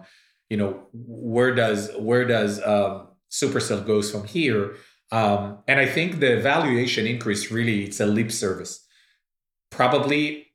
you 0.50 0.58
know, 0.58 0.88
where 0.92 1.56
does 1.56 1.92
where 1.98 2.26
does 2.26 2.62
um, 2.64 3.08
Supercell 3.32 3.86
goes 3.86 4.12
from 4.12 4.26
here. 4.26 4.76
Um, 5.12 5.60
and 5.68 5.80
I 5.80 5.86
think 5.86 6.20
the 6.20 6.42
valuation 6.42 7.08
increase 7.08 7.52
really 7.52 7.84
it's 7.84 8.00
a 8.00 8.06
lip 8.06 8.32
service. 8.32 8.86
Probably 9.70 10.48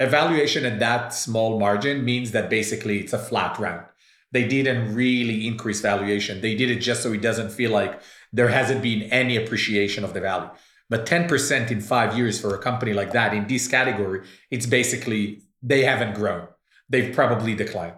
evaluation 0.00 0.64
at 0.64 0.78
that 0.78 1.12
small 1.12 1.58
margin 1.58 2.04
means 2.04 2.30
that 2.30 2.48
basically 2.48 3.00
it's 3.00 3.12
a 3.12 3.18
flat 3.18 3.58
round. 3.58 3.86
They 4.34 4.48
didn't 4.48 4.94
really 4.94 5.46
increase 5.46 5.80
valuation. 5.80 6.40
They 6.40 6.56
did 6.56 6.68
it 6.68 6.80
just 6.80 7.04
so 7.04 7.12
it 7.12 7.22
doesn't 7.22 7.50
feel 7.50 7.70
like 7.70 8.00
there 8.32 8.48
hasn't 8.48 8.82
been 8.82 9.04
any 9.04 9.36
appreciation 9.36 10.02
of 10.02 10.12
the 10.12 10.20
value. 10.20 10.50
But 10.90 11.06
10% 11.06 11.70
in 11.70 11.80
five 11.80 12.18
years 12.18 12.40
for 12.40 12.52
a 12.52 12.58
company 12.58 12.92
like 12.92 13.12
that 13.12 13.32
in 13.32 13.46
this 13.46 13.68
category, 13.68 14.26
it's 14.50 14.66
basically 14.66 15.42
they 15.62 15.84
haven't 15.84 16.14
grown. 16.14 16.48
They've 16.88 17.14
probably 17.14 17.54
declined. 17.54 17.94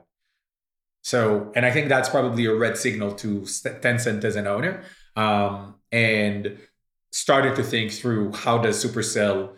So, 1.03 1.53
and 1.57 1.65
I 1.65 1.71
think 1.71 1.89
that's 1.89 2.11
probably 2.11 2.45
a 2.45 2.55
red 2.55 2.77
signal 2.77 3.15
to 3.15 3.41
Tencent 3.41 4.23
as 4.23 4.37
an 4.37 4.47
owner, 4.47 4.85
um, 5.17 5.77
and 5.91 6.59
started 7.13 7.57
to 7.57 7.63
think 7.63 7.93
through 7.93 8.33
how 8.33 8.59
does 8.59 8.85
Supercell 8.85 9.55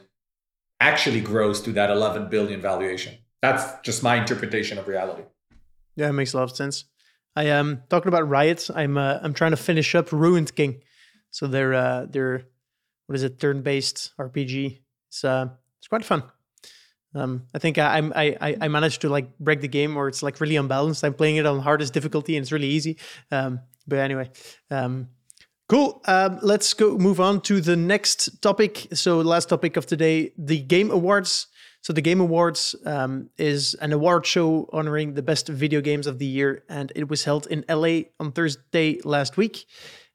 actually 0.79 1.23
grows 1.23 1.61
to 1.63 1.73
that 1.73 1.91
11 1.91 2.29
billion 2.29 2.61
valuation. 2.61 3.15
That's 3.43 3.65
just 3.83 4.05
my 4.05 4.15
interpretation 4.17 4.79
of 4.79 4.87
reality. 4.87 5.25
Yeah, 5.99 6.11
it 6.11 6.13
makes 6.13 6.33
a 6.33 6.37
lot 6.37 6.45
of 6.45 6.57
sense. 6.57 6.85
I 7.35 7.47
am 7.47 7.67
um, 7.67 7.83
talking 7.91 8.07
about 8.07 8.29
riots. 8.29 8.71
I'm 8.71 8.97
uh, 8.97 9.19
I'm 9.21 9.35
trying 9.35 9.51
to 9.51 9.57
finish 9.57 9.97
up 9.97 10.13
Ruined 10.13 10.55
King. 10.55 10.81
So 11.33 11.49
they're 11.49 11.75
uh, 11.75 12.07
they're 12.09 12.45
what 13.07 13.17
is 13.17 13.25
it? 13.25 13.41
Turn-based 13.41 14.13
RPG. 14.17 14.79
It's 15.09 15.25
uh, 15.25 15.49
it's 15.81 15.89
quite 15.89 16.05
fun. 16.05 16.23
Um, 17.17 17.47
I 17.53 17.59
think 17.59 17.79
I, 17.79 17.99
I 18.15 18.57
I 18.61 18.69
managed 18.69 19.01
to 19.01 19.09
like 19.09 19.37
break 19.41 19.61
the 19.61 19.69
game, 19.69 19.97
or 19.97 20.07
it's 20.07 20.23
like 20.23 20.41
really 20.41 20.55
unbalanced. 20.55 21.03
I'm 21.03 21.15
playing 21.15 21.35
it 21.35 21.47
on 21.47 21.59
hardest 21.59 21.93
difficulty, 21.95 22.37
and 22.37 22.45
it's 22.45 22.53
really 22.53 22.69
easy. 22.69 22.97
Um, 23.33 23.59
but 23.89 23.99
anyway, 23.99 24.31
um, 24.71 25.09
Cool. 25.69 26.01
Um, 26.07 26.39
let's 26.41 26.73
go 26.73 26.97
move 26.97 27.21
on 27.21 27.43
to 27.43 27.61
the 27.61 27.77
next 27.77 28.41
topic. 28.41 28.87
So, 28.95 29.21
last 29.21 29.51
topic 29.51 29.77
of 29.77 29.85
today, 29.85 30.33
the 30.39 30.61
Game 30.61 30.91
Awards. 30.91 31.49
So, 31.81 31.93
the 31.93 32.01
Game 32.01 32.21
Awards 32.21 32.75
um, 32.85 33.31
is 33.39 33.75
an 33.75 33.93
award 33.93 34.27
show 34.27 34.69
honoring 34.73 35.15
the 35.15 35.23
best 35.23 35.49
video 35.49 35.81
games 35.81 36.07
of 36.07 36.19
the 36.19 36.27
year, 36.27 36.65
and 36.69 36.93
it 36.95 37.09
was 37.09 37.25
held 37.25 37.47
in 37.47 37.65
LA 37.69 38.01
on 38.21 38.33
Thursday 38.33 39.01
last 39.05 39.37
week, 39.37 39.65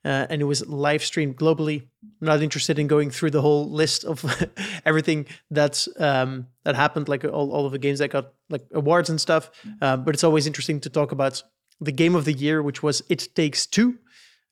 uh, 0.05 0.27
and 0.29 0.41
it 0.41 0.45
was 0.45 0.65
live 0.67 1.03
streamed 1.03 1.37
globally. 1.37 1.83
I'm 2.21 2.27
not 2.27 2.41
interested 2.41 2.77
in 2.79 2.87
going 2.87 3.09
through 3.09 3.31
the 3.31 3.41
whole 3.41 3.69
list 3.69 4.03
of 4.03 4.23
everything 4.85 5.25
that's 5.49 5.87
um, 5.99 6.47
that 6.63 6.75
happened, 6.75 7.07
like 7.07 7.23
all, 7.23 7.51
all 7.51 7.65
of 7.65 7.71
the 7.71 7.79
games 7.79 7.99
that 7.99 8.09
got 8.09 8.33
like 8.49 8.65
awards 8.73 9.09
and 9.09 9.19
stuff. 9.19 9.49
Uh, 9.81 9.97
but 9.97 10.13
it's 10.13 10.23
always 10.23 10.45
interesting 10.45 10.79
to 10.81 10.89
talk 10.89 11.11
about 11.11 11.41
the 11.79 11.91
game 11.91 12.15
of 12.15 12.25
the 12.25 12.33
year, 12.33 12.61
which 12.61 12.83
was 12.83 13.01
It 13.09 13.29
Takes 13.35 13.65
Two. 13.65 13.97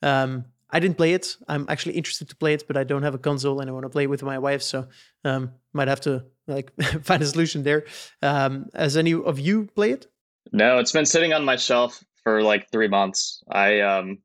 Um, 0.02 0.46
I 0.72 0.80
didn't 0.80 0.98
play 0.98 1.14
it. 1.14 1.36
I'm 1.48 1.66
actually 1.70 1.96
interested 1.96 2.30
to 2.30 2.36
play 2.36 2.54
it, 2.54 2.66
but 2.68 2.78
I 2.78 2.84
don't 2.84 3.04
have 3.04 3.14
a 3.14 3.20
console 3.20 3.60
and 3.60 3.70
I 3.70 3.74
want 3.74 3.84
to 3.84 3.90
play 3.90 4.04
it 4.04 4.10
with 4.10 4.24
my 4.24 4.40
wife, 4.40 4.62
so 4.62 4.88
um, 5.26 5.52
might 5.74 5.88
have 5.88 6.02
to 6.02 6.26
like 6.48 6.72
find 7.04 7.22
a 7.22 7.26
solution 7.26 7.64
there. 7.64 7.86
Um, 8.22 8.68
has 8.74 8.98
any 8.98 9.14
of 9.14 9.40
you 9.40 9.68
play 9.76 9.92
it? 9.92 10.08
No, 10.52 10.80
it's 10.80 10.92
been 10.92 11.06
sitting 11.06 11.34
on 11.34 11.46
my 11.46 11.56
shelf 11.56 12.04
for 12.24 12.42
like 12.42 12.72
three 12.72 12.88
months. 12.88 13.44
I 13.50 13.82
um, 13.82 14.20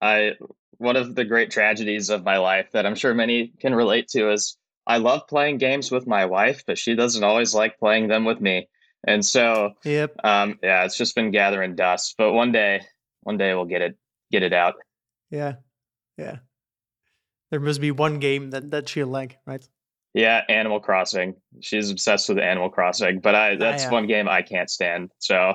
I 0.00 0.32
one 0.78 0.96
of 0.96 1.14
the 1.14 1.24
great 1.24 1.50
tragedies 1.50 2.10
of 2.10 2.24
my 2.24 2.38
life 2.38 2.70
that 2.72 2.86
I'm 2.86 2.94
sure 2.94 3.14
many 3.14 3.52
can 3.60 3.74
relate 3.74 4.08
to 4.08 4.30
is 4.30 4.56
I 4.86 4.98
love 4.98 5.26
playing 5.26 5.58
games 5.58 5.90
with 5.90 6.06
my 6.06 6.24
wife, 6.24 6.64
but 6.66 6.78
she 6.78 6.94
doesn't 6.94 7.24
always 7.24 7.54
like 7.54 7.78
playing 7.78 8.08
them 8.08 8.24
with 8.24 8.40
me. 8.40 8.68
And 9.06 9.24
so, 9.24 9.74
yep. 9.84 10.14
um, 10.24 10.58
yeah, 10.62 10.84
it's 10.84 10.96
just 10.96 11.14
been 11.14 11.30
gathering 11.30 11.76
dust. 11.76 12.14
But 12.16 12.32
one 12.32 12.52
day, 12.52 12.80
one 13.22 13.36
day 13.36 13.54
we'll 13.54 13.66
get 13.66 13.82
it, 13.82 13.96
get 14.32 14.42
it 14.42 14.52
out. 14.52 14.74
Yeah, 15.30 15.54
yeah. 16.18 16.36
There 17.50 17.60
must 17.60 17.80
be 17.80 17.90
one 17.90 18.18
game 18.18 18.50
that 18.50 18.70
that 18.72 18.88
she'll 18.88 19.06
like, 19.06 19.38
right? 19.46 19.66
Yeah, 20.14 20.42
Animal 20.48 20.80
Crossing. 20.80 21.36
She's 21.60 21.90
obsessed 21.90 22.28
with 22.28 22.38
Animal 22.38 22.70
Crossing, 22.70 23.20
but 23.20 23.34
I 23.34 23.56
that's 23.56 23.84
yeah. 23.84 23.90
one 23.90 24.06
game 24.06 24.28
I 24.28 24.42
can't 24.42 24.68
stand. 24.68 25.10
So 25.18 25.54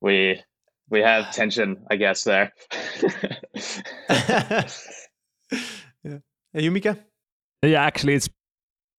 we 0.00 0.42
we 0.90 1.00
have 1.00 1.32
tension, 1.32 1.84
I 1.90 1.96
guess 1.96 2.24
there. 2.24 2.52
yeah. 4.08 4.68
Hey, 6.52 6.62
Yumika? 6.62 6.98
Yeah, 7.62 7.82
actually, 7.82 8.14
it's 8.14 8.28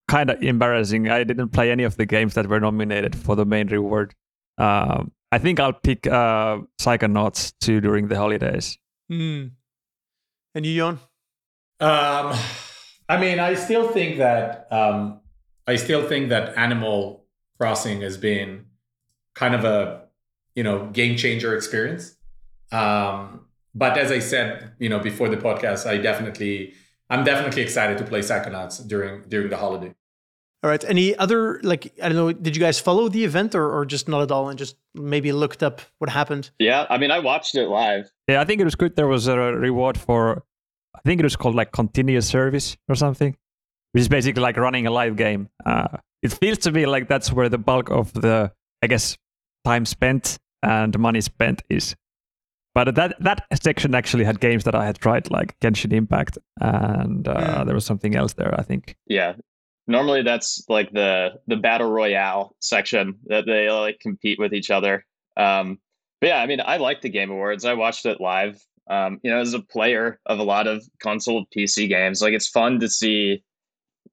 kind 0.07 0.29
of 0.29 0.41
embarrassing. 0.41 1.09
I 1.09 1.23
didn't 1.23 1.49
play 1.49 1.71
any 1.71 1.83
of 1.83 1.97
the 1.97 2.05
games 2.05 2.33
that 2.35 2.47
were 2.47 2.59
nominated 2.59 3.15
for 3.15 3.35
the 3.35 3.45
main 3.45 3.67
reward. 3.67 4.13
Um, 4.57 5.11
I 5.31 5.37
think 5.37 5.59
I'll 5.59 5.73
pick 5.73 6.07
uh, 6.07 6.59
Psychonauts 6.79 7.53
2 7.61 7.81
during 7.81 8.07
the 8.07 8.15
holidays. 8.15 8.77
Mm. 9.11 9.51
And 10.57 10.65
you, 10.65 10.75
Jon? 10.75 10.99
Um, 11.79 12.35
I 13.07 13.17
mean, 13.19 13.39
I 13.39 13.53
still 13.53 13.89
think 13.89 14.17
that 14.17 14.67
um, 14.71 15.19
I 15.67 15.75
still 15.75 16.01
think 16.01 16.29
that 16.29 16.57
Animal 16.57 17.27
Crossing 17.59 18.01
has 18.01 18.17
been 18.17 18.65
kind 19.35 19.53
of 19.53 19.63
a 19.65 20.07
you 20.55 20.63
know 20.63 20.87
game 20.87 21.15
changer 21.15 21.55
experience. 21.55 22.15
Um, 22.71 23.45
but 23.75 23.99
as 23.99 24.11
I 24.11 24.17
said, 24.17 24.71
you 24.79 24.89
know, 24.89 24.97
before 24.97 25.29
the 25.29 25.37
podcast, 25.37 25.85
I 25.85 25.97
definitely 25.97 26.73
I'm 27.07 27.23
definitely 27.23 27.61
excited 27.61 27.99
to 27.99 28.03
play 28.03 28.21
Psychonauts 28.21 28.87
during 28.87 29.29
during 29.29 29.51
the 29.51 29.57
holiday. 29.57 29.93
All 30.63 30.71
right. 30.71 30.83
Any 30.83 31.15
other 31.15 31.59
like 31.61 31.93
I 32.01 32.09
don't 32.09 32.17
know? 32.17 32.33
Did 32.33 32.55
you 32.55 32.59
guys 32.59 32.79
follow 32.79 33.09
the 33.09 33.23
event 33.23 33.53
or 33.53 33.71
or 33.71 33.85
just 33.85 34.07
not 34.07 34.23
at 34.23 34.31
all 34.31 34.49
and 34.49 34.57
just 34.57 34.75
maybe 34.95 35.31
looked 35.31 35.61
up 35.61 35.81
what 35.99 36.09
happened? 36.09 36.49
Yeah, 36.57 36.87
I 36.89 36.97
mean, 36.97 37.11
I 37.11 37.19
watched 37.19 37.53
it 37.53 37.67
live. 37.67 38.11
Yeah, 38.27 38.41
I 38.41 38.45
think 38.45 38.59
it 38.59 38.63
was 38.63 38.73
good. 38.73 38.95
There 38.95 39.07
was 39.07 39.27
a 39.27 39.37
reward 39.37 39.99
for 39.99 40.43
I 40.97 41.01
think 41.05 41.19
it 41.19 41.23
was 41.23 41.35
called 41.35 41.55
like 41.55 41.71
continuous 41.71 42.27
service 42.27 42.77
or 42.89 42.95
something, 42.95 43.35
which 43.91 44.01
is 44.01 44.09
basically 44.09 44.41
like 44.41 44.57
running 44.57 44.87
a 44.87 44.91
live 44.91 45.15
game. 45.15 45.49
Uh, 45.65 45.87
it 46.23 46.33
feels 46.33 46.57
to 46.59 46.71
me 46.71 46.85
like 46.85 47.07
that's 47.07 47.31
where 47.31 47.49
the 47.49 47.57
bulk 47.57 47.89
of 47.89 48.13
the 48.13 48.51
I 48.81 48.87
guess 48.87 49.17
time 49.65 49.85
spent 49.85 50.37
and 50.63 50.97
money 50.99 51.21
spent 51.21 51.61
is. 51.69 51.95
But 52.75 52.93
that 52.95 53.15
that 53.21 53.45
section 53.63 53.95
actually 53.95 54.23
had 54.23 54.39
games 54.39 54.63
that 54.65 54.75
I 54.75 54.85
had 54.85 54.99
tried, 54.99 55.31
like 55.31 55.57
Genshin 55.59 55.93
Impact, 55.93 56.37
and 56.61 57.27
uh, 57.27 57.33
Mm. 57.61 57.65
there 57.65 57.75
was 57.75 57.85
something 57.85 58.15
else 58.15 58.33
there. 58.33 58.53
I 58.59 58.63
think. 58.63 58.95
Yeah. 59.07 59.33
Normally 59.87 60.21
that's 60.21 60.63
like 60.69 60.91
the 60.91 61.39
the 61.47 61.55
battle 61.55 61.89
royale 61.89 62.55
section 62.59 63.15
that 63.27 63.45
they 63.45 63.69
like 63.71 63.99
compete 63.99 64.37
with 64.37 64.53
each 64.53 64.69
other. 64.69 65.05
Um, 65.37 65.79
but 66.19 66.27
yeah, 66.27 66.41
I 66.41 66.45
mean, 66.45 66.61
I 66.63 66.77
like 66.77 67.01
the 67.01 67.09
Game 67.09 67.31
Awards. 67.31 67.63
I 67.65 67.73
watched 67.73 68.05
it 68.05 68.19
live. 68.19 68.59
Um, 68.89 69.19
you 69.23 69.31
know, 69.31 69.39
as 69.39 69.53
a 69.53 69.59
player 69.59 70.19
of 70.25 70.39
a 70.39 70.43
lot 70.43 70.67
of 70.67 70.83
console 70.99 71.45
PC 71.55 71.89
games, 71.89 72.21
like 72.21 72.33
it's 72.33 72.47
fun 72.47 72.79
to 72.79 72.89
see 72.89 73.43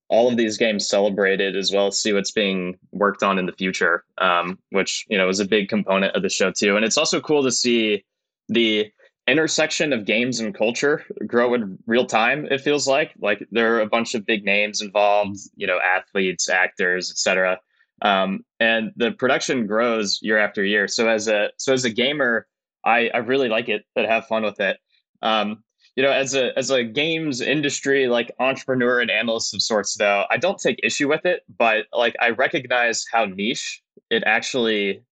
all 0.08 0.28
of 0.28 0.36
these 0.36 0.58
games 0.58 0.88
celebrated 0.88 1.56
as 1.56 1.72
well 1.72 1.88
as 1.88 1.98
see 1.98 2.12
what's 2.12 2.32
being 2.32 2.78
worked 2.92 3.22
on 3.22 3.38
in 3.38 3.46
the 3.46 3.52
future, 3.52 4.04
um, 4.18 4.58
which 4.70 5.06
you 5.08 5.18
know 5.18 5.28
is 5.28 5.40
a 5.40 5.44
big 5.44 5.68
component 5.68 6.14
of 6.14 6.22
the 6.22 6.28
show 6.28 6.50
too. 6.50 6.76
And 6.76 6.84
it's 6.84 6.98
also 6.98 7.20
cool 7.20 7.42
to 7.42 7.52
see 7.52 8.04
the 8.48 8.90
intersection 9.26 9.92
of 9.94 10.04
games 10.04 10.38
and 10.40 10.54
culture 10.54 11.02
grow 11.26 11.54
in 11.54 11.78
real 11.86 12.06
time 12.06 12.46
it 12.50 12.60
feels 12.60 12.86
like. 12.86 13.12
Like 13.18 13.46
there 13.50 13.74
are 13.76 13.80
a 13.80 13.86
bunch 13.86 14.14
of 14.14 14.26
big 14.26 14.44
names 14.44 14.82
involved 14.82 15.38
you 15.56 15.66
know 15.66 15.78
athletes 15.80 16.48
actors 16.48 17.10
etc 17.10 17.58
um, 18.02 18.44
and 18.60 18.92
the 18.96 19.12
production 19.12 19.66
grows 19.66 20.18
year 20.22 20.38
after 20.38 20.64
year. 20.64 20.88
So 20.88 21.08
as 21.08 21.28
a 21.28 21.50
so 21.58 21.72
as 21.72 21.84
a 21.84 21.90
gamer 21.90 22.46
i 22.84 23.08
i 23.14 23.18
really 23.18 23.48
like 23.48 23.68
it 23.68 23.84
but 23.94 24.06
have 24.06 24.26
fun 24.26 24.42
with 24.42 24.60
it. 24.60 24.78
Um, 25.22 25.62
you 25.96 26.02
know 26.02 26.10
as 26.10 26.34
a 26.34 26.56
as 26.58 26.70
a 26.70 26.82
games 26.82 27.40
industry 27.40 28.08
like 28.08 28.32
entrepreneur 28.40 29.00
and 29.00 29.10
analyst 29.10 29.54
of 29.54 29.62
sorts 29.62 29.94
though 29.94 30.24
i 30.28 30.36
don't 30.36 30.58
take 30.58 30.80
issue 30.82 31.08
with 31.08 31.24
it 31.24 31.42
but 31.56 31.86
like 31.92 32.16
i 32.20 32.30
recognize 32.30 33.04
how 33.12 33.24
niche 33.26 33.80
it 34.10 34.24
actually 34.26 35.04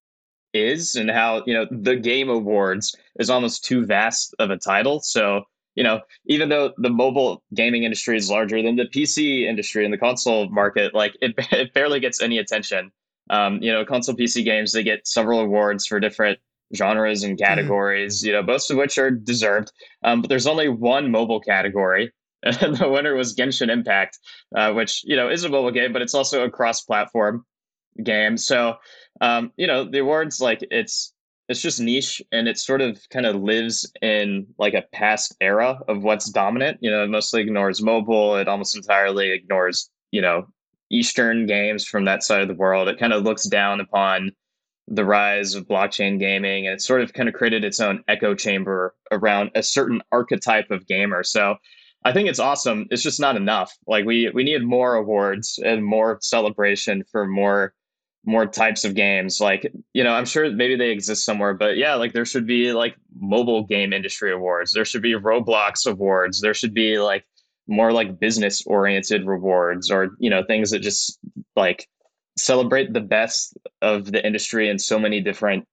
is 0.54 0.94
and 0.94 1.10
how 1.10 1.42
you 1.46 1.54
know 1.54 1.66
the 1.70 1.96
game 1.96 2.28
awards 2.28 2.94
is 3.18 3.30
almost 3.30 3.64
too 3.64 3.84
vast 3.84 4.34
of 4.38 4.50
a 4.50 4.56
title. 4.56 5.00
So 5.00 5.44
you 5.74 5.84
know 5.84 6.00
even 6.26 6.48
though 6.48 6.72
the 6.78 6.90
mobile 6.90 7.42
gaming 7.54 7.84
industry 7.84 8.16
is 8.16 8.30
larger 8.30 8.60
than 8.62 8.76
the 8.76 8.84
pc 8.84 9.42
industry 9.42 9.84
and 9.84 9.92
the 9.92 9.98
console 9.98 10.48
market 10.50 10.94
like 10.94 11.16
it, 11.20 11.34
it 11.52 11.72
barely 11.72 12.00
gets 12.00 12.20
any 12.22 12.38
attention. 12.38 12.90
Um, 13.30 13.62
you 13.62 13.72
know 13.72 13.84
console 13.84 14.14
pc 14.14 14.44
games 14.44 14.72
they 14.72 14.82
get 14.82 15.06
several 15.06 15.40
awards 15.40 15.86
for 15.86 16.00
different 16.00 16.38
genres 16.74 17.22
and 17.22 17.38
categories 17.38 18.18
mm-hmm. 18.18 18.26
you 18.28 18.32
know 18.32 18.42
both 18.42 18.68
of 18.70 18.76
which 18.76 18.98
are 18.98 19.10
deserved. 19.10 19.72
Um, 20.02 20.22
but 20.22 20.28
there's 20.28 20.46
only 20.46 20.68
one 20.68 21.10
mobile 21.10 21.40
category 21.40 22.12
and 22.42 22.76
the 22.76 22.88
winner 22.88 23.14
was 23.14 23.36
genshin 23.36 23.70
impact 23.70 24.18
uh, 24.56 24.72
which 24.72 25.02
you 25.04 25.16
know 25.16 25.28
is 25.28 25.44
a 25.44 25.48
mobile 25.48 25.70
game 25.70 25.92
but 25.92 26.02
it's 26.02 26.14
also 26.14 26.44
a 26.44 26.50
cross 26.50 26.82
platform 26.82 27.44
game. 28.02 28.36
So 28.36 28.76
um, 29.20 29.52
you 29.56 29.66
know 29.66 29.84
the 29.84 29.98
awards 29.98 30.40
like 30.40 30.64
it's 30.70 31.12
it's 31.48 31.60
just 31.60 31.80
niche 31.80 32.22
and 32.32 32.48
it 32.48 32.58
sort 32.58 32.80
of 32.80 32.98
kind 33.10 33.26
of 33.26 33.36
lives 33.36 33.90
in 34.00 34.46
like 34.58 34.74
a 34.74 34.84
past 34.92 35.34
era 35.40 35.78
of 35.88 36.02
what's 36.02 36.30
dominant. 36.30 36.78
You 36.80 36.90
know 36.90 37.04
it 37.04 37.08
mostly 37.08 37.42
ignores 37.42 37.82
mobile. 37.82 38.36
It 38.36 38.48
almost 38.48 38.76
entirely 38.76 39.30
ignores 39.30 39.90
you 40.10 40.22
know 40.22 40.46
eastern 40.90 41.46
games 41.46 41.86
from 41.86 42.04
that 42.04 42.22
side 42.22 42.42
of 42.42 42.48
the 42.48 42.54
world. 42.54 42.88
It 42.88 42.98
kind 42.98 43.12
of 43.12 43.22
looks 43.22 43.44
down 43.44 43.80
upon 43.80 44.32
the 44.88 45.04
rise 45.04 45.54
of 45.54 45.66
blockchain 45.66 46.18
gaming 46.18 46.66
and 46.66 46.74
it 46.74 46.82
sort 46.82 47.02
of 47.02 47.12
kind 47.12 47.28
of 47.28 47.34
created 47.34 47.64
its 47.64 47.80
own 47.80 48.02
echo 48.08 48.34
chamber 48.34 48.94
around 49.10 49.50
a 49.54 49.62
certain 49.62 50.02
archetype 50.10 50.70
of 50.70 50.86
gamer 50.86 51.22
so 51.22 51.56
I 52.04 52.12
think 52.12 52.28
it's 52.28 52.40
awesome. 52.40 52.86
It's 52.90 53.02
just 53.02 53.20
not 53.20 53.36
enough. 53.36 53.72
Like 53.86 54.04
we 54.04 54.28
we 54.34 54.42
need 54.42 54.64
more 54.64 54.94
awards 54.94 55.58
and 55.64 55.84
more 55.84 56.18
celebration 56.20 57.04
for 57.10 57.26
more 57.26 57.74
more 58.24 58.46
types 58.46 58.84
of 58.84 58.94
games 58.94 59.40
like 59.40 59.72
you 59.94 60.04
know 60.04 60.12
i'm 60.12 60.24
sure 60.24 60.48
maybe 60.52 60.76
they 60.76 60.90
exist 60.90 61.24
somewhere 61.24 61.54
but 61.54 61.76
yeah 61.76 61.94
like 61.96 62.12
there 62.12 62.24
should 62.24 62.46
be 62.46 62.72
like 62.72 62.94
mobile 63.18 63.64
game 63.64 63.92
industry 63.92 64.32
awards 64.32 64.72
there 64.72 64.84
should 64.84 65.02
be 65.02 65.14
roblox 65.14 65.90
awards 65.90 66.40
there 66.40 66.54
should 66.54 66.72
be 66.72 66.98
like 66.98 67.24
more 67.66 67.92
like 67.92 68.20
business 68.20 68.62
oriented 68.64 69.26
rewards 69.26 69.90
or 69.90 70.10
you 70.20 70.30
know 70.30 70.44
things 70.44 70.70
that 70.70 70.78
just 70.78 71.18
like 71.56 71.88
celebrate 72.36 72.92
the 72.92 73.00
best 73.00 73.56
of 73.82 74.10
the 74.10 74.24
industry 74.24 74.68
in 74.68 74.78
so 74.78 74.98
many 74.98 75.20
different 75.20 75.66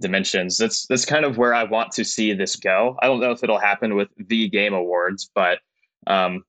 dimensions 0.00 0.56
that's 0.56 0.86
that's 0.86 1.04
kind 1.04 1.24
of 1.24 1.38
where 1.38 1.54
i 1.54 1.62
want 1.62 1.92
to 1.92 2.04
see 2.04 2.32
this 2.32 2.56
go 2.56 2.96
i 3.02 3.06
don't 3.06 3.20
know 3.20 3.30
if 3.30 3.42
it'll 3.44 3.58
happen 3.58 3.94
with 3.94 4.08
the 4.16 4.48
game 4.48 4.74
awards 4.74 5.30
but 5.34 5.58
um 6.06 6.42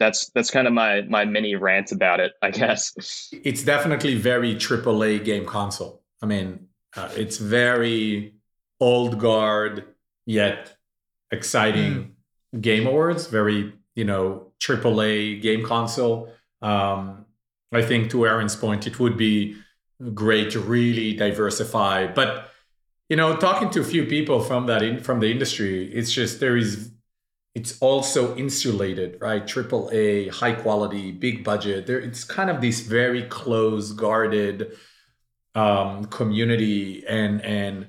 that's 0.00 0.30
that's 0.30 0.50
kind 0.50 0.66
of 0.66 0.72
my 0.72 1.02
my 1.02 1.24
mini 1.24 1.54
rant 1.54 1.92
about 1.92 2.18
it, 2.18 2.32
I 2.42 2.50
guess. 2.50 3.30
It's 3.44 3.62
definitely 3.62 4.16
very 4.16 4.56
AAA 4.56 5.24
game 5.24 5.46
console. 5.46 6.02
I 6.20 6.26
mean, 6.26 6.66
uh, 6.96 7.10
it's 7.14 7.36
very 7.36 8.34
old 8.80 9.20
guard 9.20 9.84
yet 10.26 10.74
exciting 11.30 12.16
mm. 12.56 12.60
game 12.60 12.86
awards. 12.86 13.26
Very 13.26 13.74
you 13.94 14.04
know 14.04 14.52
AAA 14.60 15.40
game 15.42 15.64
console. 15.64 16.32
Um, 16.62 17.26
I 17.72 17.82
think 17.82 18.10
to 18.10 18.26
Aaron's 18.26 18.56
point, 18.56 18.86
it 18.86 18.98
would 18.98 19.16
be 19.16 19.56
great 20.14 20.50
to 20.52 20.60
really 20.60 21.14
diversify, 21.14 22.06
but 22.06 22.50
you 23.08 23.16
know, 23.16 23.36
talking 23.36 23.70
to 23.70 23.80
a 23.80 23.84
few 23.84 24.06
people 24.06 24.40
from 24.40 24.66
that 24.66 24.82
in, 24.82 25.00
from 25.00 25.18
the 25.18 25.30
industry, 25.30 25.92
it's 25.92 26.12
just 26.12 26.38
there 26.38 26.56
is 26.56 26.92
it's 27.56 27.76
also 27.80 28.36
insulated, 28.36 29.18
right? 29.20 29.44
Triple 29.44 29.90
A, 29.92 30.28
high 30.28 30.52
quality, 30.52 31.10
big 31.10 31.42
budget. 31.42 31.88
There, 31.88 31.98
it's 31.98 32.22
kind 32.22 32.48
of 32.48 32.60
this 32.60 32.80
very 32.80 33.24
close, 33.24 33.90
guarded 33.90 34.76
um, 35.56 36.04
community, 36.04 37.04
and 37.06 37.44
and 37.44 37.88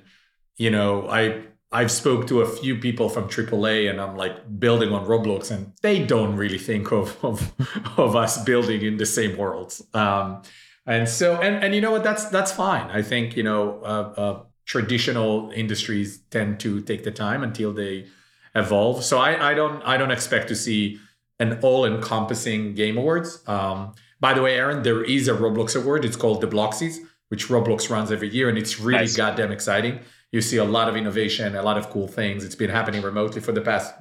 you 0.56 0.70
know, 0.70 1.08
I 1.08 1.44
I've 1.72 1.90
spoke 1.90 2.26
to 2.28 2.42
a 2.42 2.46
few 2.46 2.76
people 2.76 3.08
from 3.08 3.28
AAA, 3.28 3.88
and 3.90 4.00
I'm 4.00 4.16
like 4.16 4.60
building 4.60 4.92
on 4.92 5.06
Roblox, 5.06 5.50
and 5.50 5.72
they 5.82 6.04
don't 6.04 6.36
really 6.36 6.58
think 6.58 6.92
of 6.92 7.16
of, 7.24 7.52
of 7.96 8.14
us 8.14 8.42
building 8.44 8.82
in 8.82 8.98
the 8.98 9.06
same 9.06 9.36
worlds. 9.36 9.82
Um, 9.94 10.42
and 10.86 11.08
so, 11.08 11.36
and 11.36 11.64
and 11.64 11.74
you 11.74 11.80
know 11.80 11.90
what? 11.90 12.04
That's 12.04 12.26
that's 12.26 12.52
fine. 12.52 12.90
I 12.90 13.02
think 13.02 13.36
you 13.36 13.42
know, 13.42 13.80
uh, 13.82 14.20
uh, 14.20 14.42
traditional 14.66 15.50
industries 15.54 16.18
tend 16.30 16.60
to 16.60 16.80
take 16.82 17.04
the 17.04 17.10
time 17.10 17.42
until 17.42 17.72
they 17.72 18.06
evolve. 18.54 19.04
So 19.04 19.18
I, 19.18 19.50
I 19.50 19.54
don't 19.54 19.82
I 19.82 19.96
don't 19.96 20.10
expect 20.10 20.48
to 20.48 20.56
see 20.56 20.98
an 21.38 21.58
all-encompassing 21.62 22.74
game 22.74 22.96
awards. 22.96 23.42
Um, 23.48 23.94
by 24.20 24.34
the 24.34 24.42
way, 24.42 24.54
Aaron, 24.54 24.82
there 24.82 25.02
is 25.02 25.26
a 25.26 25.32
Roblox 25.32 25.74
award. 25.74 26.04
It's 26.04 26.16
called 26.16 26.40
the 26.40 26.46
Bloxies, 26.46 26.98
which 27.28 27.48
Roblox 27.48 27.90
runs 27.90 28.12
every 28.12 28.28
year, 28.28 28.48
and 28.48 28.56
it's 28.56 28.78
really 28.78 29.00
nice. 29.00 29.16
goddamn 29.16 29.50
exciting. 29.50 29.98
You 30.32 30.40
see 30.40 30.56
a 30.56 30.64
lot 30.64 30.88
of 30.88 30.96
innovation, 30.96 31.54
a 31.54 31.62
lot 31.62 31.78
of 31.78 31.90
cool 31.90 32.08
things. 32.08 32.44
It's 32.44 32.54
been 32.54 32.70
happening 32.70 33.02
remotely 33.02 33.40
for 33.40 33.52
the 33.52 33.60
past 33.60 33.94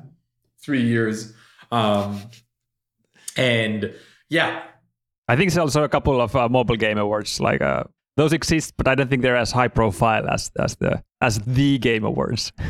three 0.63 0.81
years, 0.81 1.33
um, 1.71 2.21
and 3.37 3.93
yeah, 4.29 4.63
I 5.27 5.35
think 5.35 5.51
there's 5.51 5.57
also 5.57 5.83
a 5.83 5.89
couple 5.89 6.19
of 6.21 6.35
uh, 6.35 6.49
mobile 6.49 6.77
game 6.77 6.97
awards 6.97 7.39
like 7.39 7.61
uh, 7.61 7.83
those 8.17 8.33
exist, 8.33 8.73
but 8.77 8.87
I 8.87 8.95
don't 8.95 9.09
think 9.09 9.21
they're 9.21 9.37
as 9.37 9.51
high 9.51 9.67
profile 9.67 10.27
as 10.29 10.51
as 10.57 10.75
the 10.77 11.03
as 11.21 11.39
the 11.39 11.77
game 11.77 12.03
awards. 12.03 12.51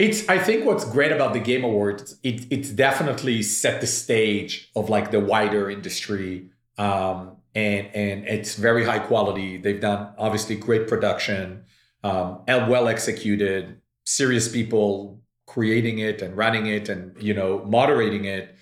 It's 0.00 0.26
I 0.30 0.38
think 0.38 0.64
what's 0.64 0.86
great 0.86 1.12
about 1.12 1.34
the 1.34 1.40
Game 1.40 1.62
Awards, 1.62 2.18
it 2.22 2.46
it's 2.48 2.70
definitely 2.70 3.42
set 3.42 3.82
the 3.82 3.86
stage 3.86 4.70
of 4.74 4.88
like 4.88 5.10
the 5.10 5.20
wider 5.20 5.68
industry. 5.68 6.48
Um, 6.78 7.36
and 7.54 7.88
and 7.94 8.26
it's 8.26 8.54
very 8.54 8.86
high 8.86 9.00
quality. 9.00 9.58
They've 9.58 9.78
done 9.78 10.14
obviously 10.16 10.56
great 10.56 10.88
production, 10.88 11.64
um, 12.02 12.42
well 12.46 12.88
executed, 12.88 13.80
serious 14.04 14.50
people 14.50 15.20
creating 15.46 15.98
it 15.98 16.22
and 16.22 16.36
running 16.36 16.66
it 16.66 16.88
and 16.88 17.20
you 17.22 17.34
know 17.34 17.64
moderating 17.66 18.24
it, 18.24 18.56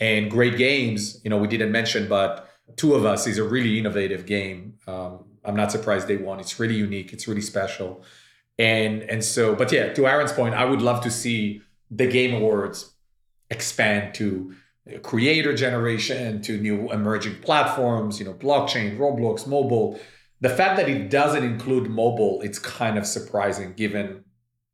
and 0.00 0.30
great 0.30 0.56
games. 0.56 1.20
You 1.24 1.30
know 1.30 1.38
we 1.38 1.48
didn't 1.48 1.72
mention, 1.72 2.08
but 2.08 2.50
Two 2.76 2.94
of 2.94 3.04
Us 3.04 3.26
is 3.26 3.38
a 3.38 3.44
really 3.44 3.78
innovative 3.78 4.26
game. 4.26 4.74
Um, 4.86 5.24
I'm 5.44 5.56
not 5.56 5.70
surprised 5.70 6.08
they 6.08 6.16
won. 6.16 6.40
It's 6.40 6.58
really 6.58 6.76
unique. 6.76 7.12
It's 7.12 7.28
really 7.28 7.42
special 7.42 8.02
and 8.58 9.02
and 9.02 9.24
so 9.24 9.54
but 9.54 9.72
yeah 9.72 9.92
to 9.92 10.06
aaron's 10.06 10.32
point 10.32 10.54
i 10.54 10.64
would 10.64 10.80
love 10.80 11.02
to 11.02 11.10
see 11.10 11.60
the 11.90 12.06
game 12.06 12.34
awards 12.34 12.94
expand 13.50 14.14
to 14.14 14.54
creator 15.02 15.54
generation 15.54 16.40
to 16.42 16.58
new 16.58 16.90
emerging 16.92 17.34
platforms 17.40 18.18
you 18.18 18.24
know 18.24 18.34
blockchain 18.34 18.96
roblox 18.96 19.46
mobile 19.46 19.98
the 20.40 20.48
fact 20.48 20.76
that 20.76 20.88
it 20.88 21.10
doesn't 21.10 21.44
include 21.44 21.88
mobile 21.88 22.40
it's 22.42 22.58
kind 22.58 22.98
of 22.98 23.06
surprising 23.06 23.72
given 23.74 24.24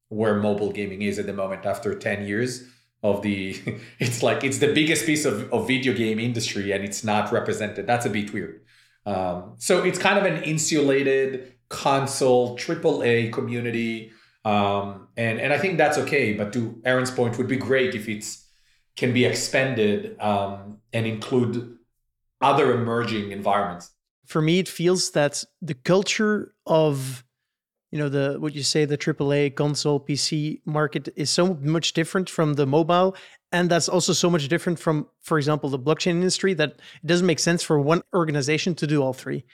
where 0.09 0.35
mobile 0.37 0.73
gaming 0.73 1.03
is 1.03 1.19
at 1.19 1.27
the 1.27 1.33
moment 1.33 1.65
after 1.65 1.95
10 1.95 2.27
years 2.27 2.65
of 3.03 3.23
the 3.23 3.57
it's 3.99 4.23
like 4.23 4.45
it's 4.45 4.59
the 4.59 4.73
biggest 4.73 5.07
piece 5.07 5.25
of, 5.25 5.53
of 5.53 5.67
video 5.67 5.93
game 5.93 6.19
industry 6.19 6.73
and 6.73 6.85
it's 6.85 7.05
not 7.05 7.33
represented 7.33 7.87
that's 7.87 8.07
a 8.07 8.11
bit 8.11 8.33
weird 8.33 8.61
um, 9.07 9.55
so 9.57 9.83
it's 9.83 9.99
kind 9.99 10.19
of 10.19 10.25
an 10.25 10.43
insulated 10.43 11.55
console 11.69 12.57
AAA 12.57 13.33
community. 13.33 14.13
Um, 14.45 15.09
and 15.17 15.41
and 15.41 15.53
I 15.53 15.59
think 15.59 15.79
that's 15.79 15.97
okay. 15.99 16.35
But 16.35 16.53
to 16.53 16.81
Aaron's 16.85 17.11
point, 17.11 17.39
would 17.39 17.49
be 17.49 17.57
great 17.57 17.95
if 17.95 18.09
it's 18.09 18.47
can 18.97 19.13
be 19.15 19.25
expanded 19.25 20.21
um, 20.21 20.79
and 20.93 21.07
include 21.07 21.79
other 22.41 22.73
emerging 22.73 23.33
environments. 23.33 23.91
For 24.31 24.41
me, 24.41 24.61
it 24.61 24.69
feels 24.69 25.11
that 25.11 25.43
the 25.61 25.75
culture 25.75 26.55
of 26.65 27.25
you 27.91 27.99
know 27.99 28.09
the 28.09 28.37
what 28.39 28.55
you 28.55 28.63
say 28.63 28.85
the 28.85 28.97
AAA 28.97 29.57
console 29.57 29.99
PC 29.99 30.61
market 30.65 31.09
is 31.17 31.31
so 31.31 31.55
much 31.55 31.93
different 31.95 32.31
from 32.31 32.55
the 32.55 32.65
mobile 32.65 33.17
and 33.51 33.69
that's 33.69 33.89
also 33.89 34.13
so 34.13 34.31
much 34.31 34.47
different 34.47 34.79
from 34.79 35.09
for 35.21 35.37
example 35.37 35.69
the 35.69 35.79
blockchain 35.87 36.13
industry 36.23 36.55
that 36.55 36.71
it 37.03 37.07
doesn't 37.07 37.27
make 37.27 37.41
sense 37.41 37.65
for 37.65 37.81
one 37.81 38.03
organization 38.15 38.77
to 38.77 38.87
do 38.87 39.03
all 39.03 39.13
three. 39.13 39.45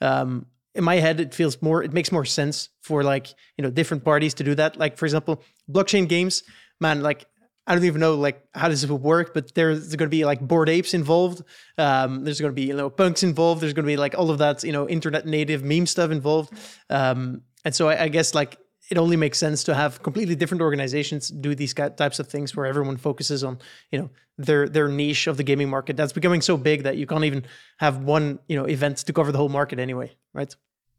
Um, 0.00 0.46
in 0.74 0.82
my 0.82 0.96
head 0.96 1.20
it 1.20 1.32
feels 1.32 1.62
more 1.62 1.84
it 1.84 1.92
makes 1.92 2.10
more 2.10 2.24
sense 2.24 2.70
for 2.80 3.04
like 3.04 3.28
you 3.56 3.62
know 3.62 3.70
different 3.70 4.02
parties 4.04 4.34
to 4.34 4.42
do 4.42 4.56
that. 4.56 4.76
Like 4.76 4.98
for 4.98 5.06
example 5.06 5.44
blockchain 5.70 6.08
games 6.08 6.42
man 6.80 7.02
like 7.02 7.26
I 7.66 7.74
don't 7.74 7.84
even 7.84 8.00
know 8.00 8.14
like 8.14 8.44
how 8.54 8.68
this 8.68 8.84
will 8.86 8.98
work, 8.98 9.32
but 9.32 9.54
there's 9.54 9.94
going 9.96 10.08
to 10.08 10.14
be 10.14 10.24
like 10.24 10.40
Bored 10.40 10.68
Apes 10.68 10.92
involved. 10.92 11.42
Um, 11.78 12.24
there's 12.24 12.40
going 12.40 12.52
to 12.52 12.54
be 12.54 12.66
you 12.66 12.74
know 12.74 12.90
punks 12.90 13.22
involved. 13.22 13.62
There's 13.62 13.72
going 13.72 13.86
to 13.86 13.90
be 13.90 13.96
like 13.96 14.14
all 14.16 14.30
of 14.30 14.38
that 14.38 14.62
you 14.64 14.72
know 14.72 14.88
internet 14.88 15.26
native 15.26 15.62
meme 15.64 15.86
stuff 15.86 16.10
involved. 16.10 16.52
Um, 16.90 17.42
and 17.64 17.74
so 17.74 17.88
I, 17.88 18.04
I, 18.04 18.08
guess 18.08 18.34
like 18.34 18.58
it 18.90 18.98
only 18.98 19.16
makes 19.16 19.38
sense 19.38 19.64
to 19.64 19.74
have 19.74 20.02
completely 20.02 20.34
different 20.34 20.60
organizations 20.60 21.28
do 21.28 21.54
these 21.54 21.72
types 21.72 22.18
of 22.18 22.28
things 22.28 22.54
where 22.54 22.66
everyone 22.66 22.96
focuses 22.96 23.42
on 23.42 23.58
you 23.90 23.98
know 23.98 24.10
their 24.36 24.68
their 24.68 24.88
niche 24.88 25.26
of 25.26 25.36
the 25.36 25.42
gaming 25.42 25.70
market 25.70 25.96
that's 25.96 26.12
becoming 26.12 26.40
so 26.40 26.56
big 26.56 26.82
that 26.82 26.96
you 26.96 27.06
can't 27.06 27.24
even 27.24 27.44
have 27.78 27.98
one 27.98 28.38
you 28.48 28.56
know 28.56 28.66
event 28.66 28.98
to 28.98 29.12
cover 29.12 29.32
the 29.32 29.38
whole 29.38 29.48
market 29.48 29.78
anyway 29.78 30.10
right 30.32 30.54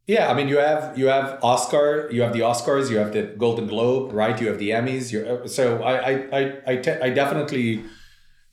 yeah 0.07 0.29
i 0.29 0.33
mean 0.33 0.47
you 0.47 0.57
have 0.57 0.97
you 0.97 1.07
have 1.07 1.39
oscar 1.43 2.09
you 2.11 2.21
have 2.21 2.33
the 2.33 2.39
oscars 2.39 2.89
you 2.89 2.97
have 2.97 3.11
the 3.13 3.23
golden 3.37 3.67
globe 3.67 4.11
right 4.13 4.39
you 4.39 4.47
have 4.47 4.59
the 4.59 4.69
emmys 4.69 5.11
you 5.11 5.47
so 5.47 5.81
i 5.83 6.11
i 6.11 6.39
I, 6.39 6.53
I, 6.67 6.75
te- 6.77 6.99
I 7.01 7.09
definitely 7.09 7.83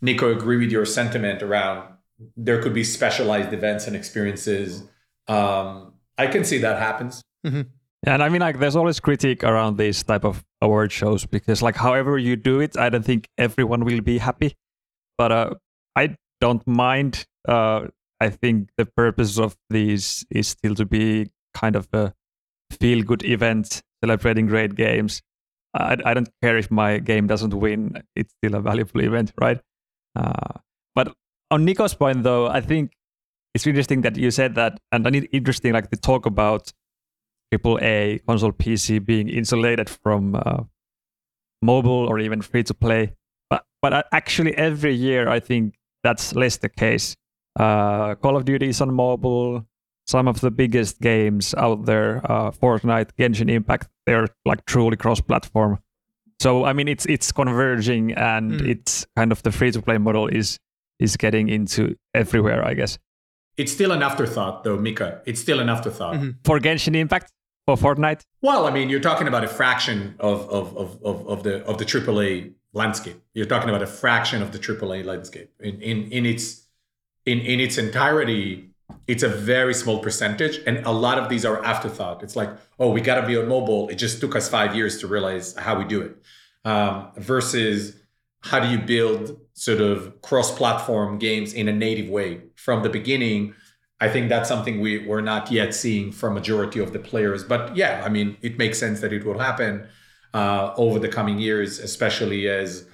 nico 0.00 0.32
agree 0.32 0.56
with 0.56 0.70
your 0.70 0.86
sentiment 0.86 1.42
around 1.42 1.88
there 2.36 2.62
could 2.62 2.74
be 2.74 2.84
specialized 2.84 3.52
events 3.52 3.86
and 3.86 3.96
experiences 3.96 4.84
um 5.28 5.92
i 6.18 6.26
can 6.26 6.44
see 6.44 6.58
that 6.58 6.78
happens 6.78 7.22
mm-hmm. 7.46 7.62
And 8.04 8.20
I 8.20 8.28
mean, 8.28 8.40
like, 8.40 8.58
there's 8.58 8.74
always 8.74 8.98
critique 8.98 9.44
around 9.44 9.78
these 9.78 10.02
type 10.02 10.24
of 10.24 10.44
award 10.60 10.90
shows 10.90 11.24
because, 11.24 11.62
like, 11.62 11.76
however 11.76 12.18
you 12.18 12.34
do 12.34 12.58
it, 12.58 12.76
I 12.76 12.88
don't 12.88 13.04
think 13.04 13.28
everyone 13.38 13.84
will 13.84 14.00
be 14.00 14.18
happy. 14.18 14.56
But 15.16 15.30
uh, 15.30 15.54
I 15.94 16.16
don't 16.40 16.66
mind. 16.66 17.26
Uh, 17.46 17.86
I 18.20 18.30
think 18.30 18.70
the 18.76 18.86
purpose 18.86 19.38
of 19.38 19.56
these 19.70 20.26
is 20.30 20.48
still 20.48 20.74
to 20.76 20.84
be 20.84 21.30
kind 21.54 21.76
of 21.76 21.88
a 21.92 22.12
feel-good 22.70 23.24
event 23.24 23.82
celebrating 24.02 24.46
great 24.46 24.74
games. 24.74 25.22
I, 25.74 25.96
I 26.04 26.14
don't 26.14 26.28
care 26.42 26.58
if 26.58 26.70
my 26.70 26.98
game 26.98 27.26
doesn't 27.26 27.54
win; 27.54 28.02
it's 28.14 28.34
still 28.34 28.54
a 28.56 28.60
valuable 28.60 29.00
event, 29.00 29.32
right? 29.40 29.60
Uh, 30.14 30.58
but 30.94 31.14
on 31.50 31.64
Nico's 31.64 31.94
point, 31.94 32.22
though, 32.22 32.46
I 32.46 32.60
think 32.60 32.92
it's 33.54 33.66
interesting 33.66 34.02
that 34.02 34.16
you 34.16 34.30
said 34.30 34.54
that, 34.56 34.78
and 34.90 35.06
I 35.06 35.10
need 35.10 35.28
interesting, 35.32 35.72
like, 35.72 35.90
the 35.90 35.96
talk 35.96 36.26
about 36.26 36.72
AAA 37.52 38.24
console 38.26 38.52
PC 38.52 39.04
being 39.04 39.28
insulated 39.28 39.88
from 39.90 40.34
uh, 40.34 40.64
mobile 41.60 42.08
or 42.08 42.18
even 42.18 42.42
free 42.42 42.62
to 42.64 42.74
play. 42.74 43.14
But 43.50 43.64
but 43.80 44.06
actually, 44.12 44.54
every 44.56 44.94
year 44.94 45.28
I 45.28 45.40
think 45.40 45.74
that's 46.02 46.34
less 46.34 46.56
the 46.56 46.68
case. 46.68 47.16
Uh, 47.58 48.14
Call 48.16 48.36
of 48.36 48.44
Duty 48.44 48.68
is 48.68 48.80
on 48.80 48.94
mobile. 48.94 49.66
Some 50.06 50.28
of 50.28 50.40
the 50.40 50.50
biggest 50.50 51.00
games 51.00 51.54
out 51.54 51.84
there, 51.86 52.20
uh, 52.30 52.50
Fortnite, 52.50 53.10
Genshin 53.18 53.50
Impact, 53.50 53.88
they're 54.04 54.28
like 54.44 54.64
truly 54.66 54.96
cross-platform. 54.96 55.78
So 56.40 56.64
I 56.64 56.72
mean, 56.72 56.88
it's 56.88 57.06
it's 57.06 57.30
converging, 57.30 58.12
and 58.12 58.52
mm. 58.52 58.68
it's 58.68 59.06
kind 59.16 59.30
of 59.30 59.42
the 59.42 59.52
free-to-play 59.52 59.98
model 59.98 60.26
is 60.26 60.58
is 60.98 61.16
getting 61.16 61.48
into 61.48 61.96
everywhere, 62.14 62.66
I 62.66 62.74
guess. 62.74 62.98
It's 63.56 63.72
still 63.72 63.92
an 63.92 64.02
afterthought, 64.02 64.64
though, 64.64 64.78
Miikka. 64.78 65.20
It's 65.26 65.40
still 65.40 65.60
an 65.60 65.68
afterthought. 65.68 66.16
Mm-hmm. 66.16 66.30
For 66.44 66.58
Genshin 66.58 66.96
Impact? 66.96 67.30
for 67.66 67.76
Fortnite? 67.76 68.22
Well, 68.40 68.66
I 68.66 68.70
mean, 68.70 68.88
you're 68.90 69.00
talking 69.00 69.28
about 69.28 69.44
a 69.44 69.48
fraction 69.48 70.14
of 70.18 70.48
of 70.50 70.76
of 70.76 71.02
of, 71.04 71.28
of 71.28 71.42
the 71.42 71.64
of 71.64 71.78
the 71.78 71.84
AAA 71.84 72.52
landscape. 72.72 73.20
You're 73.34 73.46
talking 73.46 73.68
about 73.68 73.82
a 73.82 73.86
fraction 73.86 74.42
of 74.42 74.52
the 74.52 74.58
AAA 74.58 75.04
landscape 75.04 75.52
in 75.60 75.80
in 75.80 76.10
in 76.10 76.26
its 76.26 76.66
in 77.24 77.40
in 77.40 77.60
its 77.60 77.78
entirety. 77.78 78.68
It's 79.06 79.22
a 79.22 79.28
very 79.28 79.74
small 79.74 79.98
percentage, 80.00 80.60
and 80.66 80.84
a 80.86 80.90
lot 80.90 81.18
of 81.18 81.28
these 81.28 81.44
are 81.44 81.64
afterthought. 81.64 82.22
It's 82.22 82.36
like, 82.36 82.50
oh, 82.78 82.90
we 82.90 83.00
got 83.00 83.20
to 83.20 83.26
be 83.26 83.36
on 83.36 83.48
mobile. 83.48 83.88
It 83.88 83.96
just 83.96 84.20
took 84.20 84.36
us 84.36 84.48
five 84.48 84.74
years 84.74 84.98
to 85.00 85.06
realize 85.06 85.56
how 85.56 85.78
we 85.78 85.84
do 85.84 86.00
it. 86.02 86.16
Um, 86.64 87.10
versus, 87.16 87.96
how 88.40 88.60
do 88.60 88.68
you 88.68 88.78
build 88.78 89.38
sort 89.54 89.80
of 89.80 90.20
cross-platform 90.22 91.18
games 91.18 91.52
in 91.52 91.68
a 91.68 91.72
native 91.72 92.08
way 92.08 92.42
from 92.56 92.82
the 92.82 92.88
beginning? 92.88 93.54
I 94.00 94.08
think 94.08 94.28
that's 94.28 94.48
something 94.48 94.80
we, 94.80 95.06
we're 95.06 95.20
not 95.20 95.50
yet 95.50 95.74
seeing 95.74 96.10
from 96.10 96.34
majority 96.34 96.80
of 96.80 96.92
the 96.92 96.98
players. 96.98 97.44
But 97.44 97.76
yeah, 97.76 98.02
I 98.04 98.08
mean, 98.08 98.36
it 98.42 98.58
makes 98.58 98.78
sense 98.78 99.00
that 99.00 99.12
it 99.12 99.24
will 99.24 99.38
happen 99.38 99.86
uh, 100.34 100.72
over 100.76 100.98
the 100.98 101.08
coming 101.08 101.38
years, 101.38 101.78
especially 101.78 102.48
as 102.48 102.86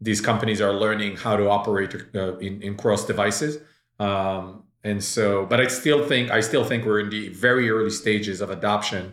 these 0.00 0.20
companies 0.20 0.60
are 0.60 0.72
learning 0.72 1.16
how 1.16 1.36
to 1.36 1.48
operate 1.48 1.94
uh, 2.14 2.36
in, 2.38 2.60
in 2.62 2.76
cross 2.76 3.06
devices. 3.06 3.58
Um, 3.98 4.64
and 4.82 5.04
so, 5.04 5.44
but 5.46 5.60
I 5.60 5.66
still 5.66 6.06
think 6.06 6.30
I 6.30 6.40
still 6.40 6.64
think 6.64 6.86
we're 6.86 7.00
in 7.00 7.10
the 7.10 7.28
very 7.28 7.70
early 7.70 7.90
stages 7.90 8.40
of 8.40 8.50
adoption 8.50 9.12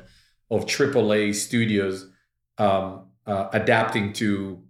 of 0.49 0.65
AAA 0.65 1.35
studios 1.35 2.09
um, 2.57 3.07
uh, 3.25 3.49
adapting 3.51 4.13
to 4.13 4.63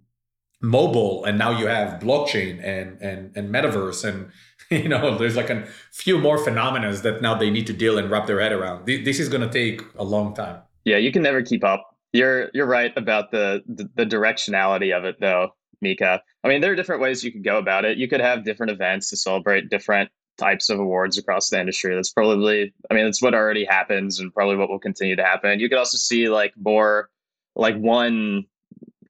mobile. 0.60 1.24
And 1.24 1.38
now 1.38 1.56
you 1.56 1.66
have 1.66 2.00
blockchain 2.00 2.62
and 2.64 3.00
and 3.00 3.36
and 3.36 3.54
metaverse. 3.54 4.04
And 4.04 4.30
you 4.70 4.88
know 4.88 5.16
there's 5.16 5.36
like 5.36 5.50
a 5.50 5.66
few 5.92 6.18
more 6.18 6.38
phenomena 6.38 6.92
that 6.92 7.22
now 7.22 7.34
they 7.34 7.50
need 7.50 7.66
to 7.68 7.72
deal 7.72 7.96
and 7.98 8.10
wrap 8.10 8.26
their 8.26 8.40
head 8.40 8.52
around. 8.52 8.86
This 8.86 9.20
is 9.20 9.28
going 9.28 9.48
to 9.48 9.50
take 9.50 9.82
a 9.96 10.04
long 10.04 10.34
time. 10.34 10.62
Yeah 10.84 10.96
you 10.96 11.12
can 11.12 11.22
never 11.22 11.42
keep 11.42 11.62
up. 11.62 11.94
You're 12.12 12.50
you're 12.54 12.66
right 12.66 12.92
about 12.96 13.30
the, 13.30 13.62
the, 13.68 13.88
the 13.94 14.04
directionality 14.06 14.96
of 14.96 15.04
it 15.04 15.20
though 15.20 15.54
Miikka. 15.84 16.20
I 16.42 16.48
mean 16.48 16.60
there 16.60 16.72
are 16.72 16.76
different 16.76 17.02
ways 17.02 17.22
you 17.22 17.30
could 17.30 17.44
go 17.44 17.58
about 17.58 17.84
it. 17.84 17.98
You 17.98 18.08
could 18.08 18.20
have 18.20 18.44
different 18.44 18.72
events 18.72 19.10
to 19.10 19.16
celebrate 19.16 19.70
different 19.70 20.10
types 20.38 20.70
of 20.70 20.78
awards 20.78 21.18
across 21.18 21.50
the 21.50 21.60
industry. 21.60 21.94
That's 21.94 22.12
probably 22.12 22.72
i 22.90 22.94
mean 22.94 23.04
that's 23.04 23.20
what 23.20 23.34
already 23.34 23.64
happens 23.64 24.20
and 24.20 24.32
probably 24.32 24.56
what 24.56 24.70
will 24.70 24.78
continue 24.78 25.16
to 25.16 25.24
happen. 25.24 25.60
You 25.60 25.68
could 25.68 25.78
also 25.78 25.98
see 25.98 26.28
like 26.28 26.54
more 26.56 27.10
like 27.54 27.76
one 27.76 28.44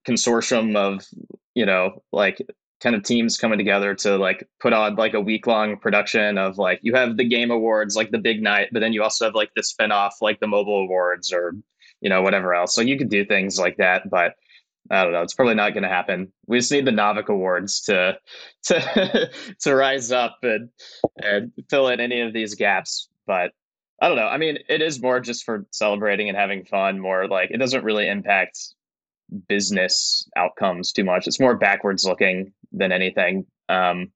consortium 0.07 0.75
of 0.77 1.07
you 1.55 1.67
know 1.67 2.03
like 2.13 2.41
kind 2.81 2.95
of 2.95 3.03
teams 3.03 3.37
coming 3.37 3.59
together 3.59 3.95
to 3.95 4.17
like 4.17 4.49
put 4.61 4.73
on 4.73 4.95
like 4.95 5.15
a 5.15 5.21
week 5.21 5.47
long 5.47 5.77
production 5.77 6.39
of 6.39 6.59
like 6.59 6.79
you 6.83 6.95
have 6.95 7.17
the 7.17 7.25
game 7.29 7.51
awards 7.51 7.97
like 7.97 8.11
the 8.11 8.19
big 8.19 8.41
night 8.41 8.69
but 8.73 8.81
then 8.81 8.93
you 8.93 9.03
also 9.03 9.25
have 9.25 9.35
like 9.35 9.51
the 9.57 9.63
spin-off 9.63 10.17
like 10.21 10.39
the 10.41 10.47
mobile 10.47 10.83
awards 10.83 11.33
or 11.33 11.55
you 12.01 12.09
know 12.09 12.23
whatever 12.23 12.55
else. 12.55 12.75
So 12.75 12.81
you 12.81 12.97
could 12.97 13.11
do 13.11 13.25
things 13.25 13.59
like 13.59 13.77
that 13.77 14.09
but 14.09 14.35
I 14.91 15.03
don't 15.05 15.13
know. 15.13 15.23
It's 15.23 15.35
probably 15.35 15.55
not 15.55 15.75
going 15.75 15.83
to 15.83 15.89
happen. 15.89 16.33
We 16.47 16.59
just 16.59 16.73
need 16.73 16.87
the 16.87 16.91
Naavik 16.93 17.29
Awards 17.29 17.83
to 17.83 18.19
to 18.65 19.31
to 19.61 19.75
rise 19.75 20.13
up 20.13 20.39
and 20.43 20.71
and 21.17 21.53
fill 21.71 21.89
in 21.89 22.01
any 22.01 22.21
of 22.21 22.33
these 22.33 22.55
gaps. 22.55 23.09
But 23.27 23.53
I 24.01 24.09
don't 24.09 24.17
know. 24.17 24.29
I 24.29 24.39
mean, 24.39 24.59
it 24.69 24.81
is 24.81 25.03
more 25.03 25.21
just 25.21 25.45
for 25.45 25.67
celebrating 25.71 26.29
and 26.29 26.39
having 26.39 26.65
fun. 26.65 27.01
More 27.01 27.29
like 27.29 27.51
it 27.51 27.59
doesn't 27.59 27.85
really 27.85 28.09
impact 28.09 28.59
business 29.49 30.29
outcomes 30.37 30.93
too 30.93 31.05
much. 31.05 31.27
It's 31.27 31.41
more 31.41 31.57
backwards 31.57 32.05
looking 32.05 32.53
than 32.73 32.93
anything. 32.93 33.47
Um, 33.69 34.11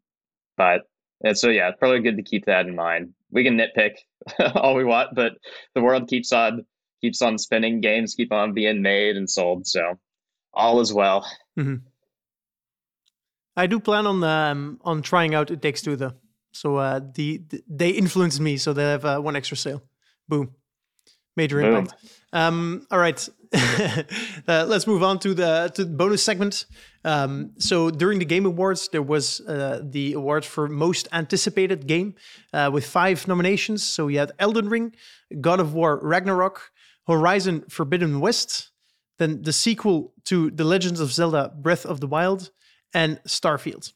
but 0.57 0.83
and 1.25 1.37
so 1.39 1.49
yeah, 1.51 1.68
it's 1.68 1.79
probably 1.79 2.01
good 2.01 2.16
to 2.16 2.23
keep 2.23 2.47
that 2.47 2.66
in 2.66 2.75
mind. 2.75 3.12
We 3.31 3.45
can 3.45 3.59
nitpick 3.59 3.97
all 4.55 4.75
we 4.75 4.85
want, 4.85 5.14
but 5.14 5.33
the 5.75 5.83
world 5.83 6.09
keeps 6.09 6.33
on 6.33 6.64
keeps 7.01 7.20
on 7.20 7.39
spinning. 7.39 7.81
Games 7.81 8.14
keep 8.14 8.33
on 8.33 8.55
being 8.55 8.81
made 8.83 9.16
and 9.16 9.29
sold. 9.29 9.66
So 9.66 9.99
all 10.53 10.80
is 10.80 10.92
well. 10.92 11.26
Mm-hmm. 11.59 11.76
I 13.57 13.66
do 13.66 13.80
plan 13.80 14.07
on 14.07 14.24
um, 14.24 14.80
on 14.82 15.03
trying 15.03 15.34
out 15.34 15.50
It 15.50 15.61
Takes 15.61 15.82
Two 15.82 15.96
though. 15.96 16.12
So 16.53 16.76
uh, 16.76 17.00
the, 17.14 17.42
the 17.48 17.62
they 17.68 17.90
influenced 17.90 18.40
me, 18.40 18.57
so 18.57 18.72
they 18.72 18.82
have 18.82 19.05
uh, 19.05 19.18
one 19.20 19.36
extra 19.36 19.57
sale. 19.57 19.82
Boom, 20.28 20.55
major 21.36 21.61
Boom. 21.61 21.76
impact. 21.76 21.94
Um, 22.32 22.86
all 22.90 22.98
right, 22.98 23.28
uh, 24.48 24.64
let's 24.66 24.86
move 24.86 25.03
on 25.03 25.18
to 25.20 25.34
the 25.34 25.70
to 25.74 25.84
the 25.84 25.90
bonus 25.90 26.22
segment. 26.22 26.66
Um, 27.05 27.53
so 27.59 27.90
during 27.90 28.18
the 28.18 28.24
Game 28.24 28.46
Awards, 28.46 28.88
there 28.88 29.03
was 29.03 29.40
uh, 29.40 29.80
the 29.82 30.14
award 30.14 30.44
for 30.44 30.68
most 30.68 31.09
anticipated 31.12 31.86
game 31.86 32.14
uh, 32.53 32.70
with 32.72 32.86
five 32.86 33.28
nominations. 33.28 33.82
So 33.82 34.07
we 34.07 34.14
had 34.14 34.32
Elden 34.38 34.68
Ring, 34.68 34.94
God 35.40 35.61
of 35.61 35.74
War 35.74 35.98
Ragnarok, 36.03 36.70
Horizon 37.07 37.64
Forbidden 37.68 38.20
West, 38.20 38.70
then 39.23 39.43
the 39.43 39.53
sequel 39.53 40.12
to 40.25 40.51
The 40.51 40.64
Legends 40.64 41.01
of 41.01 41.12
Zelda: 41.12 41.53
Breath 41.57 41.87
of 41.87 42.01
the 42.01 42.07
Wild, 42.07 42.51
and 42.93 43.20
Starfield. 43.27 43.93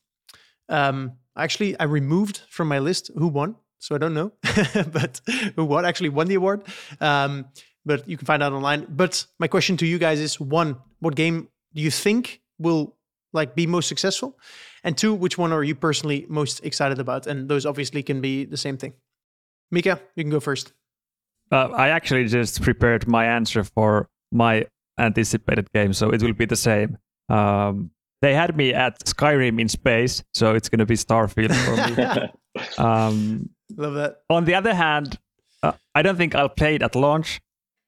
Um, 0.69 1.13
actually, 1.37 1.79
I 1.79 1.85
removed 1.85 2.43
from 2.49 2.69
my 2.69 2.79
list 2.79 3.11
who 3.17 3.29
won, 3.29 3.57
so 3.79 3.95
I 3.95 3.99
don't 3.99 4.15
know, 4.15 4.33
but 4.93 5.21
who 5.57 5.65
won 5.65 5.85
actually 5.85 6.09
won 6.09 6.29
the 6.29 6.35
award. 6.35 6.63
Um, 7.01 7.47
but 7.85 8.09
you 8.09 8.17
can 8.17 8.27
find 8.27 8.43
out 8.43 8.53
online. 8.53 8.87
But 8.89 9.27
my 9.39 9.49
question 9.49 9.77
to 9.79 9.87
you 9.87 9.99
guys 9.99 10.21
is: 10.21 10.41
one, 10.41 10.77
what 11.01 11.15
game 11.15 11.49
do 11.75 11.83
you 11.83 11.91
think 11.91 12.41
will 12.59 12.97
like 13.33 13.55
be 13.55 13.67
most 13.67 13.89
successful? 13.89 14.39
And 14.83 14.97
two, 14.97 15.15
which 15.15 15.37
one 15.37 15.53
are 15.53 15.65
you 15.65 15.75
personally 15.75 16.27
most 16.29 16.65
excited 16.65 16.99
about? 17.01 17.27
And 17.27 17.49
those 17.49 17.67
obviously 17.67 18.03
can 18.03 18.21
be 18.21 18.45
the 18.45 18.57
same 18.57 18.77
thing. 18.77 18.95
Miikka, 19.75 20.01
you 20.15 20.25
can 20.25 20.31
go 20.31 20.41
first. 20.41 20.73
Uh, 21.51 21.69
I 21.69 21.89
actually 21.89 22.27
just 22.27 22.63
prepared 22.63 23.07
my 23.07 23.25
answer 23.25 23.65
for 23.65 24.09
my 24.33 24.67
anticipated 24.99 25.71
game, 25.73 25.93
so 25.93 26.11
it 26.11 26.23
will 26.23 26.33
be 26.33 26.47
the 26.47 26.57
same. 26.57 26.99
Um, 27.29 27.91
they 28.23 28.35
had 28.35 28.57
me 28.57 28.73
at 28.73 28.99
Skyrim 29.05 29.61
in 29.61 29.69
space, 29.69 30.25
so 30.33 30.55
it's 30.55 30.69
going 30.69 30.79
to 30.79 30.87
be 30.87 30.95
Starfield 30.95 31.55
for 31.55 31.77
me. 31.97 32.65
um, 32.79 33.51
Love 33.77 33.95
that. 33.95 34.23
On 34.31 34.45
the 34.45 34.55
other 34.55 34.75
hand, 34.75 35.19
uh, 35.63 35.73
I 35.95 36.03
don't 36.03 36.17
think 36.17 36.35
I'll 36.35 36.49
play 36.49 36.77
it 36.77 36.83
at 36.83 36.95
launch. 36.95 37.41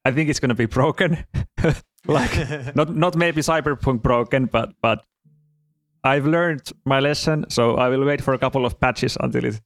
I 0.05 0.11
think 0.11 0.29
it's 0.29 0.41
going 0.41 0.51
to 0.51 0.55
be 0.55 0.67
broken. 0.67 1.25
like 2.07 2.33
not 2.77 2.95
not 2.95 3.17
maybe 3.17 3.41
cyberpunk 3.41 4.03
broken, 4.03 4.47
but 4.47 4.73
but 4.83 5.05
I've 6.05 6.27
learned 6.27 6.73
my 6.85 7.01
lesson, 7.01 7.47
so 7.49 7.77
I 7.77 7.89
will 7.89 8.05
wait 8.05 8.21
for 8.21 8.35
a 8.35 8.39
couple 8.39 8.65
of 8.65 8.79
patches 8.81 9.17
until 9.21 9.45
it, 9.45 9.61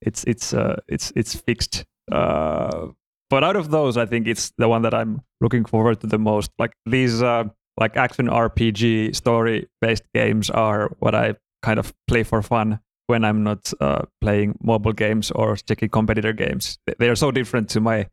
it's 0.00 0.24
it's 0.24 0.52
uh, 0.54 0.80
it's 0.88 1.12
it's 1.16 1.34
fixed. 1.34 1.84
Uh, 2.10 2.88
but 3.30 3.44
out 3.44 3.56
of 3.56 3.70
those, 3.70 3.96
I 3.96 4.06
think 4.06 4.26
it's 4.26 4.52
the 4.58 4.68
one 4.68 4.82
that 4.82 4.94
I'm 4.94 5.22
looking 5.40 5.64
forward 5.64 6.00
to 6.00 6.06
the 6.06 6.18
most. 6.18 6.50
Like 6.58 6.72
these 6.86 7.22
uh, 7.22 7.44
like 7.78 7.96
action 7.96 8.26
RPG 8.26 9.14
story 9.14 9.68
based 9.80 10.04
games 10.14 10.50
are 10.50 10.90
what 10.98 11.14
I 11.14 11.34
kind 11.62 11.78
of 11.78 11.92
play 12.06 12.22
for 12.22 12.42
fun 12.42 12.80
when 13.06 13.24
I'm 13.24 13.42
not 13.42 13.72
uh, 13.80 14.02
playing 14.20 14.58
mobile 14.62 14.92
games 14.92 15.30
or 15.30 15.56
sticky 15.56 15.88
competitor 15.88 16.32
games. 16.32 16.78
They 16.98 17.08
are 17.08 17.16
so 17.16 17.30
different 17.30 17.68
to 17.70 17.80
my 17.80 18.08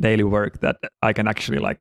daily 0.00 0.24
work 0.24 0.60
that 0.60 0.76
I 1.02 1.12
can 1.12 1.28
actually 1.28 1.58
like 1.58 1.78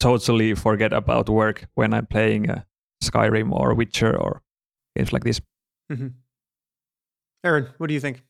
totally 0.00 0.54
forget 0.54 0.92
about 0.92 1.28
work 1.28 1.66
when 1.74 1.94
I'm 1.94 2.06
playing 2.06 2.50
uh, 2.50 2.62
Skyrim 3.02 3.52
or 3.52 3.74
Witcher 3.74 4.16
or 4.16 4.42
games 4.96 5.12
like 5.12 5.24
this. 5.24 5.40
Mm-hmm. 5.90 6.08
Aaron, 7.44 7.68
what 7.78 7.86
do 7.86 7.94
you 7.94 8.00
think? 8.00 8.22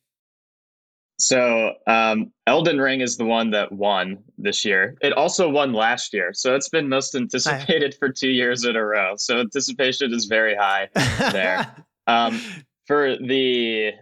So, 1.18 1.72
um, 1.86 2.32
Elden 2.46 2.78
Ring 2.78 3.00
is 3.00 3.16
the 3.16 3.24
one 3.24 3.50
that 3.50 3.72
won 3.72 4.18
this 4.36 4.64
year. 4.64 4.96
It 5.00 5.14
also 5.14 5.48
won 5.48 5.72
last 5.72 6.12
year, 6.12 6.32
so 6.34 6.54
it's 6.54 6.68
been 6.68 6.88
most 6.88 7.14
anticipated 7.14 7.94
for 7.98 8.10
two 8.10 8.28
years 8.30 8.64
in 8.64 8.76
a 8.76 8.84
row. 8.84 9.14
So 9.16 9.40
anticipation 9.40 10.12
is 10.12 10.26
very 10.26 10.54
high 10.54 10.88
there. 11.32 11.74
um, 12.06 12.40
for 12.86 13.16
the 13.16 13.92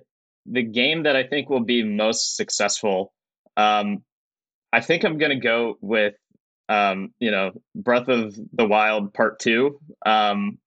the 0.46 0.62
game 0.62 1.04
that 1.04 1.16
I 1.16 1.22
think 1.22 1.48
will 1.48 1.64
be 1.64 1.82
most 1.82 2.36
successful, 2.36 3.14
um, 3.56 4.02
I 4.72 4.80
think 4.80 5.04
I'm 5.04 5.16
going 5.16 5.30
to 5.30 5.36
go 5.36 5.78
with 5.80 6.14
um, 6.68 7.14
you 7.20 7.30
know 7.30 7.52
Breath 7.76 8.08
of 8.08 8.36
the 8.52 8.66
Wild 8.66 9.14
Part 9.14 9.38
Two. 9.38 9.78
Um, 10.04 10.58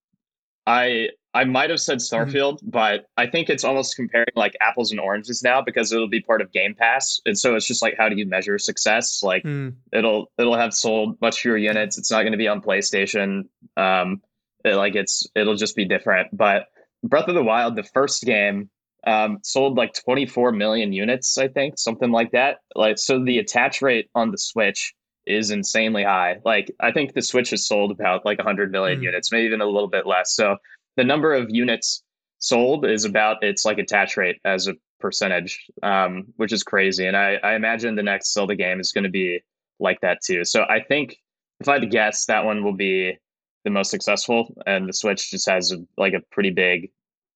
I 0.65 1.09
I 1.37 1.43
might 1.43 1.69
have 1.69 1.79
said 1.79 1.99
mm-hmm. 1.99 2.15
Starfield, 2.15 2.53
mm-hmm. 2.55 2.71
but 2.71 3.05
I 3.15 3.27
think 3.27 3.49
it's 3.49 3.63
almost 3.63 3.95
comparing 3.95 4.25
like 4.35 4.57
apples 4.59 4.89
and 4.89 4.99
oranges 4.99 5.43
now 5.43 5.61
because 5.61 5.91
it'll 5.91 6.07
be 6.07 6.19
part 6.19 6.41
of 6.41 6.51
Game 6.51 6.73
Pass, 6.73 7.21
and 7.27 7.37
so 7.37 7.55
it's 7.55 7.67
just 7.67 7.83
like 7.83 7.93
how 7.95 8.09
do 8.09 8.15
you 8.15 8.25
measure 8.25 8.57
success? 8.57 9.21
Like 9.21 9.43
mm. 9.43 9.75
it'll 9.93 10.31
it'll 10.39 10.57
have 10.57 10.73
sold 10.73 11.21
much 11.21 11.41
fewer 11.41 11.57
units. 11.57 11.99
It's 11.99 12.09
not 12.09 12.23
going 12.23 12.31
to 12.31 12.39
be 12.39 12.47
on 12.47 12.59
PlayStation. 12.59 13.43
Um, 13.77 14.23
it, 14.65 14.73
like 14.75 14.95
it's 14.95 15.27
it'll 15.35 15.55
just 15.55 15.75
be 15.75 15.85
different. 15.85 16.35
But 16.35 16.65
Breath 17.03 17.27
of 17.27 17.35
the 17.35 17.43
Wild, 17.43 17.75
the 17.75 17.83
first 17.83 18.23
game, 18.23 18.71
um, 19.05 19.37
sold 19.43 19.77
like 19.77 19.93
24 19.93 20.53
million 20.53 20.91
units, 20.91 21.37
I 21.37 21.49
think, 21.49 21.77
something 21.77 22.11
like 22.11 22.31
that. 22.31 22.57
Like 22.75 22.97
so, 22.97 23.23
the 23.23 23.37
attach 23.37 23.83
rate 23.83 24.09
on 24.15 24.31
the 24.31 24.39
Switch 24.39 24.95
is 25.27 25.51
insanely 25.51 26.03
high. 26.03 26.37
Like 26.43 26.71
I 26.79 26.91
think 26.91 27.13
the 27.13 27.21
Switch 27.21 27.51
has 27.51 27.67
sold 27.67 27.91
about 27.91 28.25
like 28.25 28.39
100 28.39 28.71
million 28.71 29.01
mm. 29.01 29.03
units, 29.03 29.31
maybe 29.31 29.45
even 29.45 29.61
a 29.61 29.65
little 29.65 29.89
bit 29.89 30.07
less. 30.07 30.33
So 30.33 30.57
the 30.97 31.03
number 31.03 31.33
of 31.33 31.47
units 31.49 32.03
sold 32.39 32.85
is 32.85 33.05
about 33.05 33.43
its 33.43 33.65
like 33.65 33.77
attach 33.77 34.17
rate 34.17 34.39
as 34.43 34.67
a 34.67 34.73
percentage, 34.99 35.65
um, 35.83 36.25
which 36.35 36.51
is 36.51 36.63
crazy. 36.63 37.05
And 37.05 37.15
I, 37.15 37.35
I 37.43 37.55
imagine 37.55 37.95
the 37.95 38.03
next 38.03 38.33
Zelda 38.33 38.55
game 38.55 38.79
is 38.79 38.91
going 38.91 39.03
to 39.05 39.09
be 39.09 39.39
like 39.79 40.01
that 40.01 40.19
too. 40.23 40.43
So 40.43 40.63
I 40.63 40.81
think 40.83 41.17
if 41.59 41.67
I 41.67 41.73
had 41.73 41.81
to 41.81 41.87
guess, 41.87 42.25
that 42.25 42.45
one 42.45 42.63
will 42.63 42.75
be 42.75 43.17
the 43.63 43.69
most 43.69 43.91
successful, 43.91 44.53
and 44.65 44.87
the 44.87 44.93
Switch 44.93 45.31
just 45.31 45.49
has 45.49 45.71
a, 45.71 45.77
like 45.97 46.13
a 46.13 46.21
pretty 46.31 46.51
big 46.51 46.89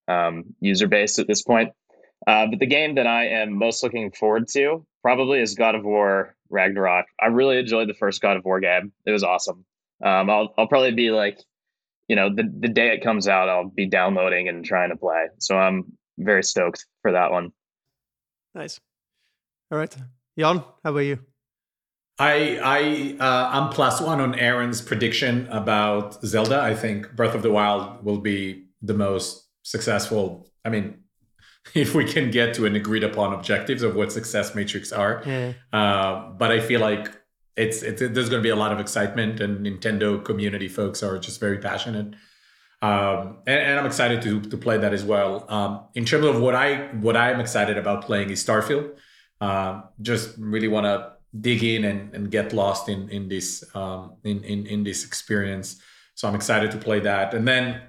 um, 0.07 0.43
user 0.59 0.88
base 0.88 1.20
at 1.20 1.28
this 1.28 1.41
point. 1.41 1.72
Uh, 2.28 2.45
but 2.47 2.59
the 2.59 2.68
game 2.68 2.95
that 2.95 3.07
I 3.07 3.28
am 3.28 3.57
most 3.57 3.84
looking 3.84 4.12
forward 4.12 4.47
to 4.49 4.86
probably 5.01 5.39
is 5.39 5.55
God 5.55 5.74
of 5.76 5.84
War 5.84 6.36
Ragnarok. 6.49 7.05
I 7.20 7.28
really 7.28 7.57
enjoyed 7.57 7.89
the 7.89 7.95
first 7.95 8.22
God 8.22 8.38
of 8.38 8.45
War 8.45 8.59
game. 8.59 8.91
It 9.05 9.12
was 9.12 9.24
awesome. 9.24 9.66
Um, 10.03 10.30
I'll 10.30 10.53
I'll 10.57 10.68
probably 10.68 10.91
be 10.91 11.12
like 11.12 11.39
you 12.12 12.18
know, 12.18 12.30
the, 12.30 12.43
the 12.59 12.68
day 12.68 12.89
it 12.89 13.01
comes 13.01 13.30
out, 13.30 13.47
I'll 13.47 13.70
be 13.70 13.86
downloading 13.86 14.49
and 14.49 14.66
trying 14.66 14.89
to 14.89 14.97
play. 14.97 15.28
So 15.39 15.57
I'm 15.57 15.93
very 16.18 16.43
stoked 16.43 16.86
for 17.01 17.14
that 17.14 17.32
one. 17.32 17.53
Nice. 18.53 18.82
All 19.72 19.78
right. 19.78 19.95
Jan, 20.38 20.57
how 20.84 20.91
about 20.91 20.99
you? 20.99 21.20
I 22.20 22.59
I 22.62 23.16
uh, 23.18 23.49
I'm 23.53 23.70
plus 23.70 24.01
one 24.01 24.20
on 24.20 24.36
Aaron's 24.36 24.82
prediction 24.82 25.47
about 25.47 26.22
Zelda. 26.26 26.59
I 26.59 26.76
think 26.76 27.16
Breath 27.16 27.34
of 27.34 27.43
the 27.43 27.51
Wild 27.51 28.03
will 28.03 28.20
be 28.20 28.66
the 28.82 28.93
most 28.93 29.47
successful. 29.64 30.51
I 30.66 30.70
mean, 30.70 30.97
if 31.74 31.95
we 31.95 32.03
can 32.03 32.30
get 32.30 32.53
to 32.55 32.66
an 32.66 32.76
agreed 32.76 33.05
upon 33.05 33.32
objectives 33.32 33.84
of 33.84 33.95
what 33.95 34.12
success 34.12 34.53
matrix 34.53 34.91
are. 34.91 35.24
Yeah. 35.26 35.53
Uh, 35.72 36.32
but 36.32 36.51
I 36.51 36.59
feel 36.59 36.82
like 36.82 37.09
it's, 37.56 37.84
it's 37.84 37.99
there's 37.99 38.30
going 38.30 38.41
to 38.41 38.43
be 38.43 38.49
a 38.49 38.56
lot 38.56 38.72
of 38.72 38.80
excitement 38.80 39.39
and 39.39 39.66
Nintendo 39.66 40.24
community 40.24 40.68
folks 40.68 41.04
are 41.04 41.20
just 41.20 41.39
very 41.39 41.58
passionate 41.58 42.16
Um, 42.82 43.38
and, 43.45 43.60
and, 43.60 43.80
I'm 43.80 43.86
excited 43.86 44.24
to 44.24 44.41
to 44.41 44.58
play 44.58 44.78
that 44.80 44.91
as 44.91 45.04
well. 45.04 45.45
Um, 45.49 45.86
in 45.93 46.04
terms 46.04 46.26
of 46.26 46.41
what 46.41 46.56
I 46.56 46.88
what 47.06 47.16
I'm 47.16 47.39
excited 47.39 47.78
about 47.78 48.06
playing 48.06 48.32
is 48.32 48.43
Starfield. 48.43 48.97
Uh, 49.39 49.82
just 50.02 50.36
really 50.39 50.68
want 50.68 50.86
to 50.86 51.14
dig 51.39 51.64
in 51.64 51.86
and, 51.86 52.14
and 52.16 52.32
get 52.32 52.54
lost 52.54 52.89
in 52.89 53.08
in 53.10 53.30
this 53.30 53.64
um, 53.76 54.18
in, 54.24 54.43
in 54.43 54.66
in 54.66 54.84
this 54.84 55.06
experience. 55.06 55.80
So 56.16 56.28
I'm 56.28 56.34
excited 56.34 56.72
to 56.72 56.78
play 56.78 56.99
that. 57.02 57.36
And 57.36 57.47
then 57.47 57.82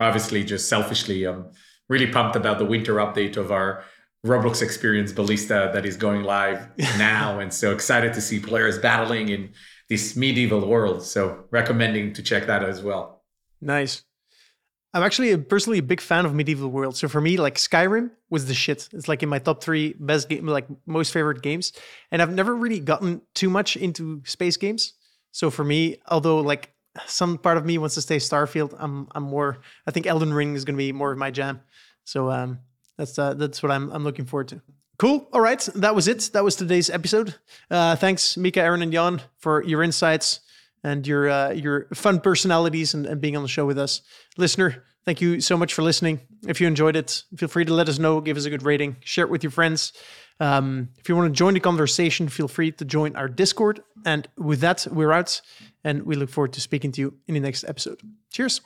obviously, 0.00 0.42
just 0.42 0.68
selfishly, 0.68 1.24
I'm 1.24 1.52
really 1.88 2.08
pumped 2.08 2.34
about 2.34 2.58
the 2.58 2.64
winter 2.64 2.94
update 2.94 3.36
of 3.36 3.52
our 3.52 3.84
Roblox 4.24 4.62
experience 4.62 5.12
Ballista 5.12 5.70
that 5.74 5.84
is 5.84 5.96
going 5.96 6.22
live 6.22 6.68
now, 6.98 7.40
and 7.40 7.52
so 7.52 7.72
excited 7.72 8.14
to 8.14 8.20
see 8.20 8.38
players 8.38 8.78
battling 8.78 9.28
in 9.28 9.52
this 9.88 10.16
medieval 10.16 10.66
world. 10.66 11.02
So 11.02 11.44
recommending 11.50 12.12
to 12.14 12.22
check 12.22 12.46
that 12.46 12.62
as 12.62 12.82
well. 12.82 13.22
Nice. 13.60 14.04
I'm 14.94 15.02
actually 15.02 15.32
a, 15.32 15.38
personally 15.38 15.78
a 15.78 15.82
big 15.82 16.00
fan 16.00 16.26
of 16.26 16.34
medieval 16.34 16.68
world. 16.68 16.96
So 16.96 17.08
for 17.08 17.20
me, 17.20 17.38
like 17.38 17.54
Skyrim 17.54 18.10
was 18.28 18.46
the 18.46 18.54
shit. 18.54 18.88
It's 18.92 19.08
like 19.08 19.22
in 19.22 19.28
my 19.28 19.38
top 19.38 19.62
three 19.62 19.94
best 19.98 20.28
game, 20.28 20.46
like 20.46 20.66
most 20.86 21.12
favorite 21.12 21.42
games. 21.42 21.72
And 22.10 22.20
I've 22.20 22.32
never 22.32 22.54
really 22.54 22.78
gotten 22.80 23.22
too 23.34 23.48
much 23.48 23.76
into 23.76 24.22
space 24.26 24.58
games. 24.58 24.92
So 25.30 25.50
for 25.50 25.64
me, 25.64 25.96
although 26.08 26.40
like 26.40 26.74
some 27.06 27.38
part 27.38 27.56
of 27.56 27.64
me 27.64 27.78
wants 27.78 27.94
to 27.94 28.02
stay 28.02 28.18
Starfield, 28.18 28.76
I'm 28.78 29.08
I'm 29.14 29.22
more. 29.22 29.62
I 29.86 29.90
think 29.92 30.06
Elden 30.06 30.32
Ring 30.34 30.54
is 30.54 30.66
going 30.66 30.76
to 30.76 30.78
be 30.78 30.92
more 30.92 31.10
of 31.10 31.16
my 31.16 31.30
jam. 31.30 31.62
So 32.04 32.30
um, 32.30 32.58
that's 32.96 33.18
uh, 33.18 33.34
that's 33.34 33.62
what 33.62 33.72
I'm 33.72 33.90
I'm 33.90 34.04
looking 34.04 34.24
forward 34.24 34.48
to. 34.48 34.62
Cool. 34.98 35.28
All 35.32 35.40
right, 35.40 35.60
that 35.74 35.94
was 35.94 36.06
it. 36.06 36.30
That 36.32 36.44
was 36.44 36.54
today's 36.54 36.88
episode. 36.88 37.34
Uh, 37.70 37.96
thanks, 37.96 38.36
Miikka, 38.36 38.58
Aaron, 38.58 38.82
and 38.82 38.92
Jan, 38.92 39.20
for 39.38 39.64
your 39.64 39.82
insights 39.82 40.40
and 40.84 41.06
your 41.06 41.28
uh, 41.28 41.50
your 41.50 41.88
fun 41.94 42.20
personalities 42.20 42.94
and, 42.94 43.06
and 43.06 43.20
being 43.20 43.36
on 43.36 43.42
the 43.42 43.48
show 43.48 43.66
with 43.66 43.78
us. 43.78 44.02
Listener, 44.36 44.84
thank 45.04 45.20
you 45.20 45.40
so 45.40 45.56
much 45.56 45.74
for 45.74 45.82
listening. 45.82 46.20
If 46.46 46.60
you 46.60 46.66
enjoyed 46.66 46.96
it, 46.96 47.24
feel 47.36 47.48
free 47.48 47.64
to 47.64 47.74
let 47.74 47.88
us 47.88 47.98
know, 47.98 48.20
give 48.20 48.36
us 48.36 48.44
a 48.44 48.50
good 48.50 48.62
rating, 48.62 48.96
share 49.00 49.24
it 49.24 49.30
with 49.30 49.42
your 49.42 49.50
friends. 49.50 49.92
Um, 50.40 50.88
if 50.98 51.08
you 51.08 51.16
want 51.16 51.32
to 51.32 51.36
join 51.36 51.54
the 51.54 51.60
conversation, 51.60 52.28
feel 52.28 52.48
free 52.48 52.72
to 52.72 52.84
join 52.84 53.14
our 53.16 53.28
Discord. 53.28 53.82
And 54.04 54.26
with 54.36 54.60
that, 54.60 54.86
we're 54.90 55.12
out, 55.12 55.40
and 55.84 56.02
we 56.02 56.16
look 56.16 56.30
forward 56.30 56.52
to 56.54 56.60
speaking 56.60 56.90
to 56.92 57.00
you 57.00 57.14
in 57.28 57.34
the 57.34 57.40
next 57.40 57.64
episode. 57.64 58.00
Cheers. 58.32 58.60